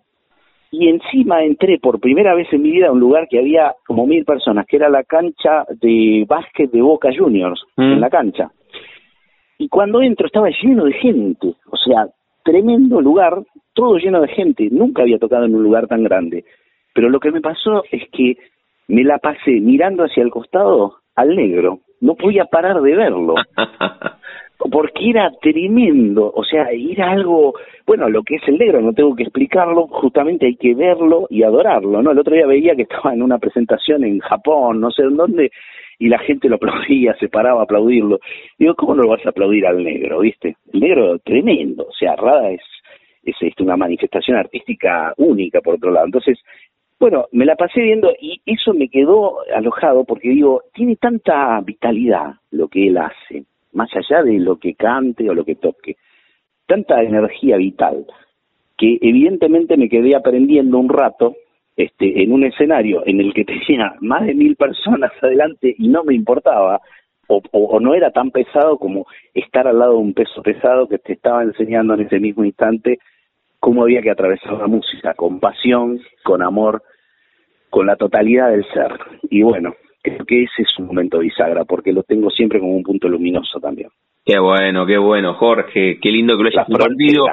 y 0.71 0.89
encima 0.89 1.43
entré 1.43 1.79
por 1.79 2.01
primera 2.01 2.35
vez 2.35 2.47
en 2.53 2.62
mi 2.62 2.71
vida 2.71 2.89
a 2.89 2.93
un 2.93 3.01
lugar 3.01 3.27
que 3.29 3.39
había 3.39 3.75
como 3.87 4.07
mil 4.07 4.25
personas, 4.25 4.66
que 4.66 4.77
era 4.77 4.89
la 4.89 5.03
cancha 5.05 5.64
de 5.81 6.25
básquet 6.29 6.71
de 6.71 6.81
Boca 6.81 7.11
Juniors, 7.16 7.61
en 7.77 7.97
mm. 7.97 8.01
la 8.01 8.11
cancha. 8.11 8.51
Y 9.59 9.68
cuando 9.68 10.01
entro 10.01 10.27
estaba 10.27 10.49
lleno 10.62 10.85
de 10.85 10.93
gente, 10.93 11.55
o 11.71 11.77
sea, 11.77 12.07
tremendo 12.45 13.01
lugar, 13.01 13.43
todo 13.75 13.99
lleno 13.99 14.21
de 14.21 14.29
gente. 14.29 14.68
Nunca 14.71 15.03
había 15.03 15.18
tocado 15.18 15.45
en 15.45 15.55
un 15.55 15.62
lugar 15.62 15.87
tan 15.87 16.03
grande. 16.03 16.45
Pero 16.95 17.09
lo 17.09 17.21
que 17.21 17.31
me 17.31 17.41
pasó 17.41 17.85
es 17.91 18.03
que 18.11 18.37
me 18.89 19.05
la 19.05 19.18
pasé 19.18 19.53
mirando 19.61 20.05
hacia 20.05 20.23
el 20.23 20.31
costado 20.31 20.97
al 21.14 21.37
negro. 21.37 21.81
No 22.01 22.14
podía 22.14 22.47
parar 22.47 22.81
de 22.81 22.97
verlo. 22.97 23.35
porque 24.69 25.11
era 25.11 25.31
tremendo, 25.41 26.31
o 26.35 26.45
sea, 26.45 26.69
era 26.71 27.11
algo, 27.11 27.55
bueno, 27.87 28.09
lo 28.11 28.23
que 28.23 28.37
es 28.37 28.43
el 28.47 28.59
negro, 28.59 28.81
no 28.81 28.93
tengo 28.93 29.15
que 29.15 29.23
explicarlo, 29.23 29.87
justamente 29.87 30.47
hay 30.47 30.57
que 30.57 30.75
verlo 30.75 31.27
y 31.31 31.43
adorarlo, 31.43 32.03
¿no? 32.03 32.11
El 32.11 32.19
otro 32.19 32.35
día 32.35 32.47
veía 32.47 32.77
que 32.77 32.83
estaba 32.83 33.15
en 33.15 33.23
una 33.23 33.39
presentación 33.39 34.05
en 34.05 34.19
Japón, 34.19 34.81
no 34.81 34.91
sé 34.91 35.03
en 35.03 35.17
dónde, 35.17 35.51
y 35.99 36.09
la 36.09 36.19
gente 36.19 36.49
lo 36.49 36.57
aplaudía, 36.61 37.15
se 37.19 37.29
paraba 37.29 37.61
a 37.61 37.65
aplaudirlo. 37.65 38.21
Digo, 38.59 38.75
¿cómo 38.75 38.95
no 38.95 39.03
lo 39.05 39.11
vas 39.11 39.25
a 39.25 39.31
aplaudir 39.31 39.67
al 39.67 39.83
negro, 39.83 40.21
viste? 40.21 40.57
El 40.73 40.81
negro 40.81 41.19
tremendo, 41.21 41.87
o 41.89 41.93
sea, 41.93 42.15
Rada 42.17 42.51
es, 42.51 42.63
es, 43.25 43.37
es 43.41 43.55
una 43.61 43.77
manifestación 43.77 44.37
artística 44.37 45.15
única, 45.17 45.61
por 45.63 45.77
otro 45.77 45.91
lado. 45.91 46.07
Entonces, 46.07 46.39
bueno, 46.99 47.27
me 47.33 47.47
la 47.47 47.57
pasé 47.57 47.81
viendo 47.81 48.13
y 48.21 48.43
eso 48.45 48.75
me 48.75 48.91
quedó 48.91 49.39
alojado 49.55 50.05
porque 50.05 50.29
digo, 50.29 50.65
tiene 50.75 50.97
tanta 50.97 51.59
vitalidad 51.63 52.35
lo 52.51 52.69
que 52.69 52.89
él 52.89 52.99
hace 52.99 53.45
más 53.73 53.91
allá 53.95 54.23
de 54.23 54.39
lo 54.39 54.57
que 54.57 54.75
cante 54.75 55.29
o 55.29 55.35
lo 55.35 55.45
que 55.45 55.57
toque. 55.57 55.97
Tanta 56.66 57.03
energía 57.03 57.57
vital 57.57 58.07
que 58.81 58.99
evidentemente 59.03 59.77
me 59.77 59.91
quedé 59.91 60.16
aprendiendo 60.16 60.79
un 60.79 60.89
rato 60.89 61.37
este, 61.77 62.23
en 62.23 62.33
un 62.33 62.45
escenario 62.45 63.03
en 63.07 63.21
el 63.21 63.35
que 63.35 63.45
tenía 63.66 63.95
más 64.01 64.27
de 64.27 64.35
mil 64.35 64.57
personas 64.57 65.12
adelante 65.21 65.75
y 65.79 65.89
no 65.89 66.03
me 66.03 66.14
importaba, 66.14 66.81
o, 67.29 67.43
o, 67.53 67.79
no 67.79 67.95
era 67.95 68.11
tan 68.11 68.31
pesado 68.31 68.79
como 68.79 69.07
estar 69.35 69.68
al 69.68 69.79
lado 69.79 69.93
de 69.93 69.99
un 69.99 70.14
peso 70.14 70.43
pesado 70.43 70.89
que 70.89 70.99
te 70.99 71.12
estaba 71.12 71.43
enseñando 71.43 71.95
en 71.95 72.01
ese 72.01 72.18
mismo 72.18 72.45
instante 72.45 72.99
cómo 73.61 73.83
había 73.83 74.03
que 74.03 74.11
atravesar 74.11 74.55
la 74.55 74.66
música, 74.66 75.14
con 75.14 75.39
pasión, 75.39 76.01
con 76.25 76.43
amor, 76.43 76.83
con 77.68 77.87
la 77.87 77.97
totalidad 77.97 78.51
del 78.51 78.64
ser. 78.73 78.99
Y 79.31 79.43
bueno, 79.43 79.75
creo 80.03 80.25
que 80.25 80.45
ese 80.45 80.63
es 80.63 80.79
un 80.79 80.87
momento 80.87 81.19
bisagra, 81.19 81.65
porque 81.65 81.93
lo 81.93 82.03
tengo 82.03 82.31
siempre 82.31 82.59
como 82.59 82.75
un 82.75 82.83
punto 82.83 83.09
luminoso 83.09 83.61
también. 83.61 83.89
Qué 84.25 84.39
bueno, 84.39 84.87
qué 84.87 84.99
bueno, 84.99 85.35
Jorge, 85.35 85.99
qué 86.01 86.11
lindo 86.11 86.37
que 86.37 86.43
lo 86.45 86.49
hayas 86.51 86.67
compartido. 86.67 87.27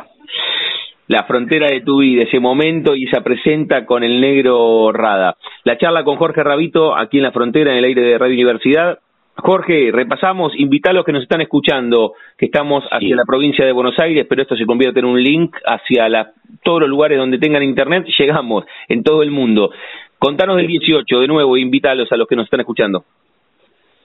La 1.07 1.23
frontera 1.23 1.67
de 1.67 1.81
tu 1.81 1.99
vida, 1.99 2.23
ese 2.23 2.39
momento 2.39 2.95
y 2.95 3.05
esa 3.05 3.21
presenta 3.21 3.85
con 3.85 4.03
el 4.03 4.19
negro 4.19 4.91
Rada. 4.91 5.37
La 5.63 5.77
charla 5.77 6.03
con 6.03 6.17
Jorge 6.17 6.43
Rabito 6.43 6.97
aquí 6.97 7.17
en 7.17 7.23
la 7.23 7.31
frontera, 7.31 7.71
en 7.71 7.77
el 7.77 7.85
aire 7.85 8.01
de 8.01 8.17
Radio 8.17 8.33
Universidad. 8.33 8.99
Jorge, 9.37 9.91
repasamos, 9.93 10.53
invita 10.57 10.89
a 10.89 10.93
los 10.93 11.05
que 11.05 11.11
nos 11.11 11.21
están 11.21 11.41
escuchando, 11.41 12.13
que 12.37 12.47
estamos 12.47 12.83
hacia 12.89 13.15
la 13.15 13.23
provincia 13.25 13.65
de 13.65 13.71
Buenos 13.71 13.97
Aires, 13.99 14.25
pero 14.27 14.41
esto 14.41 14.55
se 14.55 14.65
convierte 14.65 14.99
en 14.99 15.05
un 15.05 15.21
link 15.21 15.55
hacia 15.63 16.09
la, 16.09 16.31
todos 16.63 16.81
los 16.81 16.89
lugares 16.89 17.19
donde 17.19 17.37
tengan 17.37 17.61
internet, 17.61 18.05
llegamos 18.17 18.65
en 18.87 19.03
todo 19.03 19.21
el 19.21 19.29
mundo. 19.29 19.71
Contanos 20.19 20.57
del 20.57 20.67
18, 20.67 21.19
de 21.19 21.27
nuevo, 21.27 21.57
invítalos 21.57 22.11
a 22.11 22.17
los 22.17 22.27
que 22.27 22.35
nos 22.35 22.45
están 22.45 22.61
escuchando. 22.61 23.03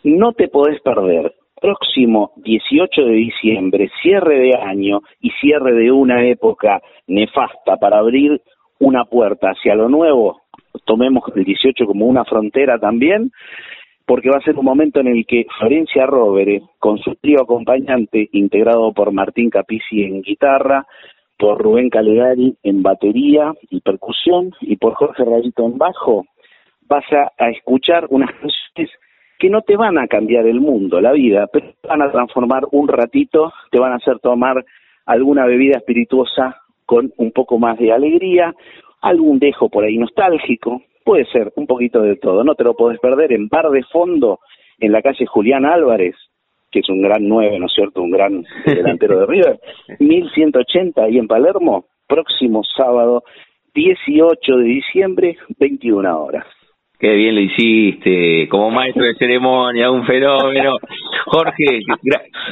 No 0.05 0.33
te 0.33 0.49
podés 0.49 0.81
perder. 0.83 1.33
Próximo 1.61 2.33
18 2.37 3.03
de 3.03 3.13
diciembre, 3.13 3.91
cierre 4.03 4.39
de 4.41 4.57
año 4.57 5.01
y 5.21 5.31
cierre 5.41 5.73
de 5.73 5.91
una 5.91 6.27
época 6.27 6.83
nefasta 7.07 7.77
para 7.77 7.99
abrir 7.99 8.43
una 8.81 9.05
puerta 9.05 9.51
hacia 9.51 9.75
lo 9.75 9.89
nuevo. 9.89 10.43
Tomemos 10.85 11.23
el 11.35 11.45
18 11.45 11.87
como 11.87 12.07
una 12.07 12.25
frontera 12.25 12.79
también, 12.79 13.31
porque 14.05 14.29
va 14.29 14.39
a 14.39 14.45
ser 14.45 14.57
un 14.57 14.65
momento 14.65 15.01
en 15.01 15.07
el 15.07 15.25
que 15.25 15.47
Florencia 15.59 16.05
Rovere, 16.05 16.63
con 16.79 16.99
su 16.99 17.15
trío 17.15 17.43
acompañante 17.43 18.29
integrado 18.33 18.93
por 18.93 19.13
Martín 19.13 19.49
Capici 19.49 20.03
en 20.03 20.21
guitarra, 20.21 20.85
por 21.43 21.61
Rubén 21.61 21.91
Calegari 21.91 22.57
en 22.63 22.85
batería 22.85 23.53
y 23.69 23.81
percusión 23.81 24.55
y 24.61 24.77
por 24.77 24.95
Jorge 24.95 25.25
Rayito 25.25 25.67
en 25.67 25.77
bajo, 25.77 26.25
vas 26.83 27.05
a, 27.11 27.51
escuchar 27.51 28.07
unas 28.11 28.31
canciones 28.31 28.95
que 29.41 29.51
no 29.51 29.63
te 29.63 29.75
van 29.77 29.99
a 29.99 30.07
cambiar 30.07 30.47
el 30.47 30.61
mundo, 30.61 31.01
la 31.01 31.11
vida, 31.11 31.49
pero 31.53 31.73
te 31.81 31.89
van 31.89 32.01
a 32.01 32.13
transformar 32.13 32.63
un 32.71 32.87
ratito, 32.87 33.53
te 33.73 33.81
van 33.81 33.91
a 33.91 33.97
hacer 33.97 34.21
tomar 34.21 34.65
alguna 35.05 35.45
bebida 35.45 35.79
espirituosa 35.79 36.59
con 36.87 37.13
un 37.17 37.33
poco 37.33 37.59
más 37.59 37.77
de 37.77 37.91
alegría, 37.91 38.55
algún 39.01 39.41
dejo 39.41 39.69
por 39.69 39.83
ahí 39.83 39.99
nostálgico, 39.99 40.83
puede 41.05 41.25
ser 41.25 41.53
un 41.57 41.67
poquito 41.67 42.03
de 42.03 42.15
todo, 42.15 42.45
no 42.45 42.55
te 42.55 42.63
lo 42.63 42.75
podés 42.75 43.01
perder 43.01 43.33
en 43.33 43.49
Bar 43.49 43.69
de 43.71 43.83
Fondo, 43.83 44.39
en 44.79 44.93
la 44.93 45.03
calle 45.03 45.27
Julián 45.27 45.67
Álvarez, 45.67 46.15
que 46.73 46.81
es 46.81 46.89
un 46.89 47.03
gran 47.03 47.29
nueve, 47.29 47.59
¿no 47.59 47.67
es 47.67 47.73
cierto?, 47.75 48.03
un 48.03 48.11
gran 48.11 48.45
delantero 48.65 49.21
de 49.21 49.27
River, 49.27 49.61
1180 50.01 51.05
ahí 51.05 51.19
en 51.19 51.29
Palermo, 51.29 51.85
próximo 52.09 52.63
sábado 52.77 53.23
18 53.75 54.57
de 54.57 54.65
diciembre, 54.65 55.37
21 55.59 56.23
horas. 56.23 56.47
Qué 56.99 57.15
bien 57.15 57.35
lo 57.35 57.41
hiciste, 57.41 58.49
como 58.49 58.71
maestro 58.71 59.05
de 59.05 59.17
ceremonia, 59.17 59.91
un 59.91 60.07
fenómeno. 60.07 60.77
Jorge, 61.27 61.81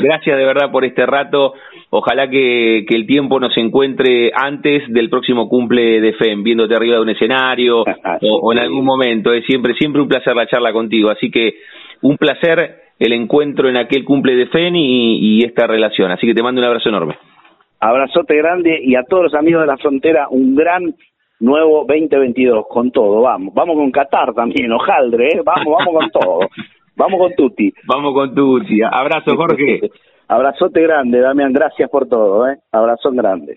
gracias 0.02 0.36
de 0.36 0.44
verdad 0.44 0.72
por 0.72 0.84
este 0.84 1.06
rato. 1.06 1.55
Ojalá 1.90 2.28
que, 2.28 2.84
que, 2.88 2.97
el 2.97 3.06
tiempo 3.06 3.38
nos 3.38 3.56
encuentre 3.56 4.32
antes 4.34 4.82
del 4.88 5.09
próximo 5.09 5.48
cumple 5.48 6.01
de 6.01 6.14
FEM, 6.14 6.42
viéndote 6.42 6.74
arriba 6.74 6.97
de 6.97 7.02
un 7.02 7.10
escenario 7.10 7.84
o, 8.22 8.52
en 8.52 8.59
algún 8.59 8.84
momento. 8.84 9.32
Es 9.32 9.44
siempre, 9.44 9.74
siempre 9.74 10.02
un 10.02 10.09
placer 10.09 10.34
la 10.34 10.48
charla 10.48 10.72
contigo. 10.72 11.10
Así 11.10 11.30
que 11.30 11.55
un 12.02 12.16
placer 12.16 12.90
el 13.01 13.12
encuentro 13.12 13.68
en 13.68 13.78
aquel 13.78 14.05
cumple 14.05 14.36
de 14.36 14.47
FEN 14.47 14.77
y, 14.77 15.40
y 15.40 15.44
esta 15.44 15.66
relación. 15.66 16.12
Así 16.12 16.27
que 16.27 16.35
te 16.35 16.43
mando 16.43 16.60
un 16.60 16.66
abrazo 16.66 16.90
enorme. 16.90 17.16
Abrazote 17.81 18.36
grande 18.36 18.78
y 18.81 18.94
a 18.94 19.02
todos 19.02 19.24
los 19.24 19.35
amigos 19.35 19.62
de 19.62 19.66
la 19.66 19.78
frontera 19.78 20.28
un 20.28 20.55
gran 20.55 20.94
nuevo 21.40 21.86
2022 21.89 22.66
con 22.68 22.90
todo, 22.90 23.22
vamos. 23.22 23.55
Vamos 23.55 23.77
con 23.77 23.90
Qatar 23.90 24.35
también, 24.35 24.70
hojaldre, 24.70 25.28
¿eh? 25.28 25.43
vamos, 25.43 25.74
vamos 25.78 25.94
con 25.94 26.10
todo. 26.10 26.40
Vamos 26.97 27.18
con 27.18 27.35
Tuti. 27.35 27.72
Vamos 27.86 28.12
con 28.12 28.35
Tuti. 28.35 28.82
Abrazo, 28.82 29.35
Jorge. 29.35 29.81
Abrazote 30.28 30.82
grande, 30.82 31.20
Damián, 31.20 31.51
gracias 31.51 31.89
por 31.89 32.06
todo, 32.06 32.47
¿eh? 32.47 32.59
Abrazón 32.72 33.16
grande. 33.16 33.56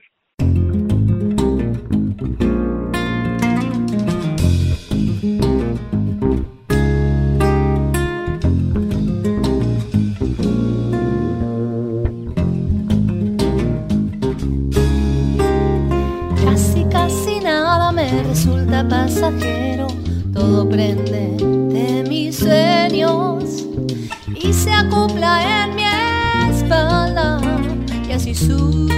Resulta 18.21 18.87
pasajero, 18.87 19.87
todo 20.33 20.67
prende 20.69 21.35
de 21.73 22.03
mis 22.07 22.37
sueños. 22.37 23.65
Y 24.35 24.53
se 24.53 24.71
acopla 24.71 25.63
en 25.63 25.75
mi 25.75 25.83
espalda 26.51 27.39
y 28.07 28.11
así 28.11 28.35
subo. 28.35 28.89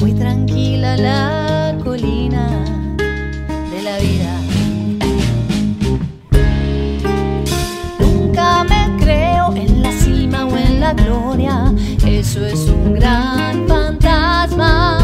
Muy 0.00 0.12
tranquila 0.12 0.96
la 0.96 1.76
colina 1.82 2.64
de 3.70 3.82
la 3.82 3.98
vida. 3.98 4.40
Nunca 7.98 8.64
me 8.64 8.96
creo 9.02 9.54
en 9.56 9.82
la 9.82 9.92
cima 9.92 10.44
o 10.46 10.56
en 10.56 10.80
la 10.80 10.92
gloria, 10.92 11.72
eso 12.04 12.44
es 12.44 12.68
un 12.68 12.94
gran 12.94 13.66
fantasma 13.66 15.03